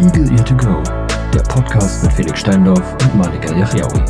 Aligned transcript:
Eagle 0.00 0.30
Ear 0.30 0.44
to 0.44 0.56
Go, 0.56 0.82
der 1.34 1.40
Podcast 1.42 2.02
mit 2.04 2.12
Felix 2.12 2.40
Steindorf 2.40 2.92
und 3.02 3.16
Malika 3.16 3.54
Yachiaoui. 3.54 4.04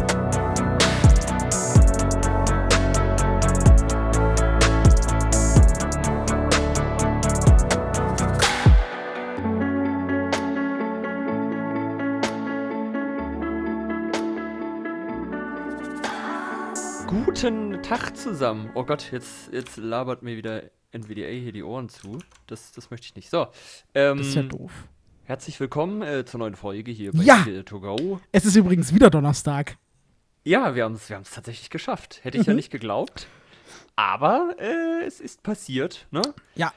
Guten 17.07 17.83
Tag 17.83 18.17
zusammen. 18.17 18.71
Oh 18.75 18.85
Gott, 18.85 19.11
jetzt, 19.13 19.53
jetzt 19.53 19.77
labert 19.77 20.23
mir 20.23 20.37
wieder 20.37 20.65
NVDA 20.93 21.29
hier 21.29 21.53
die 21.53 21.63
Ohren 21.63 21.89
zu. 21.89 22.19
Das, 22.47 22.73
das 22.73 22.91
möchte 22.91 23.07
ich 23.07 23.17
nicht. 23.17 23.31
So. 23.31 23.47
Ähm, 23.95 24.19
Das 24.19 24.27
ist 24.29 24.35
ja 24.35 24.43
doof. 24.43 24.73
Herzlich 25.29 25.61
willkommen 25.61 26.01
äh, 26.01 26.25
zur 26.25 26.39
neuen 26.39 26.55
Folge 26.57 26.91
hier 26.91 27.13
bei 27.13 27.23
Ja! 27.23 27.45
To 27.67 27.81
Go. 27.81 28.19
Es 28.33 28.47
ist 28.47 28.57
übrigens 28.57 28.95
wieder 28.95 29.11
Donnerstag. 29.11 29.77
Ja, 30.43 30.75
wir 30.75 30.85
haben 30.85 30.95
es 30.95 31.07
wir 31.11 31.17
haben's 31.17 31.33
tatsächlich 31.33 31.69
geschafft. 31.69 32.21
Hätte 32.23 32.39
ich 32.39 32.47
ja 32.47 32.55
Mhm. 32.55 32.57
nicht 32.57 32.71
geglaubt. 32.71 33.27
Aber 33.95 34.55
äh, 34.59 35.05
es 35.05 35.21
ist 35.21 35.43
passiert, 35.43 36.07
ne? 36.11 36.23
Ja. 36.55 36.73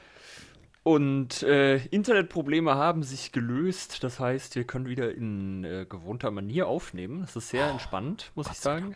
Und 0.82 1.42
äh, 1.44 1.78
Internetprobleme 1.86 2.74
haben 2.74 3.04
sich 3.04 3.32
gelöst. 3.32 4.04
Das 4.04 4.20
heißt, 4.20 4.54
wir 4.54 4.64
können 4.64 4.84
wieder 4.86 5.14
in 5.14 5.64
äh, 5.64 5.86
gewohnter 5.88 6.30
Manier 6.30 6.66
aufnehmen. 6.66 7.22
Das 7.22 7.34
ist 7.34 7.48
sehr 7.48 7.70
entspannt, 7.70 8.32
muss 8.34 8.48
ich 8.48 8.58
sagen. 8.58 8.94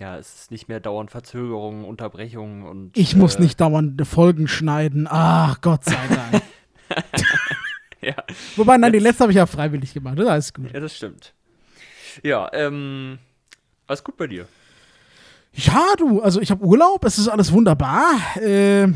Ja, 0.00 0.18
es 0.18 0.34
ist 0.34 0.50
nicht 0.50 0.66
mehr 0.66 0.80
dauernd 0.80 1.12
Verzögerungen, 1.12 1.84
Unterbrechungen 1.84 2.64
und. 2.64 2.98
Ich 2.98 3.14
muss 3.14 3.36
äh, 3.36 3.42
nicht 3.42 3.60
dauernd 3.60 4.04
Folgen 4.04 4.48
schneiden. 4.48 5.06
Ach, 5.08 5.60
Gott 5.60 5.84
sei 5.84 6.08
Dank. 6.08 6.42
Ja, 8.52 8.58
Wobei, 8.58 8.76
nein, 8.76 8.92
die 8.92 8.98
letzte 8.98 9.22
habe 9.22 9.32
ich 9.32 9.36
ja 9.36 9.46
freiwillig 9.46 9.94
gemacht. 9.94 10.18
Das 10.18 10.24
ist 10.24 10.30
alles 10.30 10.54
gut. 10.54 10.72
ja, 10.72 10.80
das 10.80 10.96
stimmt. 10.96 11.34
Ja, 12.22 12.50
ähm. 12.52 13.18
Alles 13.86 14.04
gut 14.04 14.16
bei 14.16 14.26
dir? 14.26 14.46
Ja, 15.54 15.84
du, 15.98 16.22
also 16.22 16.40
ich 16.40 16.50
habe 16.50 16.64
Urlaub. 16.64 17.04
Es 17.04 17.18
ist 17.18 17.28
alles 17.28 17.52
wunderbar. 17.52 18.14
Äh, 18.36 18.88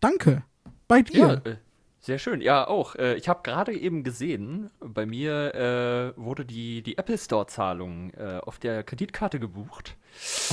danke. 0.00 0.42
Bei 0.88 1.02
dir. 1.02 1.42
äh, 1.44 1.56
sehr 2.00 2.18
schön. 2.18 2.40
Ja, 2.40 2.66
auch. 2.66 2.94
Äh, 2.96 3.14
ich 3.14 3.28
habe 3.28 3.40
gerade 3.42 3.72
eben 3.72 4.02
gesehen, 4.02 4.70
bei 4.80 5.06
mir 5.06 5.54
äh, 5.54 6.20
wurde 6.20 6.44
die, 6.44 6.82
die 6.82 6.98
Apple 6.98 7.18
Store-Zahlung 7.18 8.10
äh, 8.14 8.40
auf 8.44 8.58
der 8.58 8.82
Kreditkarte 8.82 9.38
gebucht. 9.38 9.96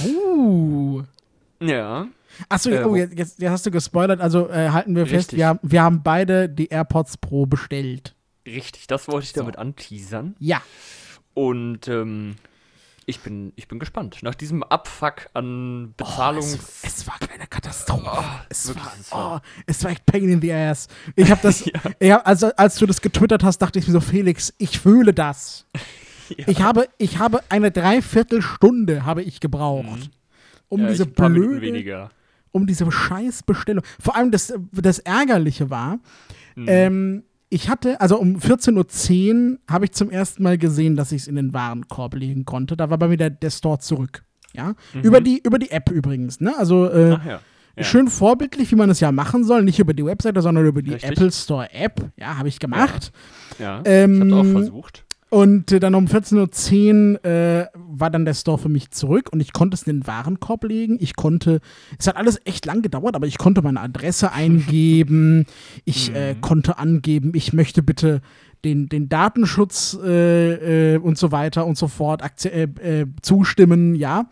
Uh. 0.06 1.04
Ja. 1.68 2.08
Achso, 2.50 2.70
Äh, 2.72 2.84
oh, 2.84 2.96
jetzt, 2.96 3.40
jetzt 3.40 3.44
hast 3.52 3.66
du 3.66 3.72
gespoilert. 3.72 4.20
Also 4.22 4.50
äh, 4.50 4.70
halten 4.70 4.96
wir 4.96 5.06
fest, 5.06 5.32
Richtig. 5.34 5.38
wir, 5.40 5.48
haben- 5.48 5.60
wir 5.62 5.82
haben 5.84 6.02
beide 6.04 6.50
die 6.50 6.68
AirPods 6.68 7.18
Pro 7.18 7.46
bestellt. 7.46 8.16
Richtig, 8.46 8.88
das 8.88 9.08
wollte 9.08 9.26
ich 9.26 9.32
So. 9.34 9.42
damit 9.42 9.58
anteasern. 9.58 10.36
Ja. 10.40 10.62
Und 11.34 11.88
ähm, 11.88 12.36
ich, 13.06 13.20
bin, 13.20 13.54
ich 13.56 13.68
bin 13.68 13.80
gespannt. 13.80 14.18
Nach 14.22 14.36
diesem 14.36 14.64
Abfuck 14.64 15.28
an 15.34 15.94
Bezahlungs... 15.96 16.54
Es, 16.84 16.84
es 17.00 17.08
war 17.08 17.18
keine 17.20 17.48
Katastrophe. 17.48 18.24
es, 18.50 18.68
wirklich, 18.68 18.84
war, 18.86 18.94
es 19.00 19.12
war- 19.12 19.36
oh, 19.36 19.48
es 19.68 19.84
war 19.84 19.92
echt 19.92 20.06
pain 20.06 20.28
in 20.30 20.42
the 20.42 20.52
ass. 20.54 20.88
Ich 21.16 21.30
habe 21.30 21.40
das, 21.44 21.64
Ja. 22.02 22.16
hab, 22.16 22.28
also, 22.28 22.48
als 22.56 22.76
du 22.76 22.86
das 22.86 23.02
getwittert 23.02 23.44
hast, 23.44 23.60
dachte 23.60 23.78
ich 23.80 23.88
mir 23.88 23.94
so, 23.94 24.00
Felix, 24.02 24.54
ich 24.58 24.80
fühle 24.80 25.14
das. 25.14 25.66
Ja. 26.38 26.48
Ich 26.48 26.62
habe, 26.62 26.88
ich 26.98 27.20
habe 27.20 27.42
eine 27.50 27.70
Dreiviertelstunde 27.70 29.06
habe 29.06 29.22
ich 29.22 29.40
gebraucht, 29.42 30.10
um 30.70 30.82
Ja, 30.82 30.88
diese 30.88 31.06
blöde, 31.06 31.62
weniger. 31.62 32.10
um 32.52 32.66
diese 32.68 32.90
Scheißbestellung. 32.92 33.84
Vor 34.00 34.16
allem 34.16 34.32
das, 34.32 34.54
das 34.72 35.00
Ärgerliche 35.00 35.70
war, 35.70 36.00
Mhm. 36.56 36.66
ähm, 36.68 37.24
ich 37.50 37.70
hatte, 37.70 38.00
also 38.02 38.20
um 38.20 38.38
14.10 38.40 39.52
Uhr 39.54 39.58
habe 39.70 39.86
ich 39.86 39.92
zum 39.92 40.10
ersten 40.10 40.42
Mal 40.44 40.58
gesehen, 40.58 40.96
dass 40.96 41.12
ich 41.12 41.24
es 41.24 41.28
in 41.28 41.36
den 41.36 41.54
Warenkorb 41.54 42.16
legen 42.16 42.46
konnte. 42.46 42.76
Da 42.78 42.90
war 42.90 42.98
bei 42.98 43.08
mir 43.08 43.18
der, 43.18 43.30
der 43.30 43.50
Store 43.52 43.78
zurück. 43.80 44.24
Ja? 44.54 44.74
Über, 45.04 45.22
die, 45.22 45.40
über 45.44 45.60
die 45.60 45.72
App 45.72 45.90
übrigens. 45.92 46.40
Ne? 46.40 46.54
Also 46.58 46.90
äh, 46.90 47.10
Mhm. 47.10 47.18
Ach 47.20 47.26
ja. 47.26 47.40
ja. 47.78 47.84
schön 47.84 48.08
vorbildlich, 48.08 48.72
wie 48.72 48.76
man 48.76 48.90
es 48.90 49.00
ja 49.00 49.12
machen 49.12 49.44
soll. 49.44 49.64
Nicht 49.64 49.80
über 49.80 49.94
die 49.94 50.06
Webseite, 50.06 50.42
sondern 50.42 50.66
über 50.66 50.82
die 50.82 50.94
Richtig. 50.94 51.12
Apple 51.12 51.32
Store 51.32 51.72
App. 51.74 52.12
Ja, 52.18 52.38
habe 52.38 52.48
ich 52.48 52.60
gemacht. 52.60 53.12
Ja, 53.60 53.82
Ähm, 53.86 54.16
ich 54.16 54.22
hab's 54.34 54.34
auch 54.48 54.52
versucht. 54.52 55.06
Und 55.34 55.72
äh, 55.72 55.80
dann 55.80 55.96
um 55.96 56.06
14.10 56.06 57.16
Uhr 57.16 57.26
äh, 57.26 57.68
war 57.74 58.12
dann 58.12 58.24
der 58.24 58.36
Store 58.36 58.60
für 58.60 58.70
mich 58.70 58.92
zurück 58.92 59.30
und 59.32 59.40
ich 59.40 59.52
konnte 59.52 59.74
es 59.74 59.82
in 59.84 59.98
den 60.02 60.08
Warenkorb 60.08 60.64
legen. 60.66 60.98
Ich 61.00 61.16
konnte, 61.16 61.60
es 61.98 62.06
hat 62.06 62.18
alles 62.18 62.40
echt 62.46 62.68
lang 62.68 62.84
gedauert, 62.84 63.16
aber 63.16 63.26
ich 63.26 63.40
konnte 63.40 63.64
meine 63.64 63.80
Adresse 63.82 64.32
eingeben. 64.34 65.46
Ich 65.86 66.12
Mhm. 66.12 66.16
äh, 66.16 66.36
konnte 66.40 66.78
angeben, 66.78 67.32
ich 67.34 67.52
möchte 67.52 67.82
bitte 67.82 68.22
den, 68.64 68.90
den 68.90 69.10
Datenschutz 69.10 69.98
äh, 70.04 70.94
äh, 70.94 70.98
und 70.98 71.18
so 71.18 71.32
weiter 71.32 71.66
und 71.66 71.78
so 71.80 71.88
fort 71.88 72.22
zustimmen, 73.24 73.96
ja. 73.96 74.30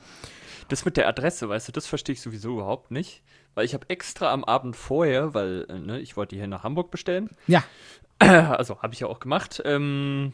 Das 0.69 0.85
mit 0.85 0.97
der 0.97 1.07
Adresse, 1.07 1.49
weißt 1.49 1.67
du, 1.67 1.71
das 1.71 1.87
verstehe 1.87 2.13
ich 2.13 2.21
sowieso 2.21 2.51
überhaupt 2.53 2.91
nicht. 2.91 3.23
Weil 3.55 3.65
ich 3.65 3.73
habe 3.73 3.89
extra 3.89 4.31
am 4.31 4.43
Abend 4.43 4.75
vorher, 4.75 5.33
weil 5.33 5.65
ne, 5.83 5.99
ich 5.99 6.15
wollte 6.15 6.35
die 6.35 6.39
hier 6.39 6.47
nach 6.47 6.63
Hamburg 6.63 6.91
bestellen. 6.91 7.29
Ja, 7.47 7.63
Also 8.19 8.81
habe 8.81 8.93
ich 8.93 8.99
ja 8.99 9.07
auch 9.07 9.19
gemacht. 9.19 9.61
Ähm, 9.65 10.31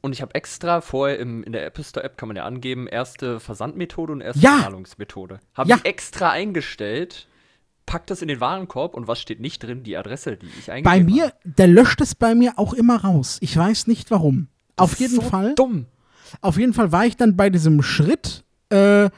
und 0.00 0.12
ich 0.12 0.22
habe 0.22 0.34
extra 0.34 0.80
vorher 0.80 1.18
im, 1.18 1.42
in 1.44 1.52
der 1.52 1.64
Apple 1.66 1.84
Store 1.84 2.04
App 2.04 2.16
kann 2.18 2.28
man 2.28 2.36
ja 2.36 2.44
angeben, 2.44 2.86
erste 2.86 3.40
Versandmethode 3.40 4.12
und 4.12 4.20
erste 4.20 4.42
Ja. 4.42 4.60
Zahlungsmethode. 4.62 5.40
Habe 5.54 5.70
Ja. 5.70 5.76
ich 5.76 5.84
extra 5.86 6.30
eingestellt, 6.30 7.26
pack 7.86 8.06
das 8.06 8.22
in 8.22 8.28
den 8.28 8.40
Warenkorb 8.40 8.94
und 8.94 9.08
was 9.08 9.20
steht 9.20 9.40
nicht 9.40 9.62
drin? 9.62 9.82
Die 9.82 9.96
Adresse, 9.96 10.36
die 10.36 10.46
ich 10.58 10.70
eingegeben 10.70 10.84
bei 10.84 11.00
habe. 11.00 11.04
mir, 11.04 11.32
der 11.44 11.66
löscht 11.68 12.00
es 12.00 12.14
bei 12.14 12.34
mir 12.34 12.54
auch 12.58 12.74
immer 12.74 12.96
raus. 13.02 13.38
Ich 13.40 13.56
weiß 13.56 13.86
nicht 13.86 14.10
warum. 14.10 14.48
Auf 14.76 14.90
Das 14.92 15.00
ist 15.00 15.12
jeden 15.12 15.22
so 15.22 15.28
Fall. 15.30 15.54
Dumm. 15.54 15.86
Auf 16.40 16.58
jeden 16.58 16.72
Fall 16.74 16.90
war 16.92 17.06
ich 17.06 17.16
dann 17.16 17.36
bei 17.36 17.48
diesem 17.50 17.82
Schritt 17.82 18.44
äh, 18.70 19.08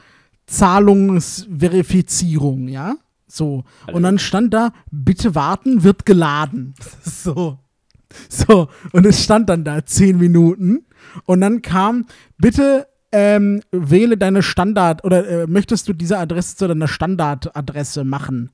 Zahlungsverifizierung, 0.45 2.67
ja? 2.67 2.95
So. 3.27 3.63
Hallo? 3.85 3.97
Und 3.97 4.03
dann 4.03 4.19
stand 4.19 4.53
da, 4.53 4.71
bitte 4.91 5.35
warten, 5.35 5.83
wird 5.83 6.05
geladen. 6.05 6.73
So. 7.03 7.59
So. 8.29 8.69
Und 8.93 9.05
es 9.05 9.23
stand 9.23 9.49
dann 9.49 9.63
da 9.63 9.85
zehn 9.85 10.17
Minuten. 10.17 10.85
Und 11.25 11.41
dann 11.41 11.61
kam, 11.61 12.05
bitte 12.37 12.87
ähm, 13.11 13.61
wähle 13.71 14.17
deine 14.17 14.43
Standard 14.43 15.03
oder 15.03 15.27
äh, 15.27 15.47
möchtest 15.47 15.87
du 15.87 15.93
diese 15.93 16.17
Adresse 16.17 16.55
zu 16.57 16.67
deiner 16.67 16.87
Standardadresse 16.87 18.03
machen? 18.03 18.51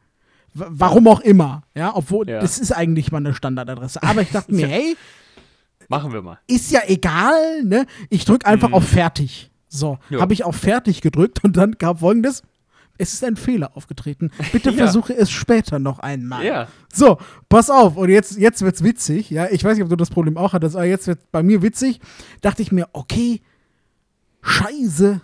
W 0.53 0.65
warum 0.69 1.07
auch 1.07 1.21
immer, 1.21 1.63
ja, 1.75 1.95
obwohl 1.95 2.29
Ja. 2.29 2.39
das 2.39 2.59
ist 2.59 2.71
eigentlich 2.71 3.11
meine 3.11 3.33
Standardadresse. 3.33 4.03
Aber 4.03 4.21
ich 4.21 4.29
dachte 4.29 4.53
mir, 4.53 4.67
hey, 4.69 4.95
Machen 5.89 6.13
wir 6.13 6.21
mal. 6.21 6.39
ist 6.47 6.71
ja 6.71 6.81
egal, 6.87 7.63
ne? 7.63 7.85
Ich 8.09 8.25
drücke 8.25 8.45
einfach 8.45 8.71
auf 8.71 8.87
Fertig. 8.87 9.49
So, 9.67 9.97
habe 10.19 10.33
ich 10.33 10.43
auf 10.43 10.55
Fertig 10.55 11.01
gedrückt 11.01 11.43
und 11.43 11.57
dann 11.57 11.77
kam 11.79 11.97
folgendes. 11.97 12.43
Es 12.97 13.13
ist 13.13 13.23
ein 13.23 13.35
Fehler 13.35 13.75
aufgetreten. 13.75 14.31
Bitte 14.51 14.69
Ja. 14.69 14.77
versuche 14.77 15.15
es 15.15 15.31
später 15.31 15.79
noch 15.79 15.99
einmal. 15.99 16.45
Ja. 16.45 16.67
So, 16.93 17.17
pass 17.49 17.69
auf. 17.69 17.97
Und 17.97 18.09
jetzt, 18.09 18.37
jetzt 18.37 18.61
wird's 18.61 18.83
witzig. 18.83 19.29
Ja, 19.31 19.47
ich 19.49 19.63
weiß 19.63 19.75
nicht, 19.75 19.83
ob 19.83 19.89
du 19.89 19.95
das 19.95 20.09
Problem 20.11 20.37
auch 20.37 20.53
hattest, 20.53 20.75
aber 20.75 20.85
jetzt 20.85 21.07
wird 21.07 21.31
bei 21.31 21.41
mir 21.43 21.61
witzig. 21.61 21.99
Dachte 22.41 22.61
ich 22.61 22.71
mir, 22.71 22.87
okay, 22.93 23.41
scheiße. 24.41 25.21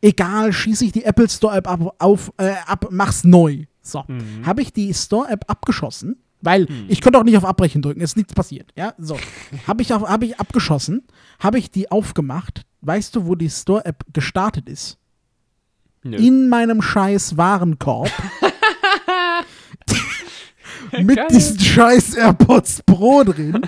Egal, 0.00 0.52
schieße 0.52 0.84
ich 0.84 0.92
die 0.92 1.04
Apple 1.04 1.28
Store 1.28 1.56
App 1.56 1.66
ab, 1.68 1.94
auf, 1.98 2.32
äh, 2.36 2.52
ab 2.66 2.86
mach's 2.90 3.24
neu. 3.24 3.64
So, 3.82 4.04
Mhm. 4.06 4.46
habe 4.46 4.62
ich 4.62 4.72
die 4.72 4.94
Store 4.94 5.28
App 5.28 5.44
abgeschossen, 5.48 6.16
weil 6.40 6.68
ich 6.88 7.00
konnte 7.00 7.18
auch 7.18 7.24
nicht 7.24 7.36
auf 7.36 7.44
Abbrechen 7.44 7.82
drücken, 7.82 8.00
ist 8.00 8.16
nichts 8.16 8.32
passiert. 8.34 8.70
Ja, 8.76 8.94
so. 8.98 9.18
habe 9.66 9.82
ich, 9.82 9.92
auf- 9.92 10.08
hab 10.08 10.22
ich 10.22 10.38
abgeschossen, 10.38 11.02
habe 11.40 11.58
ich 11.58 11.70
die 11.72 11.90
aufgemacht. 11.90 12.64
Weißt 12.80 13.16
du, 13.16 13.26
wo 13.26 13.34
die 13.34 13.50
Store 13.50 13.84
App 13.84 14.04
gestartet 14.12 14.68
ist? 14.68 14.98
Nö. 16.10 16.16
in 16.16 16.48
meinem 16.48 16.82
scheiß 16.82 17.36
Warenkorb 17.36 18.10
mit 21.02 21.16
Geil. 21.16 21.26
diesen 21.30 21.58
scheiß 21.60 22.14
AirPods 22.14 22.82
Pro 22.86 23.24
drin. 23.24 23.60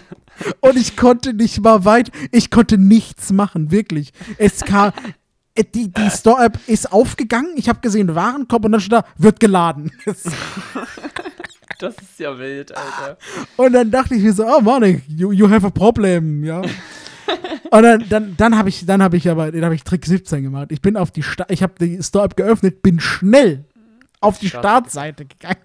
Und 0.61 0.77
ich 0.77 0.97
konnte 0.97 1.35
nicht 1.35 1.61
mal 1.61 1.85
weit, 1.85 2.11
ich 2.33 2.51
konnte 2.51 2.79
nichts 2.79 3.31
machen, 3.31 3.71
wirklich. 3.71 4.13
Es 4.39 4.65
kam, 4.65 4.93
äh, 5.55 5.65
die, 5.65 5.93
die 5.93 6.11
Store-App 6.11 6.59
ist 6.67 6.93
aufgegangen, 6.93 7.53
ich 7.57 7.69
habe 7.69 7.81
gesehen 7.81 8.15
Warenkorb 8.15 8.65
und 8.65 8.73
dann 8.73 8.81
steht 8.81 8.95
da, 8.95 9.05
wird 9.19 9.39
geladen. 9.39 9.93
Das 11.79 11.95
ist 11.95 12.19
ja 12.19 12.39
wild, 12.39 12.77
Alter. 12.77 13.17
Und 13.57 13.73
dann 13.73 13.91
dachte 13.91 14.15
ich 14.15 14.23
mir 14.23 14.33
so, 14.33 14.47
oh 14.47 14.61
Mann, 14.61 15.03
you, 15.09 15.33
you 15.33 15.49
have 15.49 15.67
a 15.67 15.71
problem, 15.71 16.45
ja. 16.45 16.63
Und 17.71 17.83
dann, 17.83 18.09
dann, 18.09 18.37
dann 18.37 18.59
habe 18.59 18.69
ich, 18.69 18.85
dann 18.85 19.03
habe 19.03 19.17
ich 19.17 19.29
aber, 19.29 19.53
dann 19.53 19.65
habe 19.65 19.75
ich 19.75 19.85
Trick 19.85 20.05
17 20.05 20.43
gemacht. 20.43 20.73
Ich 20.73 20.83
bin 20.83 20.97
auf 20.97 21.11
die, 21.11 21.23
Sta 21.23 21.47
ich 21.49 21.63
habe 21.63 21.75
die 21.81 22.03
Store-App 22.03 22.37
geöffnet, 22.37 22.83
bin 22.83 23.01
schnell 23.01 23.65
auf 24.21 24.39
die 24.39 24.49
Start. 24.49 24.65
Startseite 24.65 25.27
gegangen. 25.27 25.61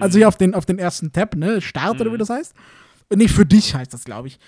Also 0.00 0.18
hier 0.18 0.28
auf 0.28 0.36
den, 0.36 0.54
auf 0.54 0.66
den 0.66 0.78
ersten 0.78 1.12
Tab, 1.12 1.36
ne, 1.36 1.60
Start 1.60 2.00
oder 2.00 2.12
wie 2.12 2.18
das 2.18 2.30
heißt. 2.30 2.54
Und 3.08 3.18
nicht 3.18 3.32
für 3.32 3.46
dich 3.46 3.74
heißt 3.74 3.94
das, 3.94 4.04
glaube 4.04 4.28
ich. 4.28 4.38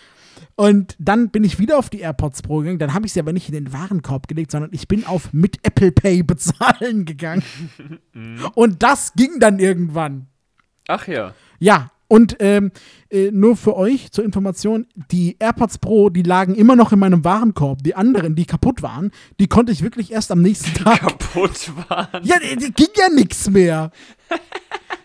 Und 0.56 0.96
dann 0.98 1.30
bin 1.30 1.44
ich 1.44 1.58
wieder 1.58 1.78
auf 1.78 1.90
die 1.90 2.00
AirPods 2.00 2.42
Pro 2.42 2.58
gegangen. 2.58 2.78
Dann 2.78 2.94
habe 2.94 3.06
ich 3.06 3.12
sie 3.12 3.20
aber 3.20 3.32
nicht 3.32 3.48
in 3.48 3.54
den 3.54 3.72
Warenkorb 3.72 4.28
gelegt, 4.28 4.50
sondern 4.50 4.70
ich 4.72 4.88
bin 4.88 5.04
auf 5.06 5.32
mit 5.32 5.58
Apple 5.62 5.92
Pay 5.92 6.22
bezahlen 6.24 7.04
gegangen. 7.04 7.42
Und 8.54 8.82
das 8.82 9.14
ging 9.14 9.38
dann 9.38 9.58
irgendwann. 9.58 10.26
Ach 10.88 11.06
ja. 11.06 11.34
Ja, 11.60 11.91
Und 12.12 12.36
ähm, 12.40 12.72
äh, 13.08 13.30
nur 13.30 13.56
für 13.56 13.74
euch 13.74 14.12
zur 14.12 14.22
Information, 14.22 14.86
die 15.10 15.34
AirPods 15.38 15.78
Pro, 15.78 16.10
die 16.10 16.22
lagen 16.22 16.54
immer 16.54 16.76
noch 16.76 16.92
in 16.92 16.98
meinem 16.98 17.24
Warenkorb. 17.24 17.82
Die 17.82 17.94
anderen, 17.94 18.34
die 18.34 18.44
kaputt 18.44 18.82
waren, 18.82 19.12
die 19.40 19.46
konnte 19.46 19.72
ich 19.72 19.80
wirklich 19.80 20.12
erst 20.12 20.30
am 20.30 20.42
nächsten 20.42 20.74
Tag. 20.74 21.00
Kaputt 21.00 21.72
waren. 21.88 22.22
Ja, 22.22 22.36
die, 22.38 22.56
die 22.56 22.70
ging 22.70 22.90
ja 22.98 23.08
nichts 23.08 23.48
mehr. 23.48 23.92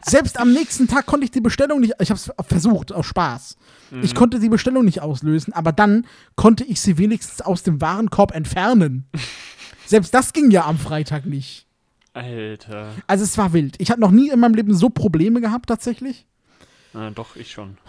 Selbst 0.06 0.38
am 0.38 0.52
nächsten 0.52 0.90
Tag 0.90 1.06
konnte 1.06 1.24
ich 1.24 1.32
die 1.32 1.40
Bestellung 1.40 1.80
nicht. 1.80 1.94
Ich 2.02 2.10
habe 2.10 2.20
es 2.20 2.30
versucht, 2.46 2.92
aus 2.92 3.06
Spaß. 3.06 3.56
Ich 4.02 4.14
konnte 4.14 4.42
die 4.42 4.50
Bestellung 4.50 4.84
nicht 4.84 5.02
auslösen, 5.02 5.54
aber 5.54 5.72
dann 5.72 6.06
konnte 6.36 6.66
ich 6.66 6.82
sie 6.82 6.98
wenigstens 6.98 7.40
aus 7.40 7.64
dem 7.64 7.80
Warenkorb 7.80 8.36
entfernen. 8.36 9.06
Selbst 9.86 10.14
das 10.14 10.34
ging 10.34 10.52
ja 10.52 10.66
am 10.66 10.78
Freitag 10.78 11.26
nicht. 11.26 11.68
Alter. 12.12 12.96
Also 13.08 13.24
es 13.24 13.38
war 13.38 13.54
wild. 13.54 13.76
Ich 13.78 13.92
habe 13.92 14.02
noch 14.02 14.12
nie 14.12 14.30
in 14.30 14.42
meinem 14.42 14.56
Leben 14.56 14.76
so 14.76 14.90
Probleme 14.90 15.40
gehabt, 15.40 15.70
tatsächlich. 15.70 16.28
Ah, 16.98 17.12
doch, 17.12 17.36
ich 17.36 17.52
schon. 17.52 17.78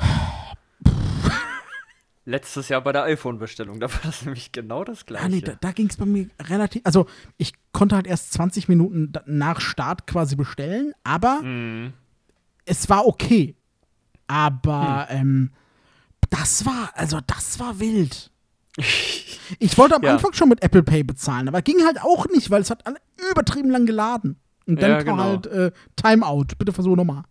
Letztes 2.25 2.69
Jahr 2.69 2.83
bei 2.83 2.93
der 2.93 3.05
iPhone-Bestellung, 3.05 3.81
da 3.81 3.91
war 3.91 4.01
das 4.03 4.23
nämlich 4.27 4.53
genau 4.53 4.85
das 4.85 5.07
gleiche. 5.07 5.25
Ah, 5.25 5.29
nee, 5.31 5.41
da, 5.41 5.55
da 5.59 5.73
ging 5.73 5.89
es 5.89 5.97
bei 5.97 6.05
mir 6.05 6.29
relativ. 6.43 6.83
Also, 6.85 7.07
ich 7.39 7.55
konnte 7.73 7.97
halt 7.97 8.07
erst 8.07 8.35
20 8.35 8.69
Minuten 8.69 9.13
nach 9.25 9.61
Start 9.63 10.07
quasi 10.07 10.37
bestellen, 10.37 10.93
aber 11.05 11.41
Mhm. 11.41 11.95
es 12.67 12.91
war 12.91 13.07
okay. 13.07 13.57
Aber 14.27 15.07
ähm, 15.09 15.53
das 16.29 16.67
war, 16.67 16.91
also 16.95 17.19
das 17.27 17.59
war 17.61 17.81
wild. 17.81 18.31
Ich 19.61 19.79
wollte 19.79 19.97
am 19.97 20.03
Ja. 20.03 20.13
Anfang 20.13 20.35
schon 20.35 20.51
mit 20.51 20.63
Apple 20.63 20.83
Pay 20.83 21.05
bezahlen, 21.05 21.49
aber 21.49 21.63
ging 21.63 21.83
halt 21.83 22.03
auch 22.03 22.27
nicht, 22.29 22.51
weil 22.51 22.61
es 22.61 22.69
hat 22.69 22.85
übertrieben 23.31 23.71
lang 23.71 23.87
geladen. 23.87 24.37
Und 24.67 24.83
dann 24.83 24.91
Ja, 24.91 25.03
kam 25.03 25.17
genau. 25.17 25.23
halt 25.31 25.47
äh, 25.47 25.71
Timeout. 25.97 26.49
Bitte 26.59 26.75
versuch 26.75 26.95
nochmal. 26.95 27.23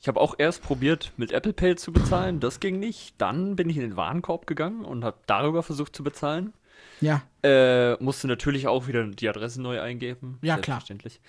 Ich 0.00 0.08
habe 0.08 0.18
auch 0.18 0.34
erst 0.38 0.62
probiert, 0.62 1.12
mit 1.18 1.30
Apple 1.30 1.52
Pay 1.52 1.76
zu 1.76 1.92
bezahlen. 1.92 2.40
Das 2.40 2.58
ging 2.58 2.78
nicht. 2.78 3.14
Dann 3.18 3.54
bin 3.54 3.68
ich 3.68 3.76
in 3.76 3.82
den 3.82 3.96
Warenkorb 3.96 4.46
gegangen 4.46 4.84
und 4.84 5.04
habe 5.04 5.18
darüber 5.26 5.62
versucht 5.62 5.94
zu 5.94 6.02
bezahlen. 6.02 6.54
Ja. 7.02 7.22
Äh, 7.42 8.02
musste 8.02 8.26
natürlich 8.26 8.66
auch 8.66 8.86
wieder 8.86 9.06
die 9.06 9.28
Adresse 9.28 9.60
neu 9.60 9.78
eingeben. 9.80 10.38
Ja, 10.40 10.56
klar. 10.56 10.80
Selbstverständlich. 10.80 11.20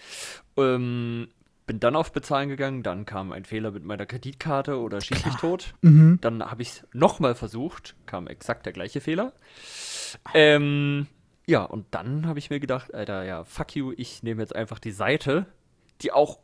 Ähm, 0.55 1.27
bin 1.67 1.81
dann 1.81 1.97
auf 1.97 2.13
Bezahlen 2.13 2.47
gegangen. 2.47 2.81
Dann 2.81 3.05
kam 3.05 3.33
ein 3.33 3.43
Fehler 3.43 3.71
mit 3.71 3.83
meiner 3.83 4.05
Kreditkarte 4.05 4.79
oder 4.79 5.01
schieß 5.01 5.25
mich 5.25 5.35
tot. 5.35 5.73
Mhm. 5.81 6.19
Dann 6.21 6.41
habe 6.41 6.61
ich 6.61 6.69
es 6.69 6.87
nochmal 6.93 7.35
versucht. 7.35 7.95
Kam 8.05 8.27
exakt 8.27 8.65
der 8.65 8.71
gleiche 8.71 9.01
Fehler. 9.01 9.33
Ähm, 10.33 11.07
ja, 11.45 11.63
und 11.63 11.87
dann 11.91 12.25
habe 12.25 12.39
ich 12.39 12.49
mir 12.49 12.61
gedacht, 12.61 12.93
Alter, 12.93 13.25
ja, 13.25 13.43
fuck 13.43 13.75
you, 13.75 13.93
ich 13.97 14.23
nehme 14.23 14.41
jetzt 14.41 14.55
einfach 14.55 14.79
die 14.79 14.91
Seite, 14.91 15.45
die 16.01 16.13
auch 16.13 16.39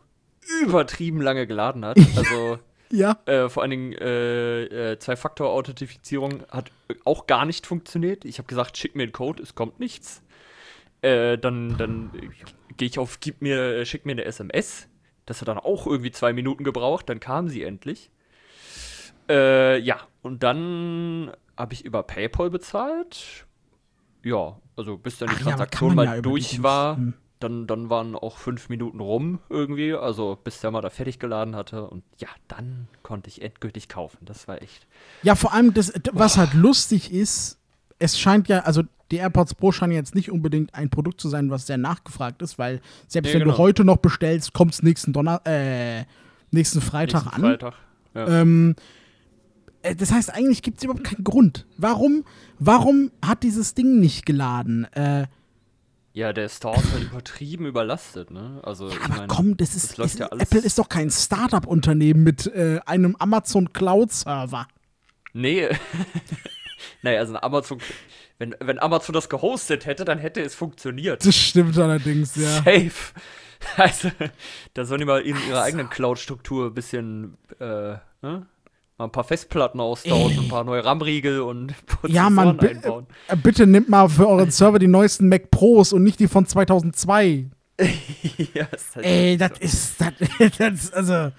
übertrieben 0.64 1.22
lange 1.22 1.48
geladen 1.48 1.86
hat. 1.86 1.98
Also 2.16 2.60
Ja. 2.92 3.18
äh, 3.26 3.50
vor 3.50 3.64
allen 3.64 3.70
Dingen 3.72 3.94
äh, 3.94 4.92
äh, 4.94 5.00
Zwei-Faktor-Authentifizierung 5.00 6.44
hat 6.50 6.72
auch 7.06 7.28
gar 7.28 7.46
nicht 7.46 7.68
funktioniert. 7.68 8.24
Ich 8.26 8.38
habe 8.38 8.48
gesagt, 8.48 8.78
schick 8.78 8.96
mir 8.96 9.04
einen 9.04 9.12
Code, 9.12 9.44
es 9.44 9.56
kommt 9.56 9.80
nichts. 9.80 10.22
Äh, 11.02 11.38
dann 11.38 11.78
dann 11.78 12.12
äh, 12.16 12.30
gehe 12.78 12.88
ich 12.88 12.98
auf, 13.00 13.20
gib 13.20 13.42
mir, 13.42 13.60
äh, 13.80 13.86
schick 13.86 14.06
mir 14.06 14.14
eine 14.14 14.26
SMS. 14.26 14.88
Das 15.26 15.42
hat 15.42 15.48
dann 15.50 15.58
auch 15.60 15.86
irgendwie 15.86 16.12
zwei 16.12 16.32
Minuten 16.34 16.64
gebraucht, 16.64 17.10
dann 17.10 17.20
kam 17.20 17.50
sie 17.50 17.64
endlich. 17.64 18.10
Äh, 19.30 19.80
ja, 19.80 20.00
und 20.22 20.42
dann 20.44 21.32
habe 21.58 21.74
ich 21.74 21.84
über 21.84 22.04
PayPal 22.04 22.50
bezahlt. 22.50 23.46
Ja, 24.24 24.60
also 24.78 24.98
bis 24.98 25.18
dann 25.18 25.28
die 25.30 25.36
Ach 25.36 25.40
ja, 25.40 25.46
Transaktion 25.50 25.96
man 25.96 26.06
mal 26.08 26.16
ja 26.16 26.22
durch 26.22 26.64
war, 26.64 26.96
Hm. 26.98 27.14
Dann, 27.39 27.68
dann 27.68 27.89
waren 27.89 28.16
auch 28.16 28.38
fünf 28.38 28.69
Minuten 28.69 29.00
rum 29.00 29.39
irgendwie, 29.50 29.94
also 29.94 30.38
bis 30.44 30.60
der 30.62 30.72
mal 30.72 30.81
da 30.81 30.89
fertig 30.89 31.19
geladen 31.19 31.56
hatte. 31.56 31.88
Und 31.88 32.04
ja, 32.18 32.30
dann 32.48 32.88
konnte 33.04 33.30
ich 33.30 33.42
endgültig 33.42 33.89
kaufen. 33.89 34.18
Das 34.22 34.48
war 34.48 34.62
echt. 34.62 34.88
Ja, 35.24 35.36
vor 35.36 35.54
allem, 35.54 35.74
das, 35.74 35.94
was 36.13 36.38
halt 36.38 36.54
lustig 36.54 37.12
ist, 37.12 37.60
es 38.00 38.19
scheint 38.19 38.48
ja, 38.48 38.60
also 38.60 38.84
die 39.12 39.18
AirPods 39.18 39.56
Pro 39.56 39.72
scheinen 39.72 39.94
jetzt 39.94 40.16
nicht 40.16 40.31
unbedingt 40.31 40.74
ein 40.75 40.89
Produkt 40.89 41.22
zu 41.22 41.30
sein, 41.30 41.50
was 41.50 41.68
sehr 41.68 41.78
nachgefragt 41.78 42.42
ist, 42.42 42.60
weil 42.60 42.81
selbst 43.07 43.30
Nee, 43.30 43.36
wenn 43.36 43.39
du 43.42 43.51
genau. 43.51 43.57
heute 43.57 43.86
noch 43.86 43.98
bestellst, 43.98 44.54
kommt 44.54 44.74
es 44.74 44.84
nächsten 44.84 45.13
Donner, 45.13 45.42
äh, 45.45 46.04
nächsten 46.51 46.81
Freitag 46.81 47.24
nächsten 47.24 47.36
an. 47.36 47.42
Freitag. 47.42 47.74
Ja. 48.13 48.28
Ähm, 48.42 48.75
äh, 49.81 49.95
das 49.95 50.12
heißt, 50.12 50.34
eigentlich 50.34 50.62
gibt 50.62 50.78
es 50.78 50.84
überhaupt 50.84 51.04
keinen 51.04 51.24
Grund. 51.24 51.66
Warum, 51.78 52.25
warum 52.60 53.12
hat 53.24 53.44
dieses 53.44 53.74
Ding 53.74 54.00
nicht 54.00 54.25
geladen? 54.25 54.86
Äh, 54.94 55.28
ja, 56.18 56.34
der 56.34 56.50
Store 56.50 56.75
ist 56.75 56.92
halt 56.92 57.04
übertrieben 57.04 57.68
überlastet, 57.68 58.31
ne? 58.31 58.60
Also, 58.64 58.90
ich 58.90 59.00
aber 59.02 59.16
meine, 59.18 59.28
komm, 59.28 59.56
das 59.56 59.75
ist, 59.75 59.98
läuft 59.98 60.16
ist 60.16 60.19
ja 60.19 60.25
alles- 60.25 60.42
Apple 60.48 60.62
ist 60.62 60.80
doch 60.80 60.90
kein 60.90 61.12
Startup-Unternehmen 61.12 62.24
mit 62.24 62.48
äh, 62.48 62.80
einem 62.88 63.16
Amazon 63.18 63.72
Cloud-Server. 63.72 64.68
Nee. 65.34 65.69
naja, 67.04 67.19
also 67.19 67.36
ein 67.36 67.44
Amazon. 67.44 67.80
Wenn, 68.40 68.56
wenn 68.60 68.80
Amazon 68.80 69.14
das 69.14 69.30
gehostet 69.30 69.86
hätte, 69.86 70.06
dann 70.06 70.18
hätte 70.18 70.42
es 70.42 70.56
funktioniert. 70.56 71.24
Das 71.24 71.36
stimmt 71.36 71.78
allerdings, 71.78 72.36
ja. 72.36 72.63
Safe. 72.63 72.92
Also, 73.75 74.12
da 74.75 74.86
sollen 74.86 75.00
die 75.00 75.06
mal 75.06 75.22
in 75.22 75.36
ihrer 75.50 75.63
eigenen 75.63 75.90
Cloud-Struktur 75.90 76.68
ein 76.68 76.74
bisschen, 76.75 77.38
äh, 77.60 77.96
ne? 78.22 78.46
Mal 78.98 79.06
ein 79.06 79.12
paar 79.12 79.24
Festplatten 79.24 79.80
austauschen, 79.80 80.40
ein 80.46 80.48
paar 80.50 80.64
neue 80.64 80.84
RAM-Riegel 80.84 81.42
und 81.42 81.74
Ja, 82.08 82.30
Mann, 82.32 82.58
bi- 82.58 82.70
einbauen. 82.70 83.06
äh, 83.28 83.36
bitte 83.36 83.68
nimmt 83.68 83.90
mal 83.90 84.10
für 84.10 84.28
euren 84.28 84.50
Server 84.50 84.80
die 84.80 84.88
neuesten 84.88 85.30
Mac 85.30 85.52
Pros 85.52 85.94
und 85.94 86.04
nicht 86.04 86.20
die 86.20 86.28
von 86.28 86.46
2002. 86.48 87.46
ja, 88.54 88.66
ist 88.66 88.96
halt 88.96 89.06
Ey, 89.06 89.38
so. 89.38 89.48
das 89.48 89.60
ist, 89.60 89.96
das, 90.02 90.60
ist, 90.74 90.94
also, 90.96 91.14
Junge, 91.14 91.32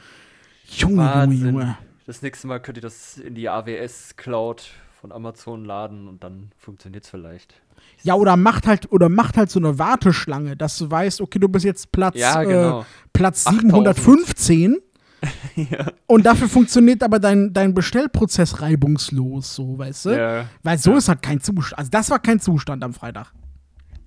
Junge, 0.77 0.99
Wahnsinn. 1.05 1.47
Junge. 1.47 1.79
Das 2.07 2.23
nächste 2.23 2.47
Mal 2.47 2.61
könnt 2.61 2.79
ihr 2.79 2.83
das 2.83 3.19
in 3.19 3.35
die 3.35 3.49
AWS-Cloud 3.49 4.63
von 5.01 5.13
Amazon 5.13 5.65
laden 5.65 6.07
und 6.09 6.23
dann 6.23 6.51
funktioniert 6.57 7.05
es 7.05 7.11
vielleicht. 7.11 7.55
Ja, 8.03 8.15
oder 8.15 8.37
macht 8.37 8.67
halt, 8.67 8.91
oder 8.93 9.09
macht 9.09 9.37
halt 9.37 9.51
so 9.51 9.59
eine 9.59 9.79
Warteschlange, 9.79 10.57
dass 10.57 10.79
du 10.79 10.91
weißt, 10.91 11.21
okay, 11.21 11.39
du 11.39 11.49
bist 11.49 11.65
jetzt 11.65 11.91
Platz, 11.93 12.17
Ja, 12.17 12.43
genau. 12.45 12.81
äh, 12.81 12.85
Platz 13.13 13.47
8000. 13.47 13.73
715 13.73 14.79
ja. 15.56 15.93
und 16.06 16.25
dafür 16.26 16.49
funktioniert 16.49 17.03
aber 17.03 17.19
dein, 17.19 17.53
dein 17.53 17.75
Bestellprozess 17.75 18.61
reibungslos, 18.61 19.55
so, 19.55 19.79
weißt 19.79 20.06
du? 20.06 20.11
ja. 20.11 20.44
Weil 20.62 20.79
so 20.79 20.93
Ja. 20.93 20.99
ist 20.99 21.09
halt 21.09 21.23
kein 21.23 21.41
Zustand, 21.41 21.79
also 21.79 21.91
das 21.91 22.11
war 22.11 22.19
kein 22.19 22.41
Zustand 22.41 22.85
am 22.85 22.93
Freitag. 22.93 23.32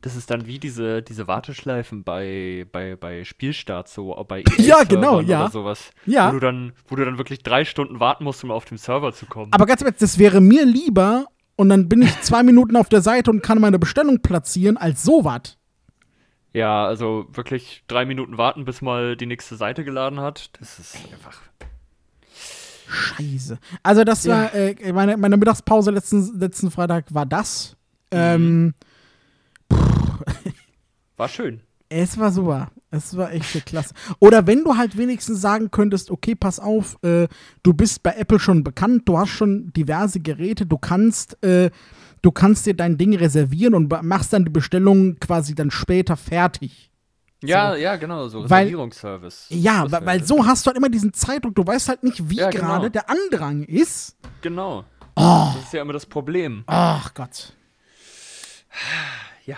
Das 0.04 0.16
ist 0.16 0.32
dann 0.32 0.48
wie 0.48 0.58
diese, 0.58 1.04
diese 1.04 1.28
Warteschleifen 1.28 2.04
bei, 2.04 2.66
bei, 2.72 2.96
bei 2.96 3.24
Spielstarts, 3.24 3.94
so 3.94 4.16
bei 4.28 4.40
Ja, 4.58 4.80
EA-Servern 4.80 4.88
genau, 4.88 5.20
ja. 5.22 5.42
Oder 5.44 5.52
sowas. 5.52 5.92
Ja. 6.08 6.30
Wo 6.30 6.34
du, 6.34 6.40
dann, 6.40 6.74
wo 6.88 6.96
du 6.96 7.06
dann 7.06 7.20
wirklich 7.20 7.44
drei 7.44 7.66
Stunden 7.66 8.00
warten 8.00 8.24
musst, 8.24 8.44
um 8.44 8.50
auf 8.50 8.66
dem 8.66 8.78
Server 8.80 9.14
zu 9.14 9.28
kommen. 9.28 9.54
Aber 9.54 9.68
ganz 9.68 9.82
ehrlich, 9.82 9.98
das 10.00 10.18
wäre 10.18 10.42
mir 10.42 10.66
lieber 10.66 11.26
und 11.56 11.70
dann 11.70 11.88
bin 11.88 12.02
ich 12.02 12.20
zwei 12.22 12.42
Minuten 12.42 12.76
auf 12.78 12.90
der 12.90 13.02
Seite 13.02 13.30
und 13.30 13.44
kann 13.44 13.62
meine 13.62 13.78
Bestellung 13.78 14.22
platzieren, 14.24 14.76
als 14.78 15.04
sowas. 15.04 15.58
Ja, 16.54 16.86
also 16.86 17.28
wirklich 17.32 17.84
drei 17.88 18.06
Minuten 18.06 18.38
warten, 18.38 18.66
bis 18.66 18.82
mal 18.82 19.16
die 19.16 19.26
nächste 19.26 19.56
Seite 19.56 19.84
geladen 19.84 20.20
hat. 20.20 20.50
Das 20.60 20.80
ist 20.80 20.96
einfach. 21.14 21.40
Scheiße. 22.90 23.58
Also 23.84 24.04
das 24.04 24.26
Ja. 24.26 24.36
war, 24.44 24.54
äh, 24.54 24.92
meine, 24.92 25.16
meine 25.18 25.38
Mittagspause 25.38 25.92
letzten, 25.92 26.38
letzten 26.40 26.72
Freitag 26.72 27.14
war 27.14 27.26
das. 27.26 27.76
Ähm, 28.12 28.74
War 31.18 31.30
schön. 31.30 31.62
es 31.90 32.18
war 32.18 32.32
super. 32.32 32.72
Es 32.90 33.16
war 33.16 33.32
echt 33.32 33.66
klasse. 33.66 33.94
Oder 34.20 34.48
wenn 34.48 34.64
du 34.64 34.76
halt 34.76 34.98
wenigstens 34.98 35.40
sagen 35.40 35.72
könntest, 35.72 36.12
okay, 36.12 36.36
pass 36.36 36.60
auf, 36.60 36.98
äh, 37.04 37.28
du 37.64 37.74
bist 37.74 38.04
bei 38.04 38.12
Apple 38.16 38.40
schon 38.40 38.64
bekannt, 38.66 39.04
du 39.08 39.18
hast 39.18 39.30
schon 39.30 39.72
diverse 39.74 40.20
Geräte, 40.20 40.66
du 40.66 40.78
kannst, 40.78 41.42
äh, 41.44 41.70
du 42.22 42.32
kannst 42.32 42.66
dir 42.66 42.74
dein 42.76 42.98
Ding 42.98 43.16
reservieren 43.16 43.74
und 43.74 43.92
machst 44.04 44.34
dann 44.34 44.44
die 44.46 44.52
Bestellung 44.52 45.20
quasi 45.20 45.56
dann 45.56 45.72
später 45.72 46.16
fertig. 46.18 46.90
Ja, 47.44 47.76
ja, 47.76 47.96
genau, 47.96 48.28
so 48.28 48.40
Weil- 48.50 48.66
Reservierungsservice. 48.66 49.48
Ja, 49.50 49.84
Das 49.84 49.92
weil, 49.94 50.06
weil 50.06 50.24
so 50.24 50.46
hast 50.46 50.66
du 50.66 50.68
halt 50.68 50.78
immer 50.78 50.90
diesen 50.90 51.12
Zeitdruck, 51.14 51.56
du 51.56 51.66
weißt 51.66 51.90
halt 51.90 52.04
nicht, 52.04 52.30
wie 52.30 52.36
Ja, 52.38 52.50
genau. 52.52 52.66
gerade 52.68 52.92
der 52.92 53.10
Andrang 53.10 53.64
ist. 53.64 54.16
Genau. 54.42 54.86
Oh, 55.16 55.52
Das 55.56 55.64
ist 55.64 55.74
ja 55.74 55.82
immer 55.82 55.94
das 55.94 56.06
Problem. 56.06 56.64
ach 56.68 57.14
Gott. 57.16 57.54
Ja. 59.46 59.58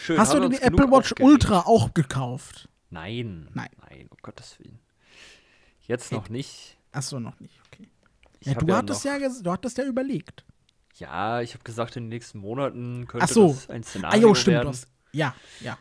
Schön. 0.00 0.18
Hast 0.18 0.34
du 0.34 0.40
dir 0.40 0.50
die 0.50 0.62
Apple 0.62 0.86
Watch 0.90 1.12
aufgeregt. 1.12 1.20
Ultra 1.22 1.60
auch 1.60 1.94
gekauft? 1.94 2.68
Nein. 2.90 3.48
Nein. 3.54 3.68
Nein, 3.88 4.06
um 4.10 4.16
Gottes 4.22 4.58
Willen. 4.58 4.78
Jetzt 5.86 6.12
noch 6.12 6.28
nicht. 6.28 6.76
Achso, 6.92 7.18
noch 7.20 7.38
nicht, 7.40 7.60
okay. 7.66 7.88
Ja, 8.42 8.54
du, 8.54 8.74
hattest 8.74 9.04
noch, 9.04 9.12
ja, 9.18 9.28
du 9.42 9.50
hattest 9.50 9.78
ja 9.78 9.84
überlegt. 9.84 10.44
Ja, 10.96 11.40
ich 11.40 11.54
habe 11.54 11.64
gesagt, 11.64 11.96
in 11.96 12.04
den 12.04 12.08
nächsten 12.10 12.38
Monaten 12.38 13.06
könnte 13.08 13.26
so. 13.32 13.48
das 13.48 13.68
ein 13.70 13.82
Ah, 13.82 13.84
Szenario 13.84 14.28
jo, 14.28 14.34
stimmt. 14.34 14.54
Werden. 14.56 14.68
hast, 14.68 14.86
ja, 15.12 15.34
ja. 15.60 15.76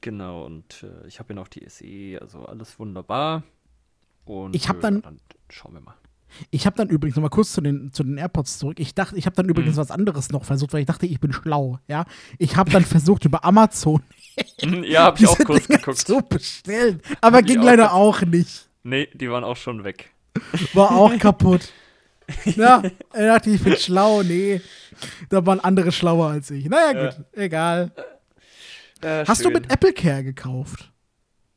Genau, 0.00 0.44
und 0.44 0.84
äh, 0.84 1.06
ich 1.08 1.18
habe 1.18 1.30
ja 1.30 1.34
noch 1.36 1.48
die 1.48 1.64
SE, 1.68 2.20
also 2.20 2.44
alles 2.44 2.78
wunderbar. 2.78 3.42
Und 4.24 4.54
Ich 4.54 4.68
hab 4.68 4.76
äh, 4.78 4.80
dann- 4.80 5.02
dann 5.02 5.20
schauen 5.48 5.72
wir 5.74 5.80
mal. 5.80 5.94
Ich 6.50 6.66
habe 6.66 6.76
dann 6.76 6.90
übrigens 6.90 7.16
noch 7.16 7.22
mal 7.22 7.30
kurz 7.30 7.52
zu 7.54 7.62
den, 7.62 7.90
zu 7.94 8.04
den 8.04 8.18
AirPods 8.18 8.58
zurück. 8.58 8.78
Ich 8.78 8.94
dachte, 8.94 9.16
ich 9.16 9.24
habe 9.24 9.34
dann 9.34 9.48
übrigens 9.48 9.76
Mhm. 9.76 9.80
was 9.80 9.90
anderes 9.90 10.28
noch 10.28 10.44
versucht, 10.44 10.74
weil 10.74 10.80
ich 10.80 10.86
dachte, 10.86 11.06
ich 11.06 11.18
bin 11.20 11.32
schlau. 11.32 11.78
Ja, 11.88 12.04
ich 12.36 12.54
habe 12.56 12.70
dann 12.70 12.84
versucht 12.84 13.24
über 13.24 13.44
Amazon 13.46 14.02
ja, 14.84 15.04
habe 15.04 15.18
ich 15.18 15.26
auch 15.26 15.38
kurz 15.38 15.66
Dinger 15.66 15.78
geguckt. 15.78 15.98
zu 16.06 16.20
bestellen, 16.20 17.00
aber 17.22 17.38
Hab 17.38 17.46
ging 17.46 17.60
auch 17.60 17.64
leider 17.64 17.94
auch 17.94 18.20
nicht. 18.20 18.68
Nee, 18.82 19.08
die 19.14 19.30
waren 19.30 19.42
auch 19.42 19.56
schon 19.56 19.84
weg. 19.84 20.10
war 20.74 20.90
auch 20.92 21.12
kaputt. 21.18 21.72
Ja, 22.56 22.82
er 23.12 23.26
dachte, 23.26 23.50
ich 23.50 23.62
bin 23.62 23.76
schlau. 23.76 24.22
Nee, 24.22 24.60
da 25.30 25.44
waren 25.46 25.60
andere 25.60 25.92
schlauer 25.92 26.28
als 26.30 26.50
ich. 26.50 26.68
Naja, 26.68 27.10
gut, 27.10 27.24
egal. 27.32 27.90
Äh, 29.00 29.24
Hast 29.26 29.40
du 29.44 29.44
schön. 29.44 29.52
mit 29.54 29.72
Apple 29.72 29.92
Care 29.92 30.24
gekauft? 30.24 30.92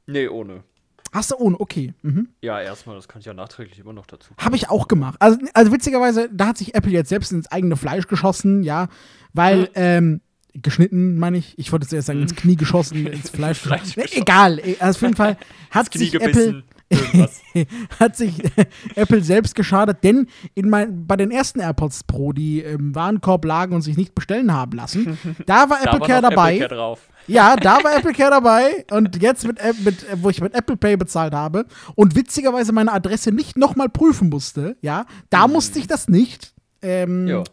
Nee, 0.05 0.27
ohne. 0.27 0.63
Hast 1.11 1.31
du 1.31 1.35
ohne? 1.37 1.59
Okay. 1.59 1.93
Mhm. 2.03 2.29
Ja, 2.41 2.61
erstmal, 2.61 2.95
das 2.95 3.07
kann 3.07 3.19
ich 3.19 3.25
ja 3.25 3.33
nachträglich 3.33 3.79
immer 3.79 3.93
noch 3.93 4.05
dazu. 4.05 4.33
Habe 4.37 4.55
ich 4.55 4.69
auch 4.69 4.87
gemacht. 4.87 5.15
Also, 5.19 5.39
also 5.53 5.71
witzigerweise, 5.73 6.29
da 6.31 6.47
hat 6.47 6.57
sich 6.57 6.73
Apple 6.75 6.91
jetzt 6.91 7.09
selbst 7.09 7.31
ins 7.33 7.51
eigene 7.51 7.75
Fleisch 7.75 8.07
geschossen, 8.07 8.63
ja, 8.63 8.87
weil, 9.33 9.69
ähm, 9.75 10.21
geschnitten, 10.53 11.17
meine 11.17 11.37
ich. 11.37 11.57
Ich 11.57 11.71
wollte 11.71 11.87
zuerst 11.87 12.07
sagen, 12.07 12.21
ins 12.21 12.35
Knie 12.35 12.55
geschossen, 12.55 13.07
ins 13.07 13.29
Fleisch. 13.29 13.59
Fleisch 13.61 13.95
Nee, 13.97 14.03
geschossen. 14.03 14.21
egal. 14.21 14.59
eh, 14.59 14.75
Also 14.79 14.97
auf 14.97 15.01
jeden 15.01 15.15
Fall 15.15 15.37
hat 15.71 15.91
sich 15.93 16.13
Apple 16.13 16.63
irgendwas. 16.91 17.41
hat 18.00 18.15
sich 18.15 18.41
Apple 18.95 19.24
selbst 19.24 19.55
geschadet, 19.55 20.03
denn 20.03 20.27
in 20.55 20.69
mein, 20.69 21.07
bei 21.07 21.17
den 21.17 21.31
ersten 21.31 21.60
AirPods 21.60 22.03
Pro, 22.03 22.33
die 22.33 22.60
im 22.62 22.93
Warenkorb 22.95 23.45
lagen 23.45 23.74
und 23.74 23.81
sich 23.81 23.98
nicht 23.98 24.13
bestellen 24.15 24.53
haben 24.53 24.74
lassen, 24.77 25.17
da 25.45 25.69
war 25.69 25.79
Da 25.83 25.91
Apple 25.91 26.00
war 26.01 26.07
Care 26.07 26.21
noch 26.21 26.29
dabei. 26.29 26.55
Apple 26.57 26.67
drauf. 26.75 27.10
Ja, 27.27 27.55
da 27.55 27.83
war 27.83 27.95
Apple 27.98 28.13
Care 28.13 28.31
dabei 28.31 28.86
und 28.91 29.21
jetzt 29.21 29.45
mit, 29.45 29.60
mit 29.86 30.03
äh, 30.10 30.15
wo 30.21 30.29
ich 30.29 30.41
mit 30.41 30.53
Apple 30.55 30.75
Pay 30.77 30.98
bezahlt 30.98 31.33
habe 31.33 31.65
und 31.95 32.15
witzigerweise 32.15 32.71
meine 32.74 32.91
Adresse 32.91 33.31
nicht 33.31 33.57
nochmal 33.57 33.89
prüfen 33.89 34.29
musste, 34.29 34.75
ja, 34.81 35.05
da 35.29 35.48
musste 35.48 35.79
ich 35.79 35.88
das 35.88 36.07
nicht. 36.07 36.53
Ähm, 36.81 37.25
Mhm. 37.25 37.43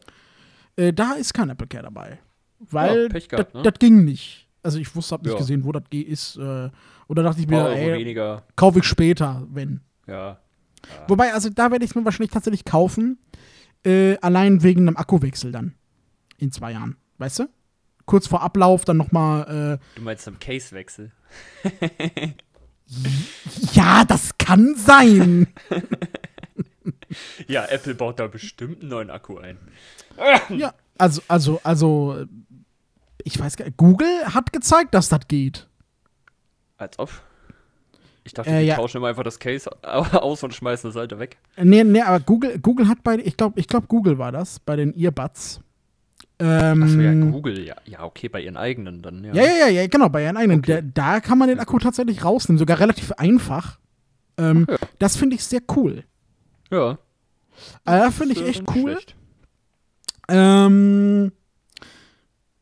Äh, 0.77 0.93
da 0.93 1.13
ist 1.13 1.35
kein 1.35 1.51
Apple 1.51 1.67
Care 1.67 1.83
dabei, 1.83 2.19
weil 2.61 3.09
Ja, 3.13 3.43
das 3.43 3.53
ne? 3.53 3.73
ging 3.79 4.05
nicht. 4.05 4.48
Also 4.63 4.79
ich 4.79 4.95
wusste, 4.95 5.15
hab 5.15 5.23
nicht 5.23 5.33
Ja. 5.33 5.39
gesehen, 5.39 5.65
wo 5.65 5.73
das 5.73 5.85
G 5.91 6.01
ist. 6.01 6.37
Äh, 6.37 6.71
oder 7.09 7.23
dachte 7.23 7.41
ich 7.41 7.49
mir, 7.49 7.65
Euro 7.65 7.75
ey, 7.75 8.41
kaufe 8.57 8.81
ich 8.81 8.85
später, 8.85 9.47
wenn. 9.51 9.81
Ja. 10.07 10.39
Wobei, 11.07 11.33
also 11.33 11.49
da 11.51 11.71
werde 11.71 11.85
ich 11.85 11.91
es 11.93 11.95
mir 11.95 12.05
wahrscheinlich 12.05 12.31
tatsächlich 12.31 12.65
kaufen, 12.65 13.19
äh, 13.85 14.17
allein 14.19 14.63
wegen 14.63 14.87
einem 14.87 14.97
Akkuwechsel 14.97 15.53
dann 15.53 15.75
in 16.39 16.53
zwei 16.53 16.73
Jahren, 16.73 16.97
weißt 17.19 17.41
du? 17.41 17.49
Kurz 18.07 18.27
vor 18.27 18.43
Ablauf 18.43 18.85
dann 18.85 18.97
nochmal, 18.97 19.79
Du 19.95 20.03
meinst 20.03 20.27
am 20.29 20.39
Casewechsel? 20.39 21.13
äh, 21.63 22.29
ja, 23.73 24.05
das 24.05 24.37
kann 24.39 24.75
sein. 24.77 25.49
Ja, 27.47 27.65
Apple 27.67 27.95
baut 27.95 28.21
da 28.21 28.27
bestimmt 28.27 28.81
einen 28.81 28.91
neuen 28.91 29.11
Akku 29.11 29.39
ein. 29.39 29.57
ja, 30.51 30.75
also, 30.99 31.23
also, 31.27 31.61
also, 31.65 32.17
äh, 32.21 32.27
ich 33.29 33.39
weiß 33.41 33.57
gar 33.57 33.65
nicht, 33.67 33.77
Google 33.77 34.09
hat 34.35 34.53
gezeigt, 34.53 34.95
dass 34.95 35.09
das 35.09 35.27
geht. 35.29 35.69
Als 36.77 36.99
ob. 36.99 37.11
Ich 38.25 38.35
dachte, 38.35 38.51
Äh, 38.51 38.61
die 38.61 38.67
ja. 38.67 38.77
tauschen 38.77 38.99
immer 38.99 39.09
einfach 39.09 39.23
das 39.23 39.39
Case 39.39 39.71
aus 39.83 40.43
und 40.43 40.55
schmeißen 40.55 40.91
das 40.91 40.97
alte 40.97 41.19
weg. 41.19 41.39
Nee, 41.57 41.85
nee, 41.85 42.03
aber 42.03 42.21
Google, 42.21 42.59
Google 42.59 42.89
hat 42.89 43.03
bei, 43.03 43.17
ich 43.19 43.37
glaube, 43.37 43.59
ich 43.59 43.67
glaube, 43.69 43.87
Google 43.87 44.19
war 44.19 44.33
das, 44.33 44.61
bei 44.61 44.77
den 44.77 44.95
Earbuds. 44.99 45.61
Ähm, 46.41 46.83
Achso, 46.85 47.01
ja, 47.01 47.13
Google, 47.13 47.67
ja. 47.67 47.75
Ja, 47.85 48.05
okay, 48.05 48.29
bei 48.29 48.41
ihren 48.43 48.57
eigenen 48.57 49.03
dann, 49.03 49.25
ja. 49.25 49.35
Ja, 49.35 49.43
ja, 49.43 49.53
ja, 49.55 49.69
ja, 49.69 49.87
genau, 49.89 50.09
bei 50.09 50.23
ihren 50.23 50.37
eigenen. 50.37 50.61
Okay. 50.61 50.83
Da, 50.95 51.15
da 51.15 51.21
kann 51.21 51.39
man 51.39 51.49
den 51.49 51.59
Akku 51.59 51.79
tatsächlich 51.79 52.25
rausnehmen, 52.25 52.59
sogar 52.59 52.79
relativ 52.79 53.13
einfach. 53.13 53.79
Ähm, 54.37 54.67
ja. 54.69 54.77
Das 55.01 55.17
finde 55.17 55.35
ich 55.37 55.45
sehr 55.45 55.63
cool. 55.77 56.05
Ja. 56.71 56.99
Äh, 57.87 58.11
finde 58.13 58.35
ich 58.35 58.41
ist 58.41 58.49
echt 58.49 58.63
cool. 58.77 58.93
schlecht. 58.93 59.17
Ähm, 60.29 61.33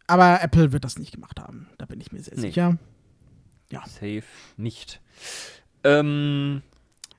aber 0.07 0.43
Apple 0.43 0.73
wird 0.73 0.85
das 0.85 0.99
nicht 0.99 1.13
gemacht 1.13 1.41
haben. 1.41 1.69
Da 1.79 1.87
bin 1.87 2.01
ich 2.01 2.13
mir 2.13 2.21
sehr 2.23 2.35
Nee. 2.37 2.43
sicher. 2.49 2.79
Safe 3.87 4.23
nicht. 4.57 5.01
Ähm, 5.85 6.63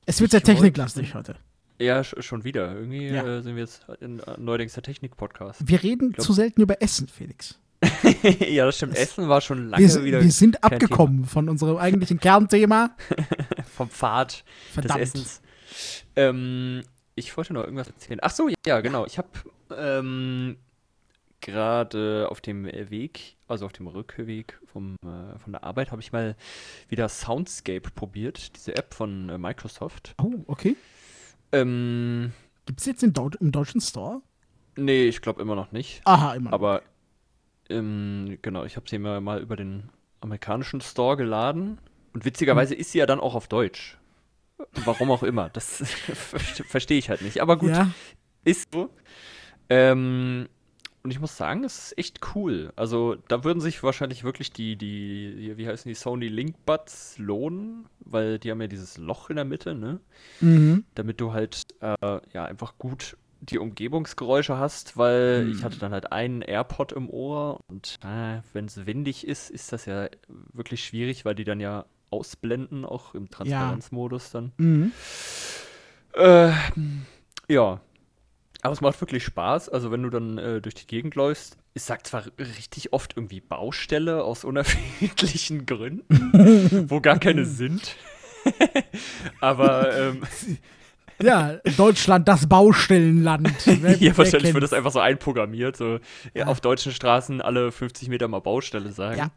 Es 0.06 0.22
wird 0.22 0.32
sehr 0.32 0.42
techniklastig 0.44 1.14
heute. 1.16 1.36
ja, 1.80 2.04
sch 2.04 2.16
schon 2.20 2.44
wieder. 2.44 2.74
Irgendwie 2.74 3.08
Ja. 3.08 3.26
äh, 3.26 3.42
sind 3.42 3.56
wir 3.56 3.64
jetzt 3.64 3.86
in 4.02 4.20
äh, 4.20 4.36
neuerdings 4.38 4.74
der 4.74 4.84
Technik-Podcast. 4.84 5.68
Wir 5.68 5.84
reden 5.84 6.16
zu 6.18 6.34
selten 6.34 6.62
über 6.62 6.82
Essen, 6.82 7.08
Felix. 7.08 7.60
ja, 8.40 8.66
das 8.66 8.78
stimmt. 8.78 8.96
Essen 8.98 9.28
war 9.30 9.42
schon 9.42 9.70
lange 9.70 9.84
Wir, 9.84 9.90
sind- 9.90 10.04
wieder 10.06 10.22
wir 10.24 10.32
sind 10.32 10.64
abgekommen 10.64 11.26
von 11.26 11.48
unserem 11.50 11.78
eigentlichen 11.78 12.20
Kernthema. 12.20 12.96
vom 13.76 13.90
Pfad 13.90 14.44
Verdammt. 14.74 15.02
des 15.02 15.10
Essens. 15.14 15.42
Ähm, 16.16 16.84
ich 17.16 17.36
wollte 17.38 17.54
noch 17.54 17.64
irgendwas 17.64 17.88
erzählen. 17.88 18.20
Ach 18.24 18.32
so, 18.32 18.50
ja, 18.66 18.82
genau. 18.82 19.06
Ich 19.06 19.18
habe 19.20 19.28
ähm, 19.78 20.58
gerade 21.42 22.28
auf 22.30 22.42
dem 22.42 22.66
Weg, 22.66 23.36
also 23.48 23.66
auf 23.66 23.74
dem 23.74 23.88
Rückweg 23.88 24.60
vom, 24.72 24.96
äh, 25.04 25.38
von 25.40 25.54
der 25.54 25.64
Arbeit, 25.64 25.92
habe 25.92 26.02
ich 26.02 26.12
mal 26.12 26.36
wieder 26.90 27.08
Soundscape 27.10 27.90
probiert, 27.94 28.56
diese 28.56 28.76
App 28.76 28.94
von 28.94 29.30
äh, 29.30 29.38
Microsoft. 29.38 30.16
Oh, 30.22 30.34
okay. 30.48 30.76
Ähm, 31.52 32.34
Gibt 32.66 32.80
es 32.82 32.86
jetzt 32.86 33.04
in 33.04 33.14
Deu 33.14 33.30
im 33.40 33.52
deutschen 33.52 33.82
Store? 33.82 34.22
nee, 34.76 35.06
ich 35.08 35.22
glaube 35.22 35.42
immer 35.42 35.56
noch 35.56 35.72
nicht. 35.72 36.02
Aha, 36.06 36.36
immer. 36.36 36.50
noch. 36.52 36.54
Aber 36.54 36.82
ähm, 37.70 38.38
genau, 38.42 38.64
ich 38.64 38.76
habe 38.76 38.88
sie 38.90 39.00
mir 39.00 39.20
mal 39.22 39.42
über 39.42 39.56
den 39.56 39.90
amerikanischen 40.22 40.82
Store 40.82 41.18
geladen. 41.18 41.80
Und 42.14 42.26
witzigerweise 42.26 42.74
Hm. 42.74 42.82
ist 42.82 42.92
sie 42.92 43.00
ja 43.00 43.06
dann 43.06 43.20
auch 43.20 43.34
auf 43.36 43.48
Deutsch. 43.48 43.98
Warum 44.86 45.12
auch 45.12 45.24
immer. 45.24 45.50
Das 45.50 45.84
verstehe 46.68 46.98
ich 46.98 47.10
halt 47.10 47.22
nicht. 47.22 47.42
Aber 47.42 47.58
gut, 47.58 47.70
Ja, 47.72 47.92
ist 48.44 48.72
so. 48.74 48.90
Ähm, 49.70 50.48
und 51.08 51.12
ich 51.12 51.22
muss 51.22 51.38
sagen, 51.38 51.64
es 51.64 51.78
ist 51.78 51.98
echt 51.98 52.20
cool. 52.36 52.74
Also, 52.76 53.16
da 53.30 53.46
würden 53.46 53.62
sich 53.62 53.82
wahrscheinlich 53.82 54.26
wirklich 54.26 54.52
die, 54.52 54.76
die, 54.76 55.54
wie 55.56 55.66
heißen 55.66 55.88
die, 55.88 55.96
Sony 55.96 56.28
Link 56.28 56.66
Buds 56.66 57.18
lohnen, 57.18 57.86
weil 58.02 58.40
die 58.40 58.52
haben 58.52 58.60
ja 58.60 58.68
dieses 58.68 58.98
Loch 58.98 59.30
in 59.30 59.38
der 59.38 59.46
Mitte, 59.46 59.74
ne? 59.74 60.02
mhm. 60.42 60.84
damit 60.96 61.22
du 61.22 61.32
halt 61.32 61.62
äh, 61.80 61.96
ja 62.34 62.44
einfach 62.44 62.78
gut 62.78 63.16
die 63.40 63.58
Umgebungsgeräusche 63.58 64.58
hast, 64.58 64.98
weil 64.98 65.46
Hm. 65.46 65.52
ich 65.54 65.64
hatte 65.64 65.80
dann 65.80 65.94
halt 65.94 66.12
einen 66.12 66.42
AirPod 66.42 66.92
im 66.92 67.10
Ohr 67.10 67.62
und 67.70 68.00
äh, 68.04 68.42
wenn 68.52 68.66
es 68.66 68.86
windig 68.86 69.26
ist, 69.26 69.50
ist 69.50 69.72
das 69.72 69.86
ja 69.86 70.10
wirklich 70.52 70.84
schwierig, 70.84 71.24
weil 71.24 71.36
die 71.36 71.46
dann 71.46 71.62
ja 71.62 71.86
ausblenden, 72.10 72.84
auch 72.84 73.16
im 73.16 73.30
Transparenzmodus 73.30 74.32
dann. 74.32 74.52
Mhm. 74.58 74.92
Äh, 76.16 76.52
ja. 77.48 77.80
Aber 78.62 78.74
es 78.74 78.82
macht 78.82 79.00
wirklich 79.02 79.24
Spaß. 79.24 79.70
Also 79.70 79.92
wenn 79.92 80.04
du 80.04 80.10
dann 80.10 80.38
äh, 80.38 80.62
durch 80.62 80.76
die 80.76 80.88
Gegend 80.88 81.16
läufst, 81.16 81.58
es 81.74 81.86
sagt 81.86 82.08
zwar 82.08 82.24
richtig 82.40 82.92
oft 82.94 83.16
irgendwie 83.16 83.40
Baustelle 83.40 84.24
aus 84.24 84.44
unerfindlichen 84.44 85.66
Gründen, 85.66 86.90
wo 86.90 87.00
gar 87.02 87.20
keine 87.20 87.46
sind. 87.46 87.96
Aber 89.42 89.96
ähm, 89.98 90.22
Ja, 91.22 91.54
Deutschland, 91.78 92.28
das 92.28 92.48
Baustellenland. 92.48 93.52
Wer- 93.66 93.96
Hier 93.96 94.12
wer 94.12 94.18
wahrscheinlich 94.20 94.54
wird 94.54 94.64
das 94.64 94.74
einfach 94.74 94.92
so 94.92 95.00
einprogrammiert, 95.00 95.76
so 95.76 95.94
ja, 95.96 96.00
Ja. 96.36 96.46
auf 96.46 96.62
deutschen 96.62 96.92
Straßen 96.92 97.42
alle 97.42 97.72
50 97.72 98.08
Meter 98.10 98.28
mal 98.28 98.40
Baustelle 98.40 98.92
sagen. 98.92 99.18
Ja. 99.18 99.32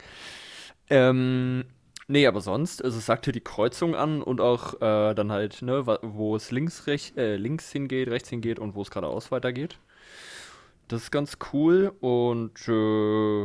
Ähm, 0.91 1.65
nee, 2.11 2.27
aber 2.27 2.41
sonst, 2.41 2.85
also 2.85 2.99
es 2.99 3.07
sagt 3.07 3.25
hier 3.25 3.33
die 3.33 3.41
Kreuzung 3.41 3.95
an 3.95 4.23
und 4.23 4.41
auch 4.41 4.75
äh, 4.81 5.15
dann 5.15 5.33
halt, 5.33 5.63
ne, 5.63 5.87
wo 6.03 6.37
es 6.37 6.51
links, 6.51 6.87
rech 6.87 7.15
äh, 7.17 7.37
links 7.37 7.71
hingeht, 7.73 8.09
rechts 8.09 8.29
hingeht 8.29 8.59
und 8.59 8.75
wo 8.75 8.83
es 8.83 8.91
geradeaus 8.91 9.31
weitergeht. 9.31 9.79
Das 10.89 11.03
ist 11.03 11.11
ganz 11.11 11.39
cool 11.53 11.93
und 12.01 12.69
äh, 12.69 13.43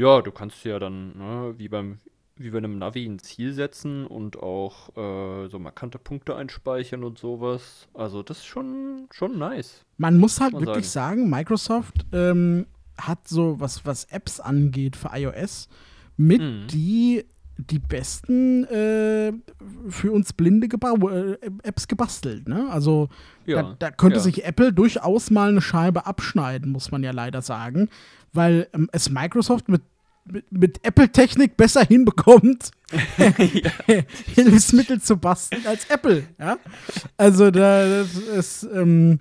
ja, 0.00 0.22
du 0.22 0.30
kannst 0.32 0.64
ja 0.64 0.78
dann, 0.78 1.16
ne, 1.18 1.54
wie 1.58 1.68
beim 1.68 1.98
wie 2.40 2.50
bei 2.50 2.58
einem 2.58 2.78
Navi 2.78 3.04
ein 3.04 3.18
Ziel 3.18 3.52
setzen 3.52 4.06
und 4.06 4.38
auch 4.40 4.96
äh, 4.96 5.48
so 5.48 5.58
markante 5.58 5.98
Punkte 5.98 6.36
einspeichern 6.36 7.02
und 7.02 7.18
sowas. 7.18 7.88
Also 7.94 8.22
das 8.22 8.38
ist 8.38 8.46
schon, 8.46 9.08
schon 9.10 9.38
nice. 9.38 9.84
Man 9.96 10.18
muss 10.18 10.40
halt 10.40 10.52
man 10.52 10.64
wirklich 10.66 10.88
sagen, 10.88 11.28
Microsoft 11.28 12.06
ähm, 12.12 12.66
hat 12.96 13.26
so, 13.26 13.58
was, 13.58 13.84
was 13.84 14.04
Apps 14.04 14.38
angeht 14.38 14.94
für 14.94 15.10
iOS, 15.12 15.68
mit 16.16 16.40
Mhm. 16.40 16.66
die, 16.68 17.24
die 17.58 17.78
besten 17.80 18.64
äh, 18.64 19.32
für 19.88 20.12
uns 20.12 20.32
blinde 20.32 20.68
Geba 20.68 20.92
äh, 20.94 21.36
Apps 21.64 21.88
gebastelt. 21.88 22.48
Ne? 22.48 22.68
Also 22.70 23.08
Ja, 23.46 23.62
da, 23.62 23.76
da 23.78 23.90
könnte 23.90 24.16
ja. 24.18 24.22
sich 24.22 24.44
Apple 24.44 24.72
durchaus 24.72 25.30
mal 25.30 25.48
eine 25.50 25.60
Scheibe 25.60 26.06
abschneiden, 26.06 26.70
muss 26.70 26.90
man 26.92 27.02
ja 27.02 27.10
leider 27.10 27.42
sagen, 27.42 27.88
weil 28.32 28.68
ähm, 28.72 28.88
es 28.92 29.10
Microsoft 29.10 29.68
mit 29.68 29.82
mit, 30.30 30.52
mit 30.52 30.84
Apple-Technik 30.86 31.56
besser 31.56 31.82
hinbekommt, 31.88 32.70
Hilfsmittel 34.34 35.00
zu 35.00 35.16
basteln 35.16 35.66
als 35.66 35.86
Apple. 35.88 36.24
Ja? 36.38 36.58
Also 37.16 37.50
da 37.50 37.88
das 37.88 38.14
ist 38.14 38.68
ähm, 38.74 39.20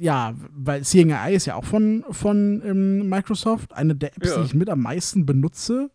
ja, 0.00 0.34
weil 0.54 0.82
AI 0.82 1.34
ist 1.34 1.46
ja 1.46 1.54
auch 1.54 1.64
von, 1.64 2.04
von 2.10 2.62
ähm, 2.64 3.08
Microsoft, 3.08 3.72
eine 3.74 3.94
der 3.94 4.16
Apps, 4.16 4.30
Ja. 4.30 4.38
die 4.38 4.44
ich 4.46 4.54
mit 4.54 4.68
am 4.68 4.80
meisten 4.80 5.24
benutze. 5.26 5.90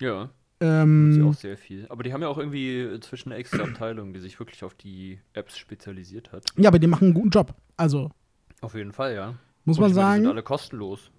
Ja, 0.00 0.30
das 0.64 1.10
ist 1.10 1.16
ja 1.18 1.22
Ähm, 1.22 1.28
auch 1.28 1.34
sehr 1.34 1.56
viel. 1.58 1.86
Aber 1.88 2.02
die 2.02 2.12
haben 2.12 2.22
ja 2.22 2.28
auch 2.28 2.38
irgendwie 2.38 2.82
inzwischen 2.82 3.30
eine 3.32 3.40
extra 3.40 3.62
Abteilung, 3.62 4.12
die 4.12 4.20
sich 4.20 4.38
wirklich 4.38 4.62
auf 4.64 4.74
die 4.74 5.20
Apps 5.32 5.56
spezialisiert 5.58 6.32
hat. 6.32 6.44
ja, 6.56 6.68
aber 6.68 6.78
die 6.78 6.86
machen 6.86 7.04
einen 7.06 7.14
guten 7.14 7.30
Job. 7.30 7.54
Also 7.76 8.10
Auf 8.60 8.74
jeden 8.74 8.92
Fall, 8.92 9.14
ja. 9.14 9.34
muss 9.64 9.78
man 9.78 9.90
ich 9.90 9.94
meine, 9.96 10.08
die 10.08 10.14
sind 10.14 10.24
sagen, 10.24 10.26
alle 10.26 10.42
kostenlos. 10.42 11.10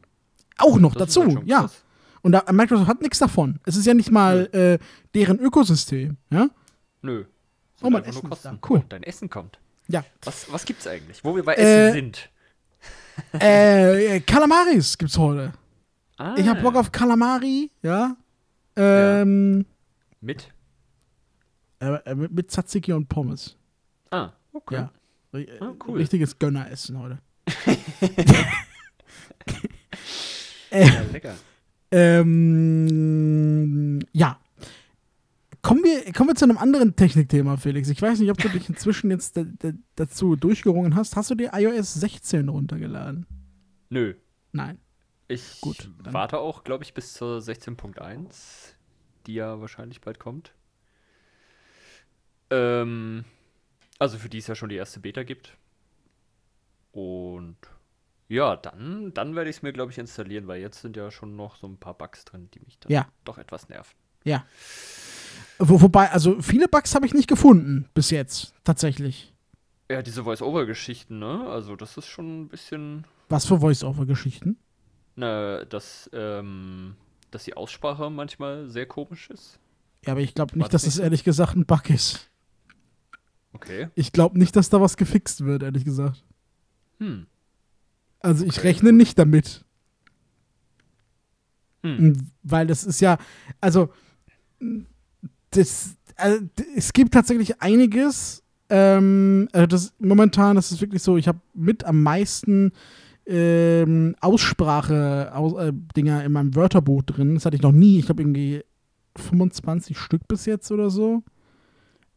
auch 0.58 0.80
noch 0.80 0.94
Das 0.94 1.14
dazu, 1.14 1.26
halt 1.36 1.48
ja. 1.48 1.70
Und 2.22 2.32
da, 2.32 2.44
Microsoft 2.52 2.88
hat 2.90 3.02
nichts 3.02 3.20
davon. 3.20 3.60
Es 3.66 3.76
ist 3.78 3.86
ja 3.86 3.94
nicht 3.94 4.10
mal 4.12 4.50
äh, 4.52 4.80
deren 5.14 5.38
Ökosystem. 5.40 6.18
Ja? 6.32 6.50
Nö. 7.04 7.26
Oh, 7.82 7.90
mein 7.92 8.04
Essen 8.06 8.32
ist 8.32 8.46
da. 8.46 8.58
Cool. 8.68 8.84
Dein 8.90 9.04
Essen 9.04 9.30
kommt. 9.30 9.60
Ja. 9.88 10.04
Was, 10.24 10.52
was 10.52 10.66
gibt's 10.66 10.88
eigentlich? 10.88 11.24
Wo 11.24 11.36
wir 11.36 11.44
bei 11.44 11.54
Äh, 11.54 11.90
Essen 11.90 11.94
sind. 11.94 12.30
äh, 13.40 14.20
Kalamaris 14.22 14.98
gibt's 14.98 15.18
heute. 15.18 15.54
Ah, 16.18 16.34
Ich 16.38 16.48
hab 16.48 16.62
Bock 16.62 16.76
auf 16.76 16.92
Kalamari, 16.92 17.70
ja. 17.82 18.16
Ähm, 18.76 19.66
Mit? 20.22 20.52
äh, 21.80 21.96
äh, 22.06 22.16
mit, 22.16 22.32
mit 22.32 22.52
Tzatziki 22.52 22.94
und 22.94 23.10
Pommes. 23.10 23.58
Ah, 24.12 24.32
okay. 24.54 24.76
Ja. 24.76 24.92
Ah, 25.60 25.74
cool. 25.86 25.98
Richtiges 25.98 26.40
Gönneressen 26.40 26.98
heute. 27.00 27.20
Ja, 30.72 31.02
lecker. 31.12 31.36
Ähm, 31.92 34.00
ja. 34.12 34.40
Kommen 35.62 35.84
wir, 35.84 36.12
kommen 36.14 36.30
wir 36.30 36.36
zu 36.36 36.46
einem 36.46 36.58
anderen 36.58 36.96
Technikthema, 36.96 37.58
Felix. 37.58 37.90
Ich 37.90 38.02
weiß 38.02 38.20
nicht, 38.20 38.30
ob 38.30 38.38
du 38.38 38.50
dich 38.50 38.70
inzwischen 38.70 39.10
jetzt 39.10 39.38
da, 39.38 39.46
da, 39.46 39.72
dazu 39.96 40.36
durchgerungen 40.36 40.96
hast. 40.96 41.16
Hast 41.16 41.32
du 41.32 41.36
dir 41.36 41.52
iOS 41.54 41.94
16 41.96 42.50
runtergeladen? 42.50 43.26
Nö. 43.90 44.14
Nein. 44.52 44.78
Ich 45.28 45.60
Gut, 45.62 45.90
warte 46.00 46.40
auch, 46.40 46.64
glaube 46.64 46.84
ich, 46.84 46.94
bis 46.94 47.14
zur 47.14 47.40
16.1, 47.40 48.74
die 49.26 49.34
ja 49.36 49.60
wahrscheinlich 49.60 50.02
bald 50.02 50.20
kommt. 50.20 50.54
Ähm, 52.52 53.26
also 53.98 54.18
für 54.18 54.30
die 54.30 54.38
es 54.38 54.48
ja 54.48 54.56
schon 54.56 54.70
die 54.70 54.76
erste 54.76 55.00
Beta 55.00 55.24
gibt. 55.24 55.58
Und 56.92 57.58
ja, 58.28 58.56
dann, 58.56 59.14
dann 59.14 59.36
werde 59.36 59.50
ich 59.50 59.58
es 59.58 59.62
mir, 59.62 59.74
glaube 59.74 59.92
ich, 59.92 59.98
installieren, 59.98 60.48
weil 60.48 60.62
jetzt 60.62 60.82
sind 60.82 60.96
ja 60.96 61.12
schon 61.12 61.36
noch 61.36 61.56
so 61.58 61.68
ein 61.68 61.78
paar 61.78 61.94
Bugs 61.96 62.26
drin, 62.26 62.50
die 62.54 62.60
mich 62.60 62.80
dann 62.80 62.92
Ja. 62.92 63.08
doch 63.24 63.38
etwas 63.38 63.70
nerven. 63.70 63.96
Ja. 64.24 64.46
Wo, 65.60 65.82
wobei, 65.82 66.12
also 66.12 66.42
viele 66.42 66.68
Bugs 66.68 66.96
habe 66.96 67.06
ich 67.06 67.14
nicht 67.14 67.28
gefunden 67.28 67.90
bis 67.94 68.10
jetzt, 68.12 68.54
tatsächlich. 68.64 69.34
Ja, 69.90 70.02
diese 70.02 70.24
Voice-Over-Geschichten, 70.24 71.20
ne? 71.20 71.48
Also 71.48 71.76
das 71.76 71.98
ist 71.98 72.08
schon 72.08 72.42
ein 72.42 72.48
bisschen, 72.48 73.06
Was 73.30 73.46
für 73.46 73.60
Voice-Over-Geschichten? 73.60 74.58
Ne, 75.16 75.66
dass, 75.70 76.10
ähm, 76.14 76.96
dass 77.32 77.44
die 77.44 77.56
Aussprache 77.56 78.10
manchmal 78.10 78.70
sehr 78.70 78.86
komisch 78.86 79.30
ist. 79.30 79.60
Ja, 80.06 80.14
aber 80.14 80.22
ich 80.22 80.36
glaube 80.36 80.58
nicht, 80.58 80.74
das 80.74 80.84
dass 80.84 80.84
es 80.84 80.88
nicht 80.88 80.96
so? 80.98 81.04
ehrlich 81.04 81.24
gesagt 81.24 81.56
ein 81.56 81.66
Bug 81.66 81.90
ist. 81.90 82.30
Okay. 83.54 83.90
Ich 83.96 84.12
glaube 84.12 84.38
nicht, 84.38 84.56
dass 84.56 84.70
da 84.70 84.82
was 84.82 84.98
gefixt 84.98 85.46
wird, 85.46 85.64
ehrlich 85.64 85.86
gesagt. 85.86 86.24
Hm. 87.00 87.26
Also 88.20 88.46
ich 88.46 88.58
Okay, 88.58 88.68
rechne 88.68 88.92
nicht 88.92 89.18
damit. 89.18 89.64
Hm. 91.84 92.32
Weil 92.44 92.68
das 92.68 92.84
ist 92.84 93.00
ja, 93.00 93.18
also, 93.62 93.94
das, 95.52 95.96
also 96.16 96.40
es 96.76 96.94
gibt 96.94 97.14
tatsächlich 97.14 97.62
einiges. 97.62 98.44
Ähm, 98.70 99.48
also 99.54 99.68
das 99.68 99.94
momentan, 100.00 100.56
das 100.56 100.72
ist 100.72 100.82
wirklich 100.82 101.04
so, 101.04 101.18
ich 101.18 101.28
habe 101.28 101.40
mit 101.54 101.84
am 101.84 102.02
meisten 102.02 102.74
ähm, 103.28 104.16
Aussprache 104.22 105.32
aus, 105.34 105.54
äh, 105.54 105.72
in 105.96 106.32
meinem 106.32 106.56
Wörterbuch 106.56 107.04
drin. 107.04 107.36
Das 107.36 107.46
hatte 107.46 107.56
ich 107.56 107.62
noch 107.64 107.72
nie. 107.72 108.00
Ich 108.00 108.06
glaube 108.06 108.22
irgendwie 108.22 108.64
25 109.18 109.98
Stück 109.98 110.28
bis 110.28 110.46
jetzt 110.46 110.72
oder 110.72 110.90
so. 110.90 111.24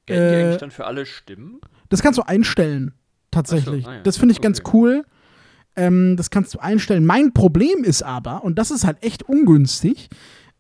Gelten 0.07 0.29
die 0.29 0.35
Äh, 0.35 0.43
eigentlich 0.45 0.57
dann 0.59 0.71
für 0.71 0.87
alle 0.87 1.07
Stimmen? 1.07 1.61
Das 1.89 2.03
kannst 2.03 2.19
du 2.19 2.23
einstellen, 2.23 2.93
tatsächlich. 3.31 3.85
So, 3.85 3.91
ah 3.91 3.95
ja. 3.97 4.03
Das 4.03 4.17
finde 4.19 4.33
ich 4.33 4.41
ganz 4.41 4.61
Okay. 4.61 4.71
cool. 4.75 5.05
Ähm, 5.77 6.17
das 6.17 6.31
kannst 6.31 6.55
du 6.55 6.59
einstellen. 6.59 7.07
Mein 7.07 7.33
Problem 7.33 7.85
ist 7.85 8.03
aber, 8.03 8.43
und 8.45 8.59
das 8.59 8.71
ist 8.71 8.85
halt 8.85 9.03
echt 9.03 9.23
ungünstig, 9.23 10.09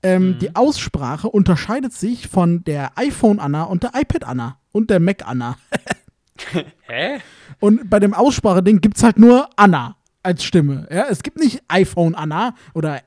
ähm, 0.02 0.28
Mhm. 0.30 0.38
die 0.38 0.54
Aussprache 0.54 1.28
unterscheidet 1.28 1.92
sich 1.92 2.28
von 2.28 2.62
der 2.64 2.96
iPhone 2.96 3.40
Anna 3.40 3.64
und 3.64 3.82
der 3.82 3.90
iPad 3.96 4.24
Anna 4.24 4.58
und 4.70 4.90
der 4.90 5.00
Mac 5.00 5.26
Anna. 5.26 5.56
Hä? 6.82 7.18
Und 7.58 7.90
bei 7.90 7.98
dem 7.98 8.14
Ausspracheding 8.14 8.80
gibt 8.80 8.96
es 8.96 9.02
halt 9.02 9.18
nur 9.18 9.48
Anna 9.56 9.96
als 10.22 10.44
Stimme. 10.44 10.86
Ja? 10.90 11.06
Es 11.08 11.22
gibt 11.22 11.38
nicht 11.38 11.62
iPhone 11.68 12.14
Anna 12.14 12.54
oder 12.74 13.02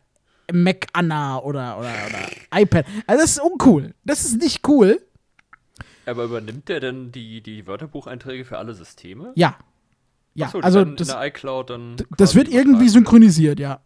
Mac 0.52 0.88
Anna 0.94 1.40
oder, 1.40 1.78
oder, 1.78 1.90
oder 1.90 2.62
iPad. 2.62 2.86
Also 3.08 3.22
das 3.22 3.32
ist 3.32 3.42
uncool. 3.42 3.94
Das 4.04 4.26
ist 4.26 4.42
nicht 4.42 4.68
cool. 4.68 5.02
Aber 6.06 6.26
übernimmt 6.26 6.68
der 6.68 6.80
denn 6.80 7.12
die, 7.12 7.42
die 7.42 7.68
Wörterbucheinträge 7.68 8.46
für 8.46 8.58
alle 8.58 8.74
Systeme? 8.74 9.32
Ja. 9.36 9.58
Ja, 10.34 10.48
Ach 10.48 10.52
so, 10.52 10.58
die 10.60 10.64
also 10.64 10.86
das, 10.86 11.10
in 11.10 11.14
der 11.16 11.28
iCloud 11.28 11.70
dann. 11.70 11.96
das 12.18 12.36
wird 12.36 12.48
irgendwie 12.48 12.90
synchronisiert, 12.90 13.60
ja. 13.60 13.82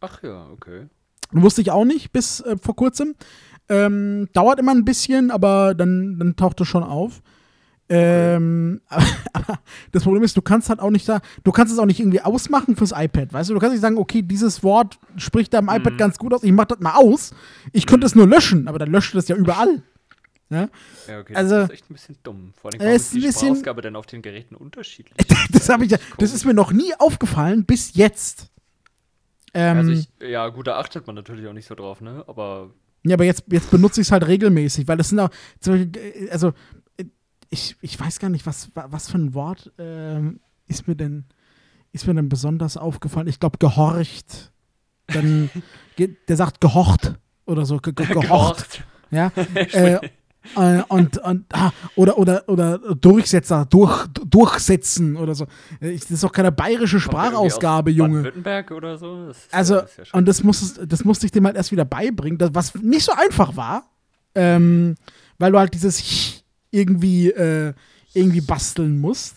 Ach 0.00 0.22
ja, 0.22 0.48
okay. 0.50 0.88
Wusste 1.30 1.62
ich 1.62 1.70
auch 1.70 1.84
nicht 1.84 2.12
bis 2.12 2.40
äh, 2.40 2.56
vor 2.60 2.76
kurzem. 2.76 3.14
Ähm, 3.68 4.28
dauert 4.32 4.58
immer 4.58 4.72
ein 4.72 4.84
bisschen, 4.84 5.30
aber 5.30 5.74
dann, 5.74 6.18
dann 6.18 6.36
taucht 6.36 6.60
es 6.60 6.68
schon 6.68 6.82
auf. 6.82 7.22
Ähm, 7.88 8.80
aber, 9.32 9.58
das 9.92 10.02
Problem 10.04 10.22
ist, 10.22 10.36
du 10.36 10.42
kannst 10.42 10.70
halt 10.70 10.80
auch 10.80 10.90
nicht 10.90 11.08
da, 11.08 11.20
du 11.42 11.52
kannst 11.52 11.72
es 11.72 11.78
auch 11.78 11.84
nicht 11.86 12.00
irgendwie 12.00 12.20
ausmachen 12.22 12.76
fürs 12.76 12.92
iPad, 12.92 13.32
weißt 13.32 13.50
du? 13.50 13.54
Du 13.54 13.60
kannst 13.60 13.72
nicht 13.74 13.82
sagen, 13.82 13.98
okay, 13.98 14.22
dieses 14.22 14.62
Wort 14.62 14.98
spricht 15.16 15.52
da 15.52 15.58
im 15.58 15.68
iPad 15.68 15.98
ganz 15.98 16.16
gut 16.18 16.32
aus, 16.32 16.42
ich 16.42 16.52
mach 16.52 16.64
das 16.64 16.80
mal 16.80 16.94
aus. 16.94 17.34
Ich 17.72 17.86
könnte 17.86 18.06
es 18.06 18.14
nur 18.14 18.26
löschen, 18.26 18.68
aber 18.68 18.78
dann 18.78 18.90
löscht 18.90 19.14
es 19.14 19.28
ja 19.28 19.36
überall. 19.36 19.82
Ja? 20.50 20.68
Ja, 21.08 21.20
okay. 21.20 21.34
Also- 21.34 21.56
das 21.56 21.64
ist 21.64 21.72
echt 21.74 21.90
ein 21.90 21.94
bisschen 21.94 22.16
dumm. 22.22 22.52
Vor 22.60 22.72
allem 22.72 22.80
Äh, 22.80 22.96
ist 22.96 23.12
die 23.12 23.20
bisschen- 23.20 23.48
Sprachausgabe 23.48 23.82
denn 23.82 23.96
auf 23.96 24.06
den 24.06 24.22
Geräten 24.22 24.54
unterschiedlich. 24.54 25.14
Das, 25.52 25.68
ich, 25.68 25.90
ja- 25.90 25.98
das 26.18 26.32
ist 26.34 26.44
mir 26.44 26.54
noch 26.54 26.72
nie 26.72 26.92
aufgefallen, 26.98 27.64
bis 27.64 27.94
jetzt. 27.94 28.48
Ähm, 29.52 29.76
Also 29.78 29.90
ich, 29.92 30.08
ja, 30.20 30.48
gut, 30.48 30.66
da 30.66 30.78
achtet 30.78 31.06
man 31.06 31.14
natürlich 31.16 31.46
auch 31.46 31.52
nicht 31.52 31.66
so 31.68 31.74
drauf, 31.74 32.00
ne? 32.00 32.24
Aber 32.26 32.70
Ja, 33.04 33.14
aber 33.14 33.24
jetzt, 33.24 33.44
jetzt 33.50 33.70
benutze 33.70 34.00
ich 34.00 34.08
es 34.08 34.12
halt 34.12 34.26
regelmäßig, 34.26 34.88
weil 34.88 34.96
das 34.96 35.10
sind 35.10 35.20
auch, 35.20 35.30
zum 35.60 35.74
Beispiel, 35.74 36.28
also, 36.30 36.52
ich, 37.54 37.76
ich 37.80 37.98
weiß 37.98 38.18
gar 38.18 38.28
nicht, 38.28 38.46
was, 38.46 38.70
wa- 38.74 38.86
was 38.90 39.08
für 39.10 39.18
ein 39.18 39.32
Wort 39.34 39.72
ähm, 39.78 40.40
ist 40.66 40.86
mir 40.88 40.96
denn, 40.96 41.24
ist 41.92 42.06
mir 42.06 42.14
denn 42.14 42.28
besonders 42.28 42.76
aufgefallen? 42.76 43.28
Ich 43.28 43.38
glaube, 43.40 43.58
gehorcht. 43.58 44.52
Dann, 45.06 45.48
der 46.28 46.36
sagt 46.36 46.60
gehorcht 46.60 47.14
oder 47.46 47.64
so, 47.64 47.78
ge 47.78 47.92
ge 47.92 48.06
gehorcht. 48.06 48.82
Ja. 49.10 49.30
äh, 49.54 49.98
äh, 50.56 50.82
und, 50.88 51.16
und 51.18 51.44
ah, 51.54 51.70
oder, 51.96 52.18
oder, 52.18 52.46
oder 52.48 52.78
Durchsetzer, 52.96 53.64
durch, 53.66 54.06
durchsetzen 54.26 55.16
oder 55.16 55.34
so. 55.34 55.46
Ich- 55.80 56.02
Das 56.02 56.10
ist 56.10 56.24
doch 56.24 56.32
keine 56.32 56.52
bayerische 56.52 57.00
Sprachausgabe, 57.00 57.90
Junge. 57.90 58.16
Baden-Württemberg 58.24 58.70
oder 58.72 58.98
so? 58.98 59.26
Das 59.28 59.38
ist, 59.38 59.54
Also, 59.54 59.74
ja- 59.76 59.80
ist 59.82 59.96
ja 59.98 60.04
und 60.12 60.26
das, 60.28 60.42
muss, 60.42 60.74
das 60.86 61.04
musste 61.04 61.26
ich 61.26 61.32
dem 61.32 61.46
halt 61.46 61.56
erst 61.56 61.70
wieder 61.72 61.84
beibringen, 61.86 62.36
das, 62.38 62.50
was 62.52 62.74
nicht 62.74 63.04
so 63.04 63.12
einfach 63.12 63.56
war, 63.56 63.90
ähm, 64.34 64.96
weil 65.38 65.52
du 65.52 65.58
halt 65.58 65.72
dieses 65.74 66.43
irgendwie, 66.74 67.30
äh, 67.30 67.72
irgendwie 68.12 68.40
basteln 68.40 69.00
musst. 69.00 69.34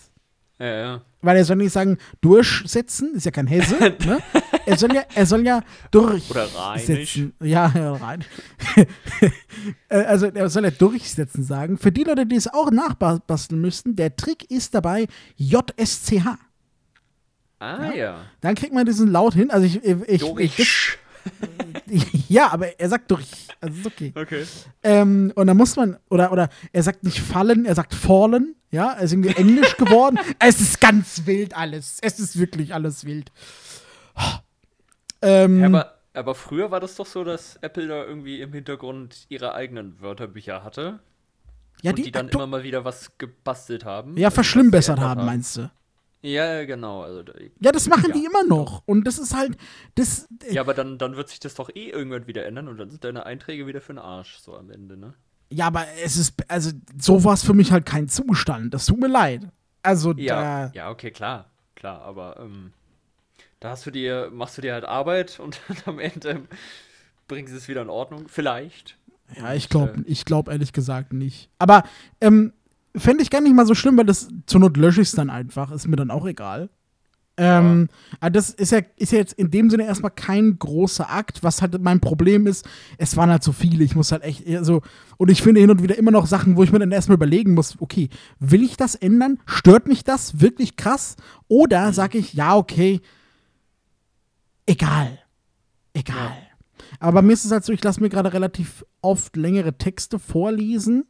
ja, 0.58 0.66
ja. 0.66 1.02
Weil 1.20 1.36
er 1.36 1.44
soll 1.44 1.56
nicht 1.56 1.72
sagen, 1.72 1.98
durchsetzen, 2.20 3.14
ist 3.16 3.26
ja 3.26 3.32
kein 3.32 3.48
Hesse, 3.48 3.74
ne? 4.06 4.18
Er 4.66 4.78
soll 4.78 4.94
ja, 4.94 5.02
er 5.14 5.26
soll 5.26 5.44
ja 5.44 5.62
durchsetzen. 5.90 6.30
Oder 6.30 6.46
rheinisch. 6.54 7.20
Ja, 7.40 7.72
ja, 7.74 7.92
rein. 7.94 8.24
Äh, 9.88 10.02
also 10.02 10.26
er 10.26 10.48
soll 10.50 10.64
ja 10.64 10.70
durchsetzen 10.70 11.42
sagen. 11.42 11.78
Für 11.78 11.90
die 11.90 12.04
Leute, 12.04 12.26
die 12.26 12.36
es 12.36 12.46
auch 12.46 12.70
nachbasteln 12.70 13.60
müssten, 13.60 13.96
der 13.96 14.14
Trick 14.14 14.48
ist 14.50 14.74
dabei 14.74 15.08
JSCH. 15.36 16.38
Ah, 17.58 17.92
ja. 17.92 18.20
Dann 18.40 18.54
kriegt 18.54 18.72
man 18.72 18.86
diesen 18.86 19.10
Laut 19.10 19.34
hin. 19.34 19.50
Also 19.50 19.66
ich, 19.66 19.82
ich, 19.82 20.22
ich, 20.22 20.58
ich. 20.58 20.97
ja, 22.28 22.50
aber 22.52 22.78
er 22.78 22.88
sagt 22.88 23.10
durch. 23.10 23.48
Also 23.60 23.80
ist 23.80 23.86
okay. 23.86 24.12
Okay. 24.14 24.44
Ähm, 24.82 25.32
und 25.34 25.46
dann 25.46 25.56
muss 25.56 25.76
man, 25.76 25.96
oder, 26.08 26.32
oder 26.32 26.48
er 26.72 26.82
sagt 26.82 27.04
nicht 27.04 27.20
fallen, 27.20 27.64
er 27.64 27.74
sagt 27.74 27.94
fallen. 27.94 28.54
Ja, 28.70 28.92
er 28.92 29.02
ist 29.02 29.12
irgendwie 29.12 29.34
englisch 29.34 29.76
geworden. 29.76 30.18
Es 30.38 30.60
ist 30.60 30.80
ganz 30.80 31.22
wild 31.24 31.56
alles. 31.56 31.98
Es 32.02 32.18
ist 32.18 32.38
wirklich 32.38 32.74
alles 32.74 33.04
wild. 33.04 33.32
Ähm, 35.22 35.60
Ja, 35.60 35.66
aber, 35.66 35.94
aber 36.14 36.34
früher 36.34 36.70
war 36.70 36.80
das 36.80 36.94
doch 36.96 37.06
so, 37.06 37.24
dass 37.24 37.56
Apple 37.56 37.88
da 37.88 38.04
irgendwie 38.04 38.40
im 38.40 38.52
Hintergrund 38.52 39.26
ihre 39.28 39.54
eigenen 39.54 40.00
Wörterbücher 40.00 40.62
hatte. 40.62 41.00
ja, 41.82 41.92
und 41.92 41.98
die, 41.98 42.12
dann 42.12 42.28
immer 42.28 42.46
mal 42.46 42.62
wieder 42.62 42.84
was 42.84 43.16
gebastelt 43.16 43.84
haben. 43.84 44.16
ja, 44.16 44.30
verschlimmbessert 44.30 44.96
geändert 44.96 45.18
haben, 45.18 45.26
meinst 45.26 45.56
du? 45.56 45.70
Ja, 46.20 46.64
genau. 46.64 47.02
Also, 47.02 47.22
Ja, 47.60 47.70
das 47.72 47.88
machen 47.88 48.06
Ja. 48.08 48.14
die 48.14 48.24
immer 48.24 48.42
noch. 48.44 48.82
Und 48.86 49.04
das 49.06 49.18
ist 49.18 49.34
halt, 49.36 49.56
das, 49.94 50.28
ja, 50.50 50.62
aber 50.62 50.74
dann, 50.74 50.98
dann 50.98 51.16
wird 51.16 51.28
sich 51.28 51.38
das 51.40 51.54
doch 51.54 51.70
eh 51.74 51.90
irgendwann 51.90 52.26
wieder 52.26 52.44
ändern 52.44 52.68
und 52.68 52.78
dann 52.78 52.90
sind 52.90 53.04
deine 53.04 53.24
Einträge 53.24 53.66
wieder 53.66 53.80
für 53.80 53.92
den 53.92 53.98
Arsch, 54.00 54.38
so 54.38 54.56
am 54.56 54.70
Ende, 54.70 54.96
ne? 54.96 55.14
ja, 55.50 55.66
aber 55.68 55.86
es 56.04 56.16
ist, 56.18 56.34
also 56.48 56.72
so 57.00 57.24
war 57.24 57.32
es 57.32 57.42
für 57.42 57.54
mich 57.54 57.72
halt 57.72 57.86
kein 57.86 58.08
Zustand. 58.08 58.74
Das 58.74 58.84
tut 58.86 59.00
mir 59.00 59.08
leid. 59.08 59.48
Also, 59.82 60.12
Ja, 60.12 60.66
da, 60.66 60.72
ja, 60.74 60.90
okay, 60.90 61.10
klar, 61.10 61.50
klar, 61.74 62.02
aber 62.02 62.38
ähm, 62.40 62.72
da 63.60 63.70
hast 63.70 63.86
du 63.86 63.90
dir, 63.90 64.28
machst 64.32 64.58
du 64.58 64.62
dir 64.62 64.74
halt 64.74 64.84
Arbeit 64.84 65.40
und 65.40 65.60
dann 65.68 65.76
am 65.86 65.98
Ende 66.00 66.42
bringen 67.28 67.48
sie 67.48 67.56
es 67.56 67.68
wieder 67.68 67.82
in 67.82 67.88
Ordnung, 67.90 68.28
vielleicht. 68.28 68.98
Ja, 69.36 69.54
ich 69.54 69.68
glaube 69.68 70.00
äh, 70.00 70.02
ich 70.06 70.24
glaub 70.24 70.48
ehrlich 70.48 70.72
gesagt 70.72 71.12
nicht. 71.12 71.48
Aber 71.58 71.82
ähm, 72.20 72.52
fände 72.98 73.22
ich 73.22 73.30
gar 73.30 73.40
nicht 73.40 73.54
mal 73.54 73.66
so 73.66 73.74
schlimm, 73.74 73.96
weil 73.96 74.06
das 74.06 74.28
zur 74.46 74.60
Not 74.60 74.76
lösche 74.76 75.00
ich 75.00 75.08
es 75.08 75.14
dann 75.14 75.30
einfach. 75.30 75.70
Ist 75.70 75.88
mir 75.88 75.96
dann 75.96 76.10
auch 76.10 76.26
egal. 76.26 76.70
Ähm, 77.40 77.88
aber 78.18 78.30
das 78.30 78.50
ist 78.50 78.72
ja, 78.72 78.80
ist 78.96 79.12
ja 79.12 79.18
jetzt 79.18 79.32
in 79.34 79.52
dem 79.52 79.70
Sinne 79.70 79.84
erstmal 79.84 80.10
kein 80.10 80.58
großer 80.58 81.08
Akt. 81.08 81.44
Was 81.44 81.62
halt 81.62 81.80
mein 81.80 82.00
Problem 82.00 82.48
ist, 82.48 82.68
es 82.98 83.16
waren 83.16 83.30
halt 83.30 83.44
so 83.44 83.52
viele. 83.52 83.84
Ich 83.84 83.94
muss 83.94 84.10
halt 84.10 84.24
echt, 84.24 84.44
also, 84.48 84.82
und 85.18 85.30
ich 85.30 85.40
finde 85.40 85.60
hin 85.60 85.70
und 85.70 85.80
wieder 85.80 85.96
immer 85.96 86.10
noch 86.10 86.26
Sachen, 86.26 86.56
wo 86.56 86.64
ich 86.64 86.72
mir 86.72 86.80
dann 86.80 86.90
erstmal 86.90 87.14
überlegen 87.14 87.54
muss, 87.54 87.76
okay, 87.80 88.08
will 88.40 88.64
ich 88.64 88.76
das 88.76 88.96
ändern? 88.96 89.38
Stört 89.46 89.86
mich 89.86 90.02
das 90.02 90.40
wirklich 90.40 90.74
krass? 90.74 91.14
Oder 91.46 91.92
sage 91.92 92.18
ich, 92.18 92.34
ja, 92.34 92.56
okay, 92.56 93.00
egal. 94.66 95.20
Egal. 95.94 96.36
Aber 96.98 97.20
bei 97.20 97.22
mir 97.22 97.34
ist 97.34 97.44
es 97.44 97.52
halt 97.52 97.64
so, 97.64 97.72
ich 97.72 97.84
lasse 97.84 98.00
mir 98.00 98.08
gerade 98.08 98.32
relativ 98.32 98.84
oft 99.00 99.36
längere 99.36 99.78
Texte 99.78 100.18
vorlesen. 100.18 101.04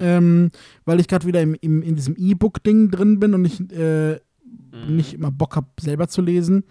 Ähm, 0.00 0.50
weil 0.84 1.00
ich 1.00 1.08
gerade 1.08 1.26
wieder 1.26 1.40
im, 1.40 1.54
im, 1.60 1.82
in 1.82 1.94
diesem 1.96 2.14
E-Book-Ding 2.16 2.90
drin 2.90 3.20
bin 3.20 3.34
und 3.34 3.44
ich 3.44 3.60
äh, 3.72 4.18
Mhm. 4.72 4.96
nicht 4.96 5.14
immer 5.14 5.30
Bock 5.30 5.56
habe, 5.56 5.68
selber 5.80 6.08
zu 6.08 6.22
lesen. 6.22 6.64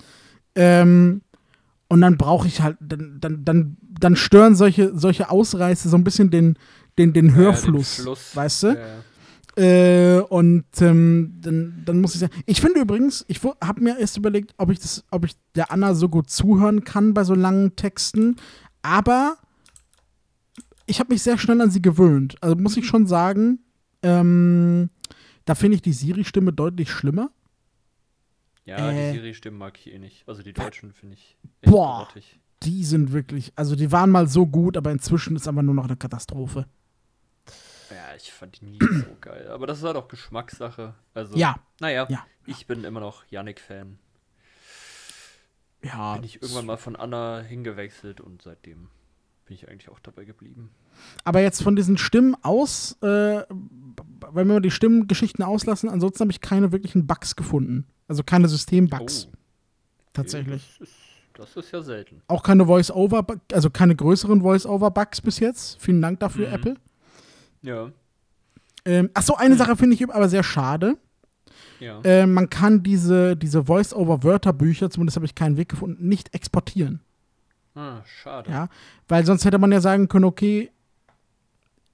Ähm, 0.56 1.22
und 1.88 2.02
dann 2.02 2.18
brauche 2.18 2.48
ich 2.48 2.62
halt, 2.62 2.78
dann, 2.80 3.18
dann, 3.20 3.46
dann, 3.46 3.78
dann 4.00 4.16
stören 4.16 4.56
solche, 4.56 4.98
solche 4.98 5.30
Ausreißer 5.30 5.90
so 5.90 5.98
ein 5.98 6.04
bisschen 6.04 6.30
den, 6.30 6.58
den, 6.98 7.14
den 7.14 7.34
Hörfluss. 7.34 8.00
Ja, 8.00 8.04
den 8.06 8.16
weißt 8.34 8.64
du? 8.64 8.68
Ja. 8.68 9.64
Äh, 9.64 10.22
und 10.22 10.66
ähm, 10.82 11.38
dann, 11.42 11.82
dann 11.86 12.02
muss 12.02 12.14
ich 12.14 12.20
sagen, 12.20 12.34
ich 12.46 12.62
finde 12.62 12.82
übrigens, 12.82 13.26
ich 13.28 13.42
habe 13.44 13.82
mir 13.82 13.98
erst 13.98 14.18
überlegt, 14.18 14.54
ob 14.58 14.70
ich 14.70 14.80
das, 14.80 15.04
ob 15.10 15.26
ich 15.26 15.36
der 15.56 15.72
Anna 15.72 15.96
so 15.96 16.10
gut 16.10 16.30
zuhören 16.30 16.84
kann 16.84 17.14
bei 17.14 17.24
so 17.24 17.34
langen 17.34 17.76
Texten, 17.76 18.36
aber 18.84 19.38
ich 20.88 21.00
habe 21.00 21.14
mich 21.14 21.22
sehr 21.22 21.38
schnell 21.38 21.62
an 21.62 21.70
sie 21.70 21.82
gewöhnt. 21.82 22.36
Also 22.42 22.56
muss 22.56 22.76
ich 22.78 22.88
schon 22.88 23.06
sagen, 23.08 23.60
ähm, 24.02 24.90
da 25.46 25.54
finde 25.56 25.76
ich 25.76 25.82
die 25.82 25.94
Siri-Stimme 25.94 26.52
deutlich 26.54 26.90
schlimmer. 26.92 27.30
Ja, 28.66 28.90
Äh. 28.92 29.12
die 29.14 29.18
Siri-Stimmen 29.20 29.58
mag 29.58 29.78
ich 29.78 29.94
eh 29.94 30.00
nicht. 30.00 30.28
Also 30.28 30.42
die 30.44 30.54
deutschen 30.54 30.92
finde 30.94 31.16
ich 31.16 31.38
echt 31.62 31.72
Boah. 31.72 32.06
grottig. 32.06 32.40
Die 32.64 32.84
sind 32.84 33.12
wirklich, 33.12 33.54
also 33.56 33.76
die 33.76 33.92
waren 33.92 34.10
mal 34.10 34.28
so 34.28 34.48
gut, 34.48 34.76
aber 34.78 34.92
inzwischen 34.92 35.36
ist 35.36 35.48
aber 35.48 35.62
nur 35.62 35.76
noch 35.76 35.86
eine 35.86 35.96
Katastrophe. 35.96 36.66
Ja, 37.92 38.16
ich 38.18 38.32
fand 38.34 38.60
die 38.60 38.66
nie 38.66 38.80
so 38.82 39.16
geil. 39.22 39.48
Aber 39.50 39.68
das 39.68 39.78
ist 39.78 39.84
halt 39.86 39.96
auch 39.96 40.08
Geschmackssache. 40.08 40.96
Also, 41.14 41.38
Ja. 41.38 41.60
naja, 41.80 42.08
Ja. 42.10 42.26
ich 42.46 42.66
bin 42.68 42.84
immer 42.84 43.00
noch 43.00 43.24
Yannick-Fan. 43.30 44.00
Ja, 45.84 46.16
Bin 46.16 46.24
ich 46.24 46.42
irgendwann 46.42 46.66
mal 46.66 46.78
von 46.78 46.96
Anna 46.96 47.40
hingewechselt 47.42 48.20
und 48.20 48.42
seitdem 48.42 48.90
bin 49.48 49.56
ich 49.56 49.68
eigentlich 49.70 49.90
auch 49.90 50.00
dabei 50.00 50.26
geblieben. 50.26 50.70
aber 51.24 51.42
jetzt 51.42 51.64
von 51.64 51.76
diesen 51.76 51.98
Stimmen 51.98 52.36
aus, 52.44 52.98
äh, 53.02 53.44
wenn 54.34 54.48
wir 54.48 54.60
die 54.60 54.72
Stimmengeschichten 54.72 55.44
auslassen, 55.44 55.90
ansonsten 55.90 56.22
habe 56.22 56.32
ich 56.32 56.42
keine 56.42 56.72
wirklichen 56.72 57.08
Bugs 57.08 57.36
gefunden. 57.36 57.86
Also 58.08 58.24
keine 58.24 58.48
Systembugs, 58.48 59.28
Oh, 59.32 59.36
tatsächlich. 60.14 60.78
Das 60.80 60.88
ist, 60.90 60.96
das 61.34 61.56
ist 61.56 61.72
ja 61.72 61.82
selten. 61.82 62.22
Auch 62.28 62.44
keine 62.44 62.66
Voice-Over, 62.66 63.26
also 63.54 63.70
keine 63.70 63.96
größeren 63.96 64.42
Voice-Over-Bugs 64.42 65.22
bis 65.22 65.40
jetzt. 65.40 65.82
Vielen 65.82 66.02
Dank 66.02 66.20
dafür, 66.20 66.48
Mhm. 66.50 66.54
Apple. 66.54 66.76
Ja, 67.62 67.92
Ähm, 68.86 69.10
ach 69.14 69.22
so, 69.24 69.36
eine 69.36 69.56
Sache 69.56 69.76
finde 69.76 69.96
ich 69.96 70.04
aber 70.10 70.30
sehr 70.30 70.44
schade. 70.44 70.98
ja. 71.80 72.00
Äh, 72.02 72.26
man 72.26 72.50
kann 72.50 72.84
diese, 72.84 73.36
diese 73.36 73.66
Voice-Over-Wörterbücher, 73.66 74.90
zumindest 74.90 75.18
habe 75.18 75.26
ich 75.26 75.36
keinen 75.36 75.58
Weg 75.58 75.70
gefunden, 75.70 76.08
nicht 76.08 76.34
exportieren. 76.34 77.02
Ah, 77.78 78.02
schade. 78.06 78.50
Ja, 78.52 78.70
weil 79.08 79.26
sonst 79.26 79.46
hätte 79.46 79.58
man 79.60 79.72
ja 79.72 79.80
sagen 79.82 80.08
können, 80.08 80.26
okay, 80.26 80.72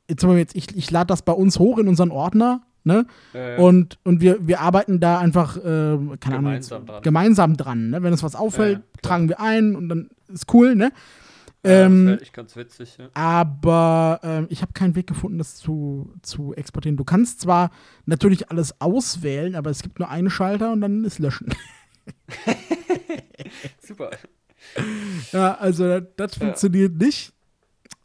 jetzt, 0.10 0.24
jetzt 0.24 0.56
ich, 0.56 0.76
ich 0.76 0.92
lade 0.92 1.08
das 1.08 1.22
bei 1.22 1.34
uns 1.34 1.60
hoch 1.60 1.78
in 1.78 1.88
unseren 1.88 2.12
Ordner, 2.12 2.62
ne? 2.84 3.06
Äh, 3.34 3.58
Und, 3.58 3.98
und 4.04 4.22
wir, 4.22 4.46
wir 4.48 4.62
arbeiten 4.62 5.00
da 5.00 5.20
einfach, 5.20 5.58
äh, 5.58 5.62
keine 6.20 6.38
Ahnung, 6.38 6.54
jetzt, 6.54 6.70
Gemeinsam 6.70 6.86
dran. 6.86 7.02
gemeinsam 7.04 7.58
dran. 7.58 7.90
Ne? 7.90 8.04
Wenn 8.04 8.12
uns 8.12 8.24
was 8.24 8.36
auffällt, 8.36 8.80
Ja, 8.80 8.84
ja, 8.84 9.02
tragen 9.02 9.30
wir 9.30 9.40
ein 9.40 9.76
und 9.76 9.90
dann 9.90 10.10
ist 10.28 10.54
cool, 10.54 10.76
ne? 10.76 10.92
ja, 11.66 11.86
ähm, 11.86 12.06
das 12.06 12.12
wäre 12.14 12.22
echt 12.22 12.34
ganz 12.34 12.56
witzig. 12.58 12.98
Ja. 12.98 13.08
Aber 13.14 14.20
ähm, 14.24 14.48
ich 14.50 14.62
habe 14.62 14.74
keinen 14.74 14.96
Weg 14.96 15.08
gefunden, 15.08 15.38
das 15.38 15.56
zu, 15.56 16.14
zu 16.22 16.54
exportieren. 16.54 16.98
Du 16.98 17.06
kannst 17.06 17.40
zwar 17.40 17.72
natürlich 18.06 18.50
alles 18.52 18.82
auswählen, 18.82 19.56
aber 19.56 19.70
es 19.70 19.82
gibt 19.82 19.98
nur 20.00 20.10
einen 20.10 20.30
Schalter 20.30 20.74
und 20.74 20.82
dann 20.82 21.06
ist 21.06 21.20
Löschen. 21.20 21.48
Super. 23.82 24.12
Ja, 25.32 25.56
also 25.56 25.88
das, 25.88 26.04
das 26.18 26.36
Ja. 26.36 26.40
funktioniert 26.46 26.96
nicht. 26.98 27.34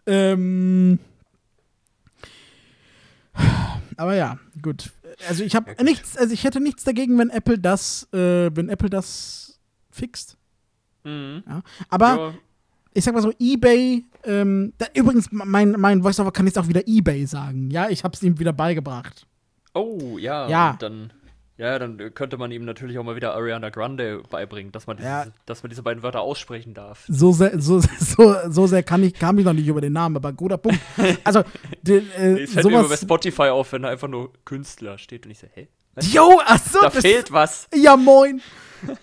Ähm, 0.07 0.99
aber 3.97 4.15
ja, 4.15 4.39
gut. 4.63 4.91
Also 5.29 5.45
ich 5.45 5.55
habe 5.57 5.75
Ja, 5.77 5.83
nichts, 5.83 6.17
also 6.17 6.33
ich 6.33 6.45
hätte 6.45 6.61
nichts 6.61 6.85
dagegen, 6.85 7.19
wenn 7.19 7.31
Apple 7.31 7.59
das, 7.59 8.09
äh, 8.13 8.51
wenn 8.55 8.69
Apple 8.69 8.89
das 8.91 9.59
fixt. 9.91 10.37
Mhm. 11.05 11.43
Ja. 11.47 11.63
Aber 11.89 12.07
ja, 12.07 12.35
ich 12.95 13.05
sag 13.05 13.15
mal 13.15 13.23
so, 13.23 13.33
eBay, 13.39 14.05
ähm, 14.25 14.73
da, 14.79 14.87
übrigens, 14.95 15.29
mein, 15.31 15.73
mein 15.73 16.03
Voiceover 16.05 16.33
kann 16.33 16.47
jetzt 16.47 16.59
auch 16.59 16.69
wieder 16.69 16.87
eBay 16.87 17.27
sagen. 17.27 17.71
Ja, 17.71 17.89
ich 17.89 18.05
hab's 18.05 18.23
ihm 18.23 18.39
wieder 18.39 18.53
beigebracht. 18.53 19.27
oh, 19.75 20.17
ja. 20.19 20.49
Ja. 20.49 20.77
Dann, 20.79 21.13
ja, 21.59 21.79
dann 21.79 22.15
könnte 22.15 22.39
man 22.39 22.51
ihm 22.53 22.65
natürlich 22.65 22.99
auch 22.99 23.05
mal 23.05 23.17
wieder 23.17 23.35
Ariana 23.35 23.69
Grande 23.71 24.23
beibringen, 24.31 24.73
dass 24.73 24.87
man, 24.87 24.97
diese, 24.97 25.09
Ja. 25.09 25.27
dass 25.45 25.63
man 25.63 25.69
diese 25.71 25.83
beiden 25.83 26.03
Wörter 26.03 26.21
aussprechen 26.23 26.73
darf. 26.73 27.05
So 27.09 27.33
sehr, 27.33 27.61
so, 27.61 27.81
so, 28.01 28.37
so 28.49 28.67
sehr 28.67 28.83
kann 28.83 29.03
ich, 29.03 29.15
kam 29.15 29.39
ich 29.39 29.45
noch 29.45 29.53
nicht 29.53 29.67
über 29.69 29.81
den 29.81 29.93
Namen, 29.93 30.17
aber 30.17 30.33
guter 30.33 30.57
Punkt. 30.59 30.81
Also, 31.25 31.43
de, 31.83 32.03
äh, 32.19 32.39
Ich 32.45 32.51
fällt 32.51 32.65
mir 32.67 32.73
immer 32.73 32.83
bei 32.83 32.89
sowas. 32.89 33.01
Spotify 33.03 33.43
auf, 33.49 33.73
wenn 33.73 33.83
da 33.83 33.89
einfach 33.91 34.09
nur 34.09 34.33
Künstler 34.45 34.97
steht 34.99 35.27
und 35.27 35.33
ich 35.33 35.39
so, 35.41 35.47
hä? 35.53 35.69
Was? 35.95 36.13
Jo, 36.13 36.41
achso, 36.47 36.79
Da 36.81 36.91
das- 36.91 37.01
fehlt 37.03 37.33
was. 37.33 37.67
Ja, 37.75 37.97
moin. 37.97 38.41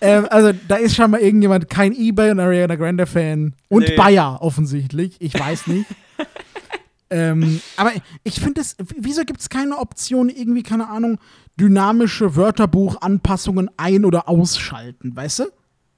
ähm, 0.00 0.26
also, 0.30 0.52
da 0.66 0.76
ist 0.76 0.94
scheinbar 0.96 1.20
irgendjemand 1.20 1.68
kein 1.68 1.92
eBay 1.94 2.30
und 2.30 2.40
Ariana 2.40 2.76
Grande-Fan. 2.76 3.54
Und 3.68 3.88
Nee. 3.88 3.96
Bayer 3.96 4.38
offensichtlich. 4.40 5.16
Ich 5.20 5.38
weiß 5.38 5.66
nicht. 5.66 5.84
ähm, 7.10 7.60
aber 7.76 7.92
ich 8.24 8.40
finde 8.40 8.60
es, 8.62 8.76
wieso 8.98 9.24
gibt 9.24 9.40
es 9.40 9.48
keine 9.48 9.76
Option, 9.78 10.28
irgendwie, 10.28 10.62
keine 10.62 10.88
Ahnung, 10.88 11.18
dynamische 11.58 12.36
Wörterbuchanpassungen 12.36 13.70
ein- 13.76 14.04
oder 14.04 14.28
ausschalten, 14.28 15.14
weißt 15.16 15.40
du? 15.40 15.44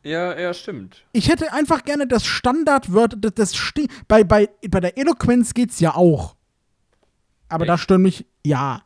Ja, 0.04 0.38
ja, 0.38 0.54
stimmt. 0.54 1.04
Ich 1.12 1.28
hätte 1.28 1.52
einfach 1.52 1.84
gerne 1.84 2.06
das 2.06 2.24
Standardwörter, 2.24 3.16
das, 3.16 3.34
das 3.34 3.56
Ste 3.56 3.88
bei, 4.06 4.22
bei, 4.24 4.48
bei 4.70 4.80
der 4.80 4.96
Eloquenz 4.96 5.54
geht's 5.54 5.80
ja 5.80 5.94
auch. 5.94 6.36
Aber 7.48 7.66
da 7.66 7.74
Echt? 7.74 7.82
stören 7.82 8.02
mich, 8.02 8.24
ja, 8.46 8.82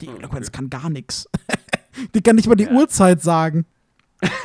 die 0.00 0.06
Eloquenz 0.08 0.48
okay. 0.48 0.56
kann 0.58 0.70
gar 0.70 0.88
nichts. 0.90 1.28
die 2.14 2.20
kann 2.22 2.36
nicht 2.36 2.46
mal 2.46 2.54
die 2.54 2.64
Ja. 2.64 2.72
Uhrzeit 2.72 3.20
sagen. 3.22 3.66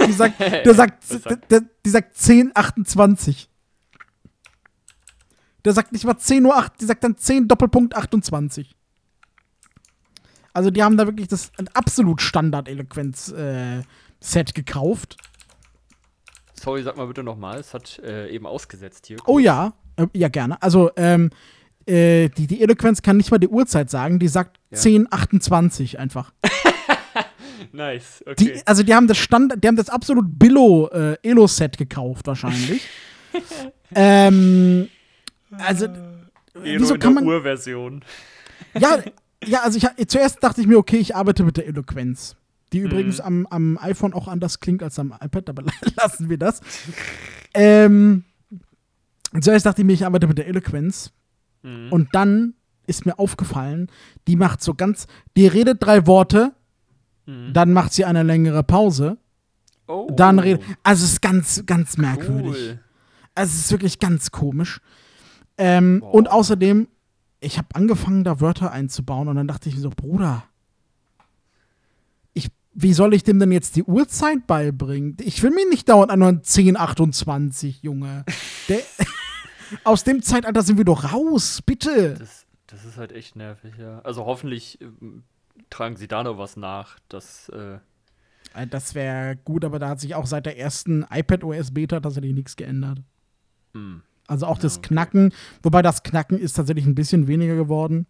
Die 0.05 0.11
sagt, 0.11 0.39
der 0.39 0.73
sagt- 0.73 1.03
der, 1.51 1.61
die 1.85 1.89
sagt 1.89 2.15
10,28. 2.17 3.47
Der 5.65 5.73
sagt 5.73 5.91
nicht 5.91 6.05
mal 6.05 6.17
10 6.17 6.45
Uhr, 6.45 6.55
8, 6.55 6.79
die 6.81 6.85
sagt 6.85 7.03
dann 7.03 7.17
10 7.17 7.47
Doppelpunkt 7.47 7.95
28. 7.95 8.75
Also 10.57 10.71
die 10.71 10.81
haben 10.81 10.97
da 10.97 11.05
wirklich 11.05 11.27
das 11.27 11.51
ein 11.59 11.67
absolut 11.75 12.19
Standard-Eloquenz-Set 12.19 14.55
gekauft. 14.55 15.17
Sorry, 16.55 16.81
sag 16.81 16.97
mal 16.97 17.05
bitte 17.05 17.21
nochmal. 17.21 17.59
Es 17.59 17.75
hat 17.75 17.99
äh, 17.99 18.31
eben 18.31 18.47
ausgesetzt 18.47 19.05
hier. 19.05 19.17
Oh 19.27 19.37
ja, 19.37 19.73
äh, 19.97 20.07
ja 20.13 20.29
gerne. 20.29 20.59
Also 20.59 20.89
ähm, 20.95 21.29
äh, 21.85 22.29
die, 22.29 22.47
die 22.47 22.63
Eloquenz 22.63 23.03
kann 23.03 23.17
nicht 23.17 23.29
mal 23.29 23.37
die 23.37 23.49
Uhrzeit 23.49 23.91
sagen, 23.91 24.17
die 24.17 24.27
sagt 24.27 24.57
Ja. 24.71 24.79
10,28 24.79 25.97
einfach. 25.97 26.33
Nice, 27.71 28.23
okay. 28.25 28.53
Die, 28.55 28.65
also 28.65 28.81
die 28.81 28.95
haben 28.95 29.07
das 29.07 29.19
Standard, 29.19 29.63
die 29.63 29.67
haben 29.67 29.75
das 29.75 29.89
absolut 29.89 30.39
Billo 30.39 30.89
äh, 30.89 31.17
Elo-Set 31.21 31.77
gekauft 31.77 32.25
wahrscheinlich. 32.25 32.81
ähm, 33.95 34.89
also 35.51 35.85
Elo 35.85 36.25
wieso 36.63 36.95
in 36.95 36.99
kann 36.99 37.13
der 37.13 37.23
man 37.23 37.31
Urversion. 37.31 38.03
ja, 38.79 38.97
ja, 39.45 39.61
also 39.63 39.77
ich, 39.77 40.07
zuerst 40.07 40.43
dachte 40.43 40.61
ich 40.61 40.67
mir, 40.67 40.77
okay, 40.77 40.97
ich 40.97 41.15
arbeite 41.15 41.43
mit 41.43 41.57
der 41.57 41.67
Eloquenz. 41.67 42.35
Die 42.73 42.79
übrigens 42.79 43.21
am, 43.21 43.45
am 43.47 43.77
iPhone 43.81 44.13
auch 44.13 44.27
anders 44.27 44.59
klingt 44.59 44.83
als 44.83 44.99
am 44.99 45.13
iPad, 45.21 45.49
aber 45.49 45.63
lassen 45.95 46.29
wir 46.29 46.37
das. 46.37 46.59
ähm, 47.53 48.25
zuerst 49.39 49.65
dachte 49.65 49.81
ich 49.81 49.85
mir, 49.85 49.93
ich 49.93 50.05
arbeite 50.05 50.27
mit 50.27 50.37
der 50.37 50.47
Eloquenz. 50.47 51.11
Mhm. 51.63 51.91
Und 51.91 52.09
dann 52.13 52.55
ist 52.85 53.05
mir 53.05 53.19
aufgefallen, 53.19 53.89
die 54.27 54.35
macht 54.35 54.61
so 54.61 54.73
ganz, 54.73 55.07
die 55.35 55.47
redet 55.47 55.83
drei 55.83 56.07
Worte, 56.07 56.53
Mhm. 57.27 57.51
dann 57.51 57.73
macht 57.73 57.91
sie 57.91 58.05
eine 58.05 58.23
längere 58.23 58.63
Pause, 58.63 59.17
oh, 59.87 60.07
dann 60.15 60.39
redet, 60.39 60.63
also 60.81 61.03
es 61.03 61.11
ist 61.11 61.21
ganz, 61.21 61.61
ganz 61.65 61.97
merkwürdig. 61.97 62.55
Cool. 62.55 62.79
Also 63.35 63.51
es 63.53 63.65
ist 63.65 63.71
wirklich 63.71 63.99
ganz 63.99 64.31
komisch. 64.31 64.79
Ähm, 65.57 66.01
und 66.09 66.31
außerdem, 66.31 66.87
ich 67.39 67.57
habe 67.57 67.67
angefangen, 67.73 68.23
da 68.23 68.39
Wörter 68.39 68.71
einzubauen 68.71 69.27
und 69.27 69.35
dann 69.35 69.47
dachte 69.47 69.69
ich 69.69 69.75
mir 69.75 69.81
so, 69.81 69.89
Bruder, 69.89 70.43
ich, 72.33 72.49
wie 72.73 72.93
soll 72.93 73.13
ich 73.13 73.23
dem 73.23 73.39
denn 73.39 73.51
jetzt 73.51 73.75
die 73.75 73.83
Uhrzeit 73.83 74.47
beibringen? 74.47 75.17
Ich 75.21 75.43
will 75.43 75.51
mir 75.51 75.67
nicht 75.69 75.87
dauernd 75.89 76.11
an 76.11 76.21
1028, 76.23 77.83
Junge. 77.83 78.25
Der, 78.69 78.79
aus 79.83 80.03
dem 80.03 80.21
Zeitalter 80.21 80.63
sind 80.63 80.77
wir 80.77 80.85
doch 80.85 81.13
raus, 81.13 81.61
bitte. 81.65 82.15
Das, 82.15 82.45
das 82.67 82.85
ist 82.85 82.97
halt 82.97 83.11
echt 83.11 83.35
nervig, 83.35 83.73
ja. 83.77 83.99
Also 83.99 84.25
hoffentlich 84.25 84.79
ähm, 84.81 85.23
tragen 85.69 85.95
sie 85.95 86.07
da 86.07 86.23
noch 86.23 86.37
was 86.37 86.57
nach, 86.57 86.97
dass, 87.09 87.49
äh, 87.49 87.79
Äh, 88.53 88.67
Das 88.67 88.95
wäre 88.95 89.35
gut, 89.35 89.63
aber 89.65 89.77
da 89.77 89.89
hat 89.89 89.99
sich 89.99 90.15
auch 90.15 90.25
seit 90.25 90.45
der 90.45 90.57
ersten 90.57 91.05
iPad-OS-Beta 91.09 91.99
tatsächlich 91.99 92.33
nichts 92.33 92.55
geändert. 92.55 92.99
Hm. 93.73 94.01
Also 94.27 94.45
auch 94.45 94.59
das 94.59 94.77
okay. 94.77 94.89
Knacken, 94.89 95.33
wobei 95.63 95.81
das 95.81 96.03
Knacken 96.03 96.37
ist 96.37 96.53
tatsächlich 96.53 96.85
ein 96.85 96.95
bisschen 96.95 97.27
weniger 97.27 97.55
geworden. 97.55 98.05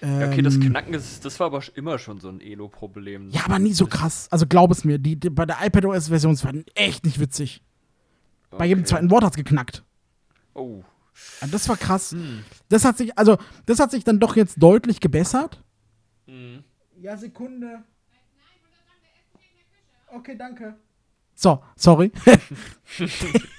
Ja, 0.00 0.28
okay, 0.28 0.42
das 0.42 0.54
Ähm, 0.56 0.60
Knacken, 0.62 0.94
ist, 0.94 1.24
das 1.24 1.40
war 1.40 1.46
aber 1.46 1.62
immer 1.74 1.98
schon 1.98 2.20
so 2.20 2.28
ein 2.28 2.40
Elo-Problem. 2.40 3.30
Ja, 3.30 3.42
aber 3.44 3.58
nie 3.58 3.72
so 3.72 3.86
krass. 3.86 4.28
Also 4.30 4.46
glaub 4.46 4.70
es 4.70 4.84
mir, 4.84 4.98
die, 4.98 5.16
die 5.16 5.30
bei 5.30 5.46
der 5.46 5.56
iPadOS-Version 5.64 6.32
das 6.34 6.44
war 6.44 6.52
echt 6.74 7.04
nicht 7.04 7.18
witzig. 7.18 7.62
Bei 8.50 8.64
jedem 8.66 8.80
Okay. 8.82 8.90
zweiten 8.90 9.10
Wort 9.10 9.24
hat 9.24 9.32
es 9.32 9.36
geknackt. 9.36 9.84
Oh. 10.54 10.82
Ja, 11.40 11.48
das 11.48 11.68
war 11.68 11.76
krass. 11.76 12.12
Hm. 12.12 12.44
Das 12.68 12.84
hat 12.84 12.96
sich, 12.98 13.16
also, 13.18 13.38
das 13.66 13.80
hat 13.80 13.90
sich 13.90 14.04
dann 14.04 14.20
doch 14.20 14.36
jetzt 14.36 14.62
deutlich 14.62 15.00
gebessert. 15.00 15.62
Hm. 16.26 16.62
Ja, 17.00 17.16
Sekunde. 17.16 17.82
Okay, 20.08 20.36
danke. 20.38 20.76
So, 21.34 21.62
sorry. 21.76 22.12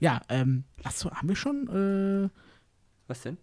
ja, 0.00 0.20
ähm, 0.28 0.64
achso, 0.84 1.10
haben 1.10 1.28
wir 1.28 1.36
schon? 1.36 1.68
Äh, 1.68 2.28
Was 3.08 3.22
denn? 3.22 3.36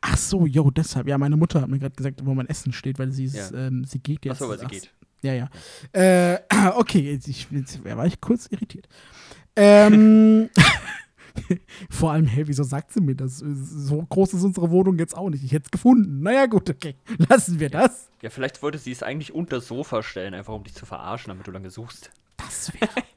ach 0.00 0.16
so, 0.16 0.46
yo, 0.46 0.70
deshalb. 0.70 1.08
Ja, 1.08 1.18
meine 1.18 1.36
Mutter 1.36 1.60
hat 1.60 1.68
mir 1.68 1.78
gerade 1.78 1.94
gesagt, 1.96 2.24
wo 2.24 2.34
mein 2.34 2.48
Essen 2.48 2.72
steht, 2.72 2.98
weil 2.98 3.10
sie 3.12 3.24
ist, 3.24 3.50
Ja. 3.52 3.66
ähm, 3.66 3.84
sie 3.84 3.98
geht 3.98 4.24
jetzt. 4.24 4.34
Achso, 4.34 4.48
weil 4.48 4.58
sie 4.58 4.66
Ach, 4.66 4.70
geht. 4.70 4.92
Ja, 5.22 5.32
ja. 5.32 5.48
Äh, 5.92 6.38
okay, 6.76 7.00
jetzt, 7.12 7.26
ich, 7.28 7.48
jetzt 7.50 7.84
war 7.84 8.06
ich 8.06 8.20
kurz 8.20 8.46
irritiert. 8.46 8.86
Ähm, 9.56 10.50
vor 11.90 12.12
allem, 12.12 12.26
hey, 12.26 12.46
wieso 12.46 12.62
sagt 12.62 12.92
sie 12.92 13.00
mir 13.00 13.14
das? 13.16 13.38
So 13.38 14.02
groß 14.02 14.34
ist 14.34 14.44
unsere 14.44 14.70
Wohnung 14.70 14.98
jetzt 14.98 15.16
auch 15.16 15.30
nicht. 15.30 15.42
Ich 15.42 15.52
hätte 15.52 15.64
es 15.66 15.70
gefunden. 15.70 16.22
Naja, 16.22 16.46
gut, 16.46 16.68
okay. 16.70 16.94
Lassen 17.28 17.58
wir 17.58 17.70
das. 17.70 18.08
Ja, 18.22 18.30
vielleicht 18.30 18.62
wollte 18.62 18.78
sie 18.78 18.92
es 18.92 19.02
eigentlich 19.02 19.34
unter 19.34 19.56
das 19.56 19.66
Sofa 19.66 20.02
stellen, 20.02 20.34
einfach 20.34 20.52
um 20.54 20.62
dich 20.62 20.74
zu 20.74 20.86
verarschen, 20.86 21.30
damit 21.30 21.46
du 21.46 21.50
lange 21.50 21.70
suchst. 21.70 22.10
Das 22.36 22.72
wäre. 22.74 22.90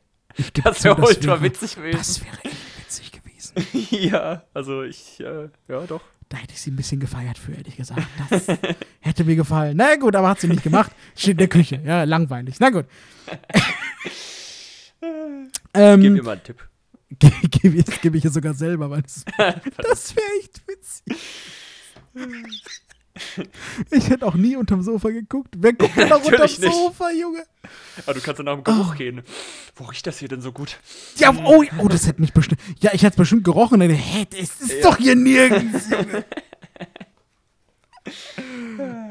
Das 0.63 0.83
wäre 0.83 1.01
ultra 1.01 1.41
witzig 1.41 1.75
gewesen. 1.75 1.97
Das 1.97 2.23
wäre 2.23 2.37
echt 2.43 2.79
witzig 2.79 3.11
gewesen. 3.11 3.53
ja, 4.11 4.43
also 4.53 4.83
ich, 4.83 5.19
äh, 5.19 5.49
ja 5.67 5.81
doch. 5.87 6.01
Da 6.29 6.37
hätte 6.37 6.53
ich 6.53 6.61
sie 6.61 6.69
ein 6.69 6.75
bisschen 6.75 6.99
gefeiert 6.99 7.39
für, 7.39 7.53
ehrlich 7.53 7.75
gesagt. 7.75 8.07
Das 8.29 8.45
hätte 8.99 9.23
mir 9.23 9.35
gefallen. 9.35 9.75
Na 9.77 9.95
gut, 9.95 10.15
aber 10.15 10.29
hat 10.29 10.39
sie 10.39 10.47
nicht 10.47 10.61
gemacht. 10.61 10.91
Steht 11.15 11.31
in 11.31 11.37
der 11.37 11.47
Küche. 11.47 11.81
Ja, 11.83 12.03
langweilig. 12.03 12.57
Na 12.59 12.69
gut. 12.69 12.85
ähm, 15.73 16.01
Gib 16.01 16.13
mir 16.13 16.23
mal 16.23 16.33
einen 16.33 16.43
Tipp. 16.43 16.67
Gebe 17.09 17.77
ich, 17.77 18.01
geb 18.01 18.13
ich 18.13 18.23
ihr 18.23 18.29
sogar 18.29 18.53
selber, 18.53 18.91
weil 18.91 19.01
das, 19.01 19.25
das 19.77 20.15
wäre 20.15 20.27
echt 20.39 20.61
witzig. 20.67 21.17
Ich 23.91 24.09
hätte 24.09 24.25
auch 24.25 24.35
nie 24.35 24.55
unterm 24.55 24.81
Sofa 24.81 25.09
geguckt. 25.09 25.55
Wer 25.57 25.73
guckt 25.73 25.95
denn 25.97 26.09
noch 26.09 26.23
unterm 26.25 26.41
nicht. 26.41 26.61
Sofa, 26.63 27.11
Junge? 27.11 27.43
Aber 28.05 28.13
du 28.13 28.21
kannst 28.21 28.39
dann 28.39 28.45
nach 28.45 28.55
dem. 28.55 28.63
Geruch 28.63 28.95
gehen. 28.95 29.21
Wo 29.75 29.85
riecht 29.85 30.05
das 30.07 30.19
hier 30.19 30.27
denn 30.27 30.41
so 30.41 30.51
gut? 30.51 30.79
Ja, 31.17 31.33
oh, 31.45 31.63
oh, 31.79 31.87
das 31.87 32.07
hätte 32.07 32.21
mich 32.21 32.33
bestimmt. 32.33 32.61
Ja, 32.79 32.91
ich 32.93 33.01
hätte 33.03 33.13
es 33.13 33.17
bestimmt 33.17 33.43
gerochen. 33.43 33.79
Dann, 33.79 33.89
hä, 33.89 34.25
das 34.29 34.61
ist 34.61 34.73
Ja. 34.73 34.81
doch 34.89 34.97
hier 34.97 35.15
nirgends, 35.15 35.89
Junge. 35.89 36.25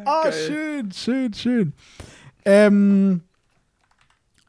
Ah, 0.05 0.23
Geil. 0.25 0.33
schön, 0.33 0.93
schön, 0.93 1.35
schön. 1.35 1.73
Ähm, 2.45 3.21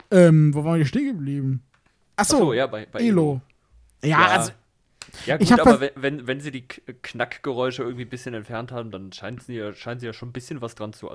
ähm, 0.09 0.53
wo 0.55 0.63
waren 0.63 0.79
wir 0.79 0.85
stehen 0.85 1.05
geblieben? 1.17 1.61
Achso, 2.15 2.37
Achso, 2.37 2.53
ja, 2.53 2.65
bei, 2.67 2.85
bei 2.85 2.99
Elo. 2.99 3.41
Ja, 4.01 4.07
Ja. 4.09 4.27
also, 4.27 4.51
Ja, 5.25 5.35
Ich 5.39 5.49
gut, 5.49 5.59
hab 5.59 5.67
aber 5.67 5.79
wenn, 5.81 5.91
wenn, 5.95 6.27
wenn 6.27 6.39
sie 6.41 6.51
die 6.51 6.63
Knackgeräusche 6.67 7.83
irgendwie 7.83 8.03
ein 8.05 8.09
bisschen 8.09 8.33
entfernt 8.33 8.71
haben, 8.71 8.91
dann 8.91 9.11
scheinen 9.11 9.39
sie, 9.39 9.55
ja, 9.55 9.73
scheinen 9.73 9.99
sie 9.99 10.05
ja 10.05 10.13
schon 10.13 10.29
ein 10.29 10.33
bisschen 10.33 10.61
was 10.61 10.75
dran 10.75 10.93
zu 10.93 11.09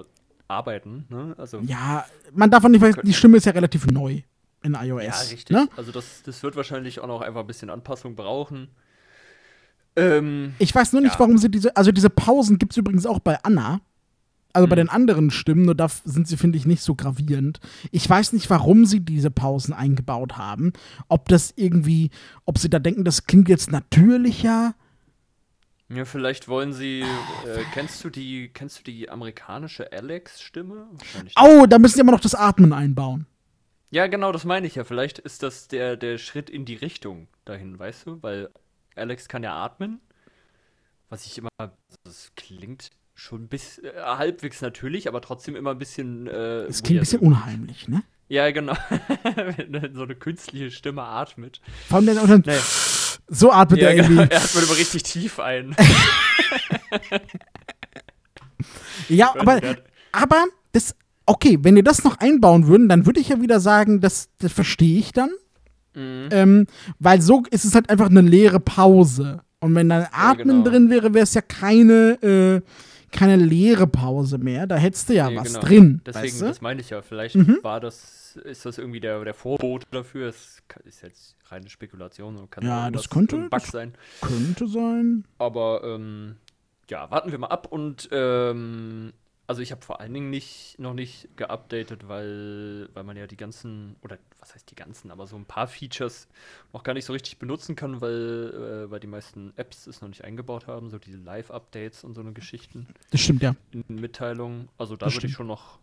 arbeiten. 0.49 1.07
Ne? 1.09 1.35
Also, 1.39 1.61
ja, 1.61 2.05
man 2.33 2.51
darf 2.51 2.65
auch 2.65 2.69
nicht 2.69 2.81
vergessen, 2.81 3.07
die 3.07 3.15
Stimme 3.15 3.37
ist 3.39 3.47
ja 3.47 3.53
relativ 3.53 3.87
neu 3.87 4.23
in 4.63 4.75
iOS. 4.75 5.05
Ja, 5.05 5.13
richtig. 5.19 5.51
Ne? 5.51 5.69
Also 5.77 5.93
das, 5.93 6.23
das 6.25 6.43
wird 6.43 6.57
wahrscheinlich 6.57 7.01
auch 7.01 7.07
noch 7.07 7.21
einfach 7.21 7.41
ein 7.41 7.47
bisschen 7.47 7.71
Anpassung 7.71 8.15
brauchen. 8.17 8.69
Ähm, 9.97 10.55
Ich 10.59 10.75
weiß 10.75 10.93
nur 10.93 11.03
nicht, 11.03 11.15
Ja. 11.15 11.21
warum 11.21 11.39
sie 11.39 11.51
diese, 11.51 11.77
also 11.77 11.93
diese 11.93 12.11
Pausen 12.11 12.59
gibt 12.59 12.73
es 12.73 12.77
übrigens 12.77 13.07
auch 13.07 13.21
bei 13.21 13.39
Anna. 13.43 13.81
Also 14.55 14.67
bei 14.69 14.77
Mhm. 14.77 14.81
den 14.87 14.89
anderen 14.89 15.31
Stimmen, 15.31 15.65
nur 15.67 15.75
da 15.75 15.89
sind 15.89 16.27
sie, 16.29 16.37
finde 16.39 16.57
ich, 16.57 16.65
nicht 16.65 16.81
so 16.83 16.95
gravierend. 16.95 17.61
Ich 17.91 18.09
weiß 18.09 18.33
nicht, 18.33 18.49
warum 18.49 18.87
sie 18.87 19.01
diese 19.01 19.31
Pausen 19.31 19.75
eingebaut 19.75 20.39
haben. 20.39 20.73
Ob 21.09 21.29
das 21.29 21.53
irgendwie, 21.57 22.11
ob 22.47 22.57
sie 22.59 22.71
da 22.71 22.79
denken, 22.79 23.05
das 23.05 23.27
klingt 23.27 23.49
jetzt 23.49 23.71
natürlicher. 23.73 24.75
ja, 25.91 26.05
vielleicht 26.07 26.49
wollen 26.49 26.73
sie. 26.73 27.01
Äh, 27.03 27.65
kennst 27.73 28.03
du 28.05 28.11
die, 28.11 28.49
kennst 28.49 28.79
du 28.79 28.83
die 28.85 29.11
amerikanische 29.11 29.93
Alex-Stimme? 29.93 30.87
Oh, 31.39 31.67
da 31.67 31.79
müssen 31.79 31.97
sie 31.97 32.01
immer 32.01 32.13
noch 32.13 32.21
das 32.21 32.35
Atmen 32.35 32.73
einbauen. 32.73 33.27
Ja, 33.91 34.07
genau, 34.09 34.33
das 34.33 34.45
meine 34.45 34.67
ich 34.67 34.75
ja. 34.77 34.85
Vielleicht 34.85 35.19
ist 35.21 35.43
das 35.43 35.69
der, 35.69 35.97
der 35.97 36.19
Schritt 36.19 36.49
in 36.51 36.65
die 36.65 36.75
Richtung 36.75 37.29
dahin, 37.45 37.79
weißt 37.79 38.07
du? 38.07 38.23
Weil 38.23 38.51
Alex 38.97 39.29
kann 39.29 39.43
ja 39.45 39.53
atmen. 39.55 40.01
Was 41.11 41.27
ich 41.27 41.39
immer. 41.39 41.49
Das 42.05 42.33
klingt 42.35 42.91
schon 43.15 43.49
bis 43.49 43.79
äh, 43.79 43.93
halbwegs 44.03 44.61
natürlich, 44.61 45.09
aber 45.09 45.21
trotzdem 45.21 45.57
immer 45.57 45.71
ein 45.71 45.79
bisschen. 45.79 46.27
Äh, 46.27 46.65
Es 46.65 46.83
klingt 46.83 46.99
ein 46.99 47.03
bisschen 47.03 47.21
unheimlich, 47.21 47.89
ne? 47.89 48.03
Ja, 48.29 48.51
genau. 48.51 48.75
Wenn 49.57 49.95
so 49.95 50.03
eine 50.03 50.15
künstliche 50.15 50.71
Stimme 50.71 51.03
atmet. 51.03 51.61
Vor 51.89 51.97
allem, 51.99 52.07
der, 52.07 52.23
und 52.23 52.31
dann, 52.31 52.43
Nee. 52.47 52.59
so 53.29 53.53
atmet 53.53 53.81
Ja, 53.81 53.89
er 53.91 53.95
genau. 53.97 54.09
irgendwie. 54.23 54.35
Er 54.35 54.43
atmet 54.43 54.65
immer 54.65 54.77
richtig 54.79 55.03
tief 55.05 55.39
ein. 55.41 55.77
Ja, 59.09 59.35
aber, 59.39 59.61
aber 60.13 60.45
das, 60.73 60.95
okay, 61.27 61.59
wenn 61.61 61.77
ihr 61.77 61.83
das 61.83 62.05
noch 62.05 62.19
einbauen 62.19 62.67
würden, 62.67 62.89
dann 62.89 63.07
würde 63.07 63.21
ich 63.21 63.29
ja 63.29 63.41
wieder 63.41 63.61
sagen, 63.61 64.01
das, 64.01 64.29
das 64.39 64.53
verstehe 64.53 64.99
ich 64.99 65.13
dann. 65.13 65.31
Mhm. 65.95 66.29
Ähm, 66.31 66.67
weil 66.99 67.21
so 67.21 67.43
ist 67.51 67.65
es 67.65 67.75
halt 67.75 67.91
einfach 67.91 68.09
eine 68.09 68.21
leere 68.23 68.61
Pause. 68.61 69.43
Und 69.61 69.75
wenn 69.75 69.89
da 69.89 70.09
Atmen 70.13 70.63
genau. 70.65 70.71
drin 70.71 70.91
wäre, 70.91 71.15
wäre 71.15 71.25
es 71.25 71.35
ja 71.35 71.43
keine, 71.43 72.23
äh, 72.23 72.61
keine 73.15 73.37
leere 73.37 73.87
Pause 73.87 74.39
mehr. 74.39 74.67
Da 74.67 74.77
hättest 74.77 75.09
du 75.09 75.15
ja 75.15 75.31
Nee, 75.31 75.37
was 75.37 75.49
genau. 75.55 75.61
drin. 75.61 76.01
Deswegen, 76.05 76.25
weißt 76.27 76.41
du? 76.43 76.45
das 76.47 76.61
meine 76.61 76.81
ich 76.81 76.91
ja. 76.91 77.01
Vielleicht 77.03 77.37
Mhm. 77.37 77.59
war 77.63 77.81
das, 77.81 78.37
ist 78.45 78.67
das 78.67 78.79
irgendwie 78.79 79.01
der, 79.01 79.25
der 79.25 79.35
Vorbote 79.35 79.87
dafür. 79.91 80.29
Es 80.29 80.63
ka- 80.69 80.81
ist 80.85 81.03
jetzt 81.03 81.37
reine 81.47 81.69
Spekulation 81.71 82.49
kann 82.51 82.65
Ja, 82.67 82.91
das 82.91 83.03
das 83.03 83.11
könnte- 83.11 83.37
ein 83.37 83.43
Bug 83.51 83.61
das- 83.61 83.69
sein. 83.69 83.95
Könnte 84.21 84.67
sein. 84.69 85.25
Aber 85.39 85.83
ähm, 85.85 86.37
ja, 86.91 87.11
warten 87.11 87.31
wir 87.31 87.39
mal 87.39 87.47
ab 87.49 87.69
und 87.71 88.09
ähm, 88.13 89.13
also 89.47 89.61
ich 89.61 89.73
habe 89.73 89.83
vor 89.83 90.01
allen 90.01 90.15
Dingen 90.15 90.31
nicht 90.31 90.77
noch 90.79 90.95
nicht 90.95 91.29
geupdatet, 91.37 92.09
weil, 92.09 92.89
weil 92.95 93.05
man 93.05 93.17
ja 93.17 93.27
die 93.27 93.37
ganzen, 93.37 93.97
oder 94.03 94.17
was 94.41 94.55
heißt 94.55 94.71
die 94.71 94.75
ganzen, 94.75 95.11
aber 95.11 95.27
so 95.27 95.37
ein 95.37 95.45
paar 95.45 95.67
Features 95.67 96.29
noch 96.73 96.83
gar 96.83 96.95
nicht 96.95 97.05
so 97.05 97.13
richtig 97.13 97.39
benutzen 97.39 97.77
kann, 97.77 98.01
weil, 98.01 98.85
äh, 98.87 98.91
weil 98.91 99.01
die 99.01 99.07
meisten 99.07 99.53
Apps 99.57 99.87
es 99.87 100.01
noch 100.01 100.09
nicht 100.09 100.25
eingebaut 100.25 100.67
haben, 100.67 100.89
so 100.91 100.99
diese 100.99 101.19
Live-Updates 101.19 102.05
und 102.05 102.15
so 102.15 102.21
eine 102.23 102.33
Geschichten 102.33 102.87
Das 103.11 103.21
stimmt, 103.21 103.43
ja. 103.43 103.55
in 103.73 103.83
den 103.89 103.97
Mitteilungen. 104.01 104.69
Also 104.79 104.97
da 104.97 105.07
Das 105.07 105.15
würde 105.15 105.27
ich 105.27 105.33
schon 105.35 105.47
noch, 105.47 105.79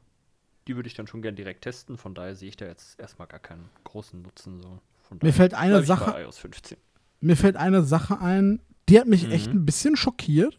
die 0.68 0.76
würde 0.76 0.88
ich 0.88 0.94
dann 0.96 1.08
schon 1.08 1.22
gern 1.22 1.36
direkt 1.36 1.62
testen, 1.64 1.98
von 1.98 2.14
daher 2.16 2.36
sehe 2.36 2.50
ich 2.50 2.58
da 2.58 2.66
jetzt 2.66 3.00
erstmal 3.00 3.28
gar 3.28 3.40
keinen 3.40 3.70
großen 3.84 4.22
Nutzen. 4.22 4.62
So. 4.62 4.80
Von 5.08 5.20
Mir 5.22 5.34
fällt 5.34 5.54
eine 5.54 5.84
Sache- 5.84 6.12
Bei 6.12 6.24
iOS 6.24 6.38
15. 6.40 6.78
Mir 7.20 7.38
fällt 7.38 7.58
eine 7.58 7.84
Sache 7.84 8.20
ein, 8.22 8.60
die 8.90 9.00
hat 9.00 9.06
mich 9.08 9.28
Mhm. 9.28 9.32
echt 9.32 9.48
ein 9.52 9.66
bisschen 9.66 9.96
schockiert. 9.96 10.58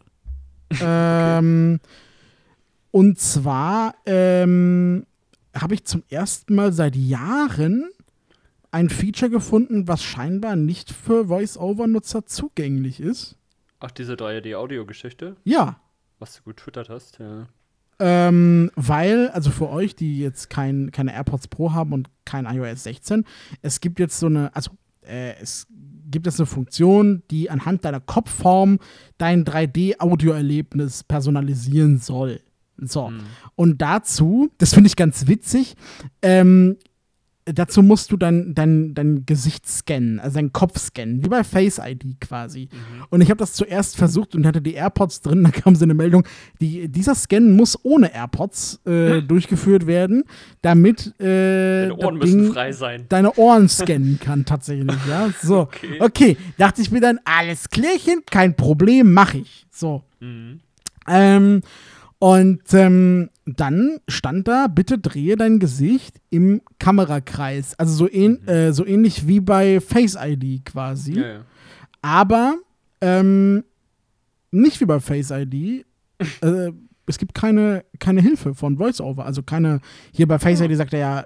ähm, 0.81 1.79
und 2.93 3.19
zwar 3.19 3.95
ähm, 4.05 5.07
habe 5.55 5.73
ich 5.73 5.83
zum 5.83 6.03
ersten 6.09 6.53
Mal 6.53 6.71
seit 6.71 6.95
Jahren 6.95 7.89
ein 8.69 8.87
Feature 8.89 9.31
gefunden, 9.31 9.87
was 9.87 10.03
scheinbar 10.03 10.55
nicht 10.55 10.91
für 10.91 11.25
Voice-Over-Nutzer 11.25 12.27
zugänglich 12.27 12.99
ist. 12.99 13.35
Ach, 13.79 13.89
diese 13.89 14.13
3D-Audio-Geschichte, 14.13 15.35
Ja, 15.43 15.79
was 16.19 16.35
du 16.35 16.43
gut 16.43 16.57
twittert 16.57 16.89
hast, 16.89 17.17
ja. 17.17 17.47
Ähm, 17.97 18.69
weil, 18.75 19.29
also 19.29 19.49
für 19.49 19.69
euch, 19.69 19.95
die 19.95 20.19
jetzt 20.19 20.51
kein, 20.51 20.91
keine 20.91 21.13
AirPods 21.13 21.47
Pro 21.47 21.73
haben 21.73 21.93
und 21.93 22.09
kein 22.25 22.45
iOS 22.45 22.83
16, 22.83 23.25
es 23.63 23.81
gibt 23.81 23.99
jetzt 23.99 24.19
so 24.19 24.27
eine, 24.27 24.55
also 24.55 24.69
äh, 25.01 25.33
es 25.41 25.65
gibt 26.11 26.27
jetzt 26.27 26.39
eine 26.39 26.45
Funktion, 26.45 27.23
die 27.31 27.49
anhand 27.49 27.85
deiner 27.85 28.01
Kopfform 28.01 28.77
dein 29.17 29.45
3D-Audioerlebnis 29.45 31.03
personalisieren 31.03 31.97
soll. 31.97 32.39
So. 32.77 33.07
Hm. 33.09 33.19
Und 33.55 33.81
dazu, 33.81 34.49
das 34.57 34.73
finde 34.73 34.87
ich 34.87 34.95
ganz 34.95 35.27
witzig, 35.27 35.75
ähm, 36.21 36.77
dazu 37.45 37.83
musst 37.83 38.11
du 38.11 38.17
dein, 38.17 38.53
dein, 38.55 38.93
dein 38.93 39.25
Gesicht 39.25 39.67
scannen, 39.67 40.19
also 40.19 40.35
deinen 40.35 40.53
Kopf 40.53 40.79
scannen, 40.79 41.23
wie 41.23 41.29
bei 41.29 41.43
Face 41.43 41.77
ID 41.77 42.19
quasi. 42.21 42.69
Mhm. 42.71 43.03
Und 43.09 43.21
ich 43.21 43.29
habe 43.29 43.37
das 43.37 43.53
zuerst 43.53 43.97
versucht 43.97 44.35
und 44.35 44.45
hatte 44.45 44.61
die 44.61 44.73
AirPods 44.73 45.21
drin, 45.21 45.43
da 45.43 45.51
kam 45.51 45.75
so 45.75 45.83
eine 45.83 45.93
Meldung, 45.93 46.25
die, 46.61 46.87
dieser 46.87 47.15
Scan 47.15 47.51
muss 47.51 47.77
ohne 47.83 48.13
AirPods 48.13 48.79
äh, 48.85 49.21
durchgeführt 49.21 49.87
werden, 49.87 50.23
damit 50.61 51.19
äh, 51.19 51.87
Deine 51.87 51.95
Ohren 51.97 52.19
das 52.19 52.29
müssen 52.29 52.43
Ding 52.43 52.53
frei 52.53 52.71
sein. 52.71 53.05
deine 53.09 53.33
Ohren 53.33 53.67
scannen 53.67 54.19
kann 54.21 54.45
tatsächlich, 54.45 54.95
ja. 55.09 55.29
So. 55.41 55.61
Okay. 55.61 55.97
Okay, 55.99 56.37
dachte 56.57 56.81
ich 56.81 56.91
mir 56.91 57.01
dann, 57.01 57.19
alles 57.25 57.69
klärchen, 57.69 58.21
kein 58.29 58.55
Problem, 58.55 59.11
mache 59.11 59.39
ich. 59.39 59.65
So. 59.69 60.03
Mhm. 60.21 60.59
Ähm, 61.07 61.61
und 62.23 62.61
ähm, 62.73 63.29
dann 63.45 63.97
stand 64.07 64.47
da, 64.47 64.67
bitte 64.67 64.97
drehe 64.97 65.35
dein 65.35 65.59
Gesicht 65.59 66.21
im 66.29 66.61
Kamerakreis. 66.79 67.77
Also 67.77 67.93
so, 67.93 68.09
ähn, 68.09 68.39
Mhm. 68.43 68.47
äh, 68.47 68.71
so 68.73 68.85
ähnlich 68.85 69.27
wie 69.27 69.41
bei 69.41 69.81
Face 69.81 70.15
ID 70.17 70.63
quasi. 70.63 71.19
Ja, 71.19 71.27
ja. 71.27 71.39
Aber 72.01 72.55
ähm, 73.01 73.65
nicht 74.51 74.79
wie 74.79 74.85
bei 74.85 75.01
Face 75.01 75.31
ID. 75.31 75.85
äh, 76.41 76.71
es 77.07 77.17
gibt 77.17 77.33
keine, 77.33 77.83
keine 77.99 78.21
Hilfe 78.21 78.55
von 78.55 78.79
VoiceOver. 78.79 79.25
Also 79.25 79.43
keine, 79.43 79.81
hier 80.13 80.27
bei 80.27 80.39
Face 80.39 80.61
ID 80.61 80.77
sagt 80.77 80.93
er 80.93 80.99
ja, 80.99 81.23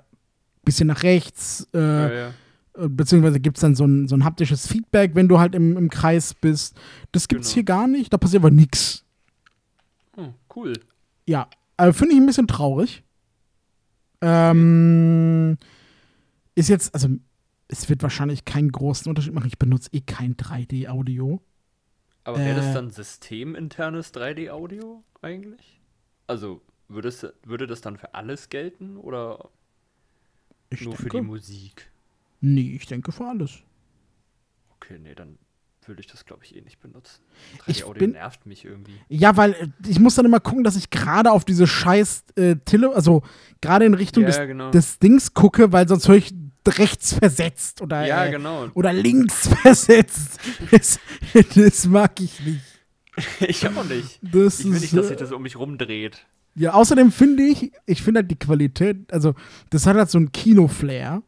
bisschen 0.65 0.87
nach 0.87 1.03
rechts, 1.03 1.67
äh, 1.75 1.79
ja, 1.79 2.11
ja. 2.11 2.87
beziehungsweise 2.87 3.39
gibt 3.39 3.57
es 3.57 3.61
dann 3.61 3.75
so 3.75 3.85
ein, 3.85 4.07
so 4.07 4.15
ein 4.15 4.25
haptisches 4.25 4.65
Feedback, 4.67 5.11
wenn 5.13 5.27
du 5.27 5.37
halt 5.39 5.53
im, 5.53 5.77
im 5.77 5.89
Kreis 5.91 6.33
bist. 6.33 6.75
Das 7.11 7.27
gibt's 7.27 7.49
Genau. 7.49 7.53
hier 7.53 7.63
gar 7.63 7.87
nicht, 7.87 8.11
da 8.11 8.17
passiert 8.17 8.41
aber 8.41 8.49
nichts. 8.51 9.03
Hm, 10.17 10.33
cool. 10.55 10.73
Ja, 11.27 11.49
äh, 11.77 11.93
finde 11.93 12.13
ich 12.15 12.19
ein 12.21 12.25
bisschen 12.25 12.47
traurig. 12.47 13.03
Ähm, 14.21 15.57
ist 16.55 16.69
jetzt, 16.69 16.93
also 16.93 17.09
es 17.67 17.89
wird 17.89 18.01
wahrscheinlich 18.03 18.45
keinen 18.45 18.71
großen 18.71 19.09
Unterschied 19.09 19.33
machen. 19.33 19.47
Ich 19.47 19.59
benutze 19.59 19.89
eh 19.93 20.01
kein 20.01 20.35
3D-Audio. 20.37 21.41
Aber 22.23 22.43
wäre 22.43 22.53
Äh. 22.59 22.61
das 22.61 22.73
dann 22.73 22.91
systeminternes 22.91 24.11
3D-Audio 24.13 25.03
eigentlich? 25.21 25.79
Also 26.27 26.61
würde, 26.87 27.09
es, 27.09 27.25
würde 27.43 27.67
das 27.67 27.81
dann 27.81 27.97
für 27.97 28.13
alles 28.13 28.49
gelten 28.49 28.97
oder 28.97 29.49
Ich 30.69 30.79
nur 30.79 30.95
für 30.95 31.09
denke, 31.09 31.09
die 31.09 31.21
Musik? 31.21 31.91
nee, 32.41 32.75
ich 32.75 32.85
denke 32.87 33.11
für 33.11 33.25
alles. 33.27 33.63
Okay, 34.75 34.97
nee, 34.99 35.15
dann 35.15 35.37
würde 35.87 36.01
ich 36.01 36.07
das 36.07 36.25
glaube 36.25 36.43
ich 36.43 36.55
eh 36.55 36.61
nicht 36.61 36.79
benutzen. 36.79 37.21
Ich 37.65 37.83
3D-Audio 37.83 37.99
bin- 37.99 38.11
nervt 38.11 38.45
mich 38.45 38.65
irgendwie. 38.65 38.93
Ja, 39.09 39.35
weil 39.37 39.53
äh, 39.53 39.67
ich 39.87 39.99
muss 39.99 40.15
dann 40.15 40.25
immer 40.25 40.39
gucken, 40.39 40.63
dass 40.63 40.75
ich 40.75 40.89
gerade 40.89 41.31
auf 41.31 41.45
diese 41.45 41.67
scheiß 41.67 42.23
äh, 42.35 42.55
Tele, 42.65 42.93
also 42.95 43.23
gerade 43.61 43.85
in 43.85 43.93
Richtung 43.93 44.23
Ja, 44.23 44.27
des, 44.29 44.37
genau. 44.37 44.71
des 44.71 44.99
Dings 44.99 45.33
gucke, 45.33 45.71
weil 45.71 45.87
sonst 45.87 46.07
höre 46.07 46.15
ich 46.17 46.33
rechts 46.67 47.13
versetzt 47.13 47.81
oder, 47.81 48.05
ja, 48.05 48.25
äh, 48.25 48.31
genau. 48.31 48.67
oder 48.73 48.91
links 48.91 49.47
versetzt. 49.61 50.37
Das, 50.71 50.99
das 51.55 51.85
mag 51.85 52.19
ich 52.19 52.39
nicht. 52.41 52.61
ich 53.39 53.67
auch 53.67 53.83
nicht. 53.85 54.19
Das 54.21 54.59
Ich 54.59 54.65
will 54.65 54.79
nicht, 54.79 54.95
dass 54.95 55.07
sich 55.07 55.17
das 55.17 55.31
um 55.31 55.41
mich 55.43 55.57
rumdreht. 55.57 56.25
Ja, 56.55 56.73
außerdem 56.73 57.11
finde 57.11 57.43
ich, 57.43 57.71
ich 57.85 58.01
finde 58.01 58.19
halt 58.21 58.31
die 58.31 58.35
Qualität, 58.35 59.13
also 59.13 59.33
das 59.69 59.85
hat 59.85 59.95
halt 59.95 60.09
so 60.09 60.17
ein 60.19 60.31
Kino-Flair. 60.31 61.21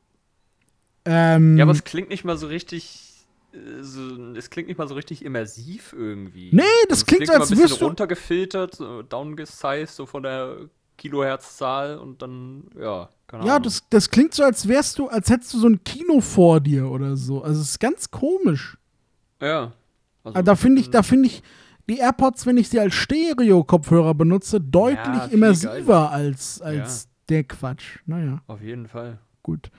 Ähm, 1.06 1.58
Ja, 1.58 1.64
aber 1.64 1.72
es 1.72 1.84
klingt 1.84 2.10
nicht 2.10 2.26
mal 2.26 2.38
so 2.38 2.48
richtig. 2.48 3.09
So, 3.82 4.34
es 4.36 4.50
klingt 4.50 4.68
nicht 4.68 4.78
mal 4.78 4.88
so 4.88 4.94
richtig 4.96 5.26
immersiv 5.26 5.94
irgendwie. 5.98 6.50
Nee, 6.54 6.62
das 6.88 7.00
Also 7.00 7.02
es 7.02 7.06
klingt 7.06 7.28
so, 7.28 7.34
immer 7.34 7.42
als 7.42 7.50
ein 7.52 7.56
bisschen 7.58 7.70
wirst 7.72 7.82
du- 7.82 7.86
runtergefiltert, 7.86 8.76
so 8.76 9.02
downgesized, 9.02 9.90
so 9.96 10.06
von 10.06 10.24
der 10.24 10.58
Kilohertzzahl 10.98 11.98
und 11.98 12.22
dann, 12.22 12.66
ja, 12.80 13.10
keine 13.28 13.46
ja, 13.46 13.54
Ahnung. 13.56 13.64
das, 13.64 13.84
das 13.90 14.10
klingt 14.10 14.34
so, 14.34 14.44
als 14.44 14.68
wärst 14.68 15.00
du, 15.00 15.08
als 15.08 15.30
hättest 15.30 15.54
du 15.54 15.60
so 15.60 15.68
ein 15.68 15.84
Kino 15.84 16.22
vor 16.22 16.60
dir 16.60 16.90
oder 16.90 17.16
so. 17.16 17.42
Also 17.42 17.62
es 17.62 17.70
ist 17.72 17.80
ganz 17.80 18.12
komisch. 18.12 18.78
Ja. 19.42 19.72
Also, 20.24 20.36
Aber 20.36 20.44
da 20.44 20.56
finde 20.56 20.82
ich, 20.82 20.90
da 20.92 21.02
finde 21.02 21.28
ich 21.28 21.42
die 21.90 21.98
AirPods, 21.98 22.46
wenn 22.46 22.58
ich 22.58 22.70
sie 22.70 22.80
als 22.80 22.94
Stereo-Kopfhörer 22.94 24.14
benutze, 24.14 24.62
deutlich 24.62 25.06
Ja, 25.08 25.26
immersiver 25.26 25.72
geiler. 25.86 26.12
als, 26.12 26.62
als 26.62 27.08
der 27.30 27.44
Quatsch. 27.46 28.00
Naja, 28.06 28.42
Auf 28.48 28.62
jeden 28.62 28.88
Fall. 28.88 29.18
gut. 29.42 29.72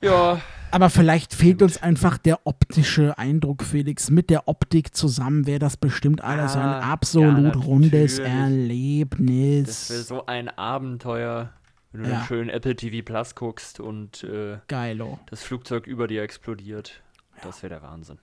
Ja, 0.00 0.40
Aber 0.70 0.90
vielleicht 0.90 1.34
fehlt 1.34 1.58
gut. 1.58 1.62
uns 1.68 1.82
einfach 1.82 2.18
der 2.18 2.46
optische 2.46 3.18
Eindruck, 3.18 3.62
Felix. 3.64 4.10
Mit 4.10 4.30
der 4.30 4.46
Optik 4.46 4.94
zusammen 4.94 5.46
wäre 5.46 5.58
das 5.58 5.76
bestimmt 5.76 6.22
alles 6.22 6.54
ein 6.54 6.62
Ah, 6.62 6.92
absolut 6.92 7.56
ja, 7.56 7.60
rundes. 7.62 8.18
Erlebnis. 8.18 9.66
das 9.66 9.90
wäre 9.90 10.02
so 10.02 10.26
ein 10.26 10.48
Abenteuer, 10.48 11.52
wenn 11.92 12.02
du 12.04 12.08
Ja. 12.10 12.18
dann 12.18 12.26
schön 12.26 12.48
Apple 12.48 12.76
TV 12.76 13.04
Plus 13.04 13.34
guckst 13.34 13.80
und 13.80 14.22
äh, 14.24 14.58
Geilo. 14.68 15.18
das 15.30 15.42
Flugzeug 15.42 15.86
über 15.86 16.06
dir 16.06 16.22
explodiert. 16.22 17.02
Das 17.42 17.62
wäre 17.62 17.70
der 17.74 17.82
Wahnsinn. 17.82 18.18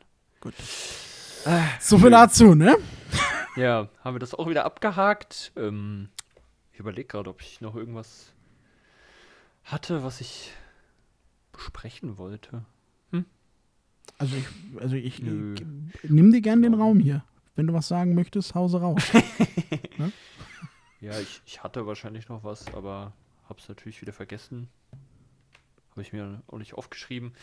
So 1.80 1.98
viel 1.98 2.10
dazu, 2.12 2.56
ne? 2.56 2.76
Ja, 3.56 3.90
haben 4.04 4.16
wir 4.16 4.20
das 4.20 4.34
auch 4.34 4.48
wieder 4.50 4.66
abgehakt. 4.66 5.52
Ähm, 5.56 6.10
ich 6.74 6.80
überlege 6.80 7.08
gerade, 7.08 7.30
ob 7.30 7.42
ich 7.42 7.62
noch 7.62 7.76
irgendwas 7.76 8.34
hatte, 9.64 10.04
was 10.04 10.22
ich 10.22 10.52
besprechen 11.56 12.18
wollte. 12.18 12.66
Also 14.20 14.36
ich, 14.36 14.46
also 14.82 14.96
ich, 14.96 15.20
Nö. 15.22 15.56
ich 16.04 16.10
nimm 16.10 16.32
dir 16.32 16.40
gern 16.40 16.62
den 16.62 16.76
Raum 16.76 17.00
hier. 17.00 17.24
Wenn 17.56 17.68
du 17.68 17.74
was 17.74 17.88
sagen 17.88 18.14
möchtest, 18.16 18.54
hause 18.56 18.80
raus. 18.80 19.02
Ja, 21.02 21.20
ich, 21.20 21.42
ich 21.46 21.62
hatte 21.64 21.86
wahrscheinlich 21.86 22.30
noch 22.30 22.44
was, 22.44 22.74
aber 22.74 23.14
hab's 23.48 23.68
natürlich 23.70 24.02
wieder 24.02 24.14
vergessen. 24.14 24.70
Habe 25.92 26.02
ich 26.02 26.14
mir 26.14 26.42
auch 26.48 26.58
nicht 26.58 26.74
aufgeschrieben. 26.74 27.34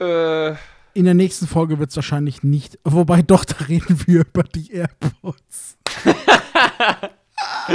Äh, 0.00 0.52
In 0.94 1.04
der 1.04 1.14
nächsten 1.14 1.46
Folge 1.46 1.78
wird 1.78 1.90
es 1.90 1.96
wahrscheinlich 1.96 2.42
nicht. 2.42 2.78
Wobei 2.82 3.22
doch, 3.22 3.44
da 3.44 3.56
reden 3.66 4.00
wir 4.06 4.22
über 4.22 4.42
die 4.42 4.72
AirPods. 4.72 5.78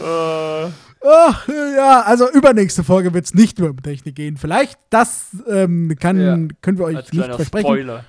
Ach, 0.00 1.48
ja, 1.48 2.02
also 2.02 2.30
übernächste 2.30 2.84
Folge 2.84 3.12
wird 3.12 3.24
es 3.24 3.34
nicht 3.34 3.58
nur 3.58 3.70
um 3.70 3.82
Technik 3.82 4.14
gehen. 4.14 4.36
Vielleicht, 4.36 4.78
das 4.90 5.36
ähm, 5.48 5.94
kann, 5.98 6.20
Ja, 6.20 6.36
können 6.60 6.78
wir 6.78 6.84
euch 6.84 6.96
als 6.96 7.12
nicht 7.12 7.24
versprechen. 7.26 7.66
Spoiler. 7.66 8.04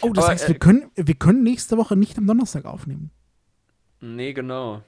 Oh, 0.00 0.12
das 0.12 0.24
Aber, 0.24 0.32
heißt, 0.32 0.44
äh, 0.44 0.48
wir, 0.48 0.58
können, 0.58 0.90
wir 0.94 1.14
können 1.14 1.42
nächste 1.42 1.76
Woche 1.76 1.96
nicht 1.96 2.18
am 2.18 2.26
Donnerstag 2.26 2.64
aufnehmen. 2.64 3.10
Nee, 4.00 4.32
genau. 4.32 4.82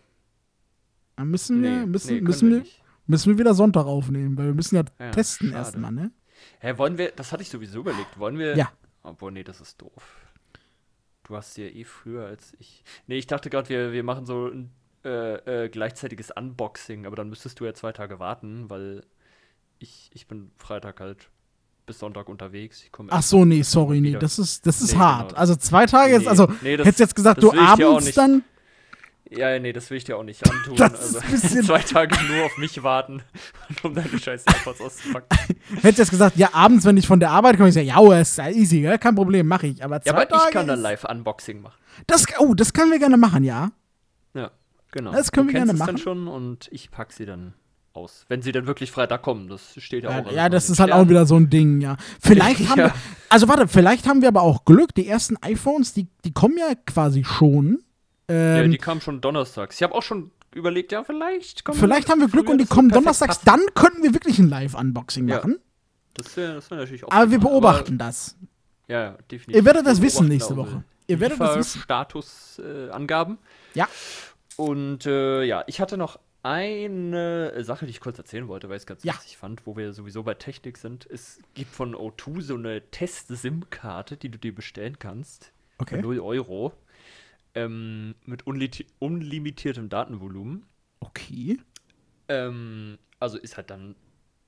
Dann 1.17 1.29
müssen 1.29 1.63
wir, 1.63 1.81
Nee, 1.81 1.87
müssen, 1.87 2.15
nee, 2.15 2.21
müssen, 2.21 2.51
wir, 2.51 2.65
müssen 3.07 3.33
wir 3.33 3.39
wieder 3.39 3.55
Sonntag 3.55 3.87
aufnehmen, 3.87 4.37
weil 4.37 4.47
wir 4.47 4.55
müssen 4.55 4.77
ja, 4.77 4.85
Ja, 4.99 5.11
testen 5.11 5.53
erstmal, 5.53 5.93
ne? 5.93 6.13
Hä, 6.61 6.79
wollen 6.79 6.97
wir, 6.97 7.11
das 7.11 7.33
hatte 7.33 7.43
ich 7.43 7.51
sowieso 7.51 7.81
überlegt, 7.81 8.19
wollen 8.19 8.39
wir. 8.39 8.57
Ja. 8.57 8.71
Obwohl, 9.03 9.33
nee, 9.33 9.45
das 9.45 9.61
ist 9.61 9.81
doof. 9.81 10.17
Du 11.25 11.37
hast 11.37 11.57
ja 11.59 11.67
eh 11.67 11.85
früher 11.85 12.27
als 12.27 12.55
ich. 12.59 12.83
Nee, 13.07 13.19
ich 13.19 13.27
dachte 13.27 13.51
gerade, 13.51 13.69
wir, 13.69 13.93
wir 13.93 14.03
machen 14.03 14.27
so 14.27 14.47
ein 14.49 14.71
äh, 15.05 15.65
äh, 15.65 15.69
gleichzeitiges 15.69 16.31
Unboxing, 16.31 17.07
aber 17.07 17.17
dann 17.17 17.29
müsstest 17.31 17.59
du 17.61 17.65
ja 17.65 17.75
zwei 17.75 17.93
Tage 17.93 18.19
warten, 18.19 18.69
weil 18.69 19.03
ich, 19.79 20.11
ich 20.13 20.27
bin 20.29 20.51
Freitag 20.59 21.01
halt 21.01 21.29
bis 21.87 21.99
Sonntag 21.99 22.29
unterwegs. 22.29 22.83
Ich 22.85 22.93
komme 22.93 23.09
Ach 23.11 23.23
so, 23.23 23.45
nee, 23.45 23.63
sorry, 23.63 24.01
nee, 24.01 24.13
das 24.19 24.39
ist, 24.39 24.67
das 24.67 24.81
ist 24.83 24.93
Nee, 24.93 24.99
hart. 24.99 25.29
genau. 25.31 25.41
Also 25.41 25.57
zwei 25.57 25.87
Tage 25.87 26.13
jetzt, 26.13 26.23
Nee, 26.23 26.29
also 26.29 26.49
nee, 26.63 26.77
das- 26.77 26.87
hättest 26.87 27.01
jetzt 27.01 27.17
gesagt, 27.17 27.43
du 27.43 27.53
abends 27.53 28.13
dann, 28.15 28.45
Ja, 29.31 29.59
nee, 29.59 29.73
das 29.73 29.89
will 29.91 29.97
ich 29.97 30.05
dir 30.05 30.19
auch 30.19 30.23
nicht 30.23 30.45
antun. 30.51 30.77
Das 30.77 31.15
also 31.17 31.19
ist 31.35 31.67
zwei 31.67 31.79
Tage 31.79 32.15
nur 32.27 32.45
auf 32.45 32.59
mich 32.59 32.83
warten, 32.83 33.23
um 33.83 33.95
deine 33.95 34.19
scheiß 34.19 34.45
AirPods 34.47 34.81
auszupacken. 34.83 35.29
hättest 35.77 35.99
jetzt 35.99 36.11
gesagt, 36.11 36.37
ja, 36.37 36.51
abends, 36.53 36.85
wenn 36.85 36.97
ich 36.99 37.07
von 37.07 37.21
der 37.21 37.31
Arbeit 37.31 37.57
komme, 37.57 37.69
ich 37.71 37.75
sage, 37.75 37.87
ja, 37.87 38.21
ist 38.21 38.37
ja 38.39 38.51
easy, 38.51 38.83
kein 39.01 39.15
Problem, 39.15 39.47
mache 39.47 39.69
ich. 39.69 39.83
Aber 39.83 40.01
zwei 40.03 40.11
Ja, 40.11 40.17
aber 40.17 40.29
Tage 40.29 40.43
ich 40.49 40.53
kann 40.53 40.67
dann 40.67 40.79
ist- 40.79 40.83
Live-Unboxing 40.83 41.63
machen. 41.63 41.79
Das, 42.07 42.27
oh, 42.39 42.55
das 42.55 42.73
können 42.75 42.91
wir 42.93 42.99
gerne 42.99 43.17
machen, 43.17 43.45
ja. 43.45 43.71
Ja, 44.95 45.01
genau. 45.01 45.13
Das 45.13 45.33
können 45.33 45.49
du 45.49 45.53
wir 45.55 45.61
gerne 45.61 45.73
machen. 45.75 45.87
dann 45.87 45.99
schon 45.99 46.29
und 46.29 46.69
ich 46.73 46.91
pack 46.91 47.13
sie 47.13 47.27
dann 47.27 47.55
aus. 47.93 48.25
Wenn 48.29 48.41
sie 48.43 48.53
dann 48.53 48.67
wirklich 48.67 48.91
Freitag 48.93 49.23
kommen, 49.23 49.49
das 49.49 49.75
steht 49.79 50.05
ja, 50.05 50.11
Ja, 50.19 50.25
auch. 50.25 50.33
ja, 50.33 50.49
das 50.49 50.71
ist 50.71 50.79
halt 50.79 50.91
auch 50.93 50.97
Sternen. 50.99 51.11
wieder 51.11 51.27
so 51.27 51.37
ein 51.37 51.51
Ding, 51.51 51.81
ja. 51.81 51.97
Vielleicht 52.21 52.61
haben 52.69 52.79
Ja. 52.79 52.87
wir, 52.87 52.95
also 53.29 53.49
warte, 53.49 53.67
vielleicht 53.69 54.07
haben 54.07 54.21
wir 54.23 54.29
aber 54.29 54.43
auch 54.43 54.65
Glück. 54.65 54.95
Die 54.95 55.07
ersten 55.09 55.37
iPhones, 55.43 55.93
die, 55.93 56.07
die 56.25 56.33
kommen 56.33 56.57
ja 56.59 56.73
quasi 56.87 57.25
schon. 57.25 57.81
Ja, 58.31 58.59
Ähm, 58.63 58.71
die 58.71 58.79
kamen 58.79 59.01
schon 59.01 59.21
donnerstags. 59.21 59.77
Ich 59.77 59.83
habe 59.83 59.95
auch 59.95 60.03
schon 60.05 60.31
überlegt, 60.55 60.93
ja, 60.93 61.03
vielleicht 61.05 61.65
kommen 61.65 61.79
vielleicht 61.79 62.09
haben 62.09 62.21
wir 62.21 62.29
Glück 62.29 62.49
und 62.49 62.59
die 62.59 62.65
das 62.65 62.75
kommen 62.75 62.89
donnerstags. 62.91 63.39
passen. 63.41 63.47
Dann 63.47 63.75
könnten 63.75 64.03
wir 64.05 64.15
wirklich 64.15 64.39
ein 64.39 64.49
Live-Unboxing 64.49 65.27
Ja. 65.29 65.37
machen. 65.37 65.59
Das 66.15 66.37
wäre 66.37 66.55
das 66.55 66.71
wär 66.71 66.79
natürlich 66.79 67.05
auch. 67.05 67.11
Aber 67.13 67.31
wir 67.31 67.39
beobachten 67.41 67.99
das. 67.99 68.37
Aber, 68.39 68.93
ja, 68.93 69.03
ja, 69.05 69.11
definitiv. 69.31 69.57
Ihr 69.57 69.65
werdet 69.65 69.87
das 69.87 70.01
wissen 70.03 70.29
nächste 70.29 70.57
Woche. 70.57 70.83
Ihr 71.09 71.19
werdet 71.19 71.41
das 71.41 71.57
wissen. 71.57 71.81
Status-Angaben. 71.81 73.39
Ja. 73.75 73.89
Und 74.61 75.07
äh, 75.07 75.43
ja, 75.45 75.65
ich 75.67 75.81
hatte 75.81 75.97
noch 75.97 76.19
eine 76.43 77.53
Sache, 77.65 77.87
die 77.87 77.91
ich 77.91 78.01
kurz 78.01 78.19
erzählen 78.19 78.49
wollte, 78.49 78.69
weil 78.69 78.77
ich 78.77 78.83
es 78.83 78.87
ganz 78.87 79.05
Ja. 79.05 79.15
witzig 79.15 79.37
fand, 79.37 79.67
wo 79.67 79.77
wir 79.77 79.93
sowieso 79.93 80.23
bei 80.23 80.35
Technik 80.35 80.79
sind. 80.79 81.07
Es 81.07 81.39
gibt 81.55 81.71
von 81.75 81.95
O2 81.95 82.41
so 82.43 82.55
eine 82.55 82.83
Test-SIM-Karte, 82.91 84.17
die 84.17 84.31
du 84.31 84.39
dir 84.39 84.55
bestellen 84.55 84.99
kannst. 84.99 85.53
Für 85.79 85.83
Okay. 85.83 86.03
0 86.03 86.21
Euro. 86.21 86.73
Ähm, 87.55 88.15
mit 88.27 88.47
unli 88.47 88.71
unlimitiertem 88.99 89.89
Datenvolumen. 89.89 90.67
Okay. 91.01 91.59
Ähm, 92.29 92.99
also 93.19 93.39
ist 93.39 93.57
halt 93.57 93.71
dann 93.71 93.97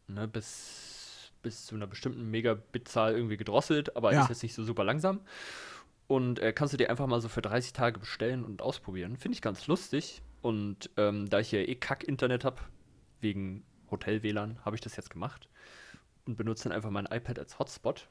ne, 0.09 0.29
bis, 0.29 1.33
bis 1.43 1.67
zu 1.67 1.75
einer 1.75 1.87
bestimmten 1.87 2.31
Megabit-Zahl 2.31 3.15
irgendwie 3.15 3.37
gedrosselt, 3.39 3.97
aber 3.97 4.13
Ja. 4.13 4.23
ist 4.23 4.29
jetzt 4.29 4.43
nicht 4.43 4.55
so 4.55 4.63
super 4.63 4.85
langsam. 4.85 5.21
Und 6.13 6.41
äh, 6.41 6.53
kannst 6.53 6.75
du 6.75 6.77
dir 6.77 6.91
einfach 6.91 7.07
mal 7.07 7.23
so 7.23 7.29
für 7.31 7.41
30 7.41 7.73
Tage 7.73 7.99
bestellen 7.99 8.45
und 8.45 8.61
ausprobieren. 8.61 9.17
Finde 9.17 9.35
ich 9.35 9.41
ganz 9.41 9.67
lustig. 9.67 10.21
Und 10.43 10.91
ähm, 10.99 11.31
da 11.31 11.41
ich 11.41 11.49
hier 11.49 11.67
eh 11.67 11.75
Kack-Internet 11.75 12.45
habe, 12.45 12.61
wegen 13.23 13.65
Hotel-WLAN, 13.91 14.59
habe 14.63 14.77
ich 14.77 14.83
das 14.83 14.95
jetzt 14.97 15.09
gemacht. 15.09 15.49
Und 16.27 16.37
benutze 16.37 16.65
dann 16.65 16.73
einfach 16.73 16.91
mein 16.91 17.07
iPad 17.07 17.39
als 17.39 17.59
Hotspot. 17.59 18.09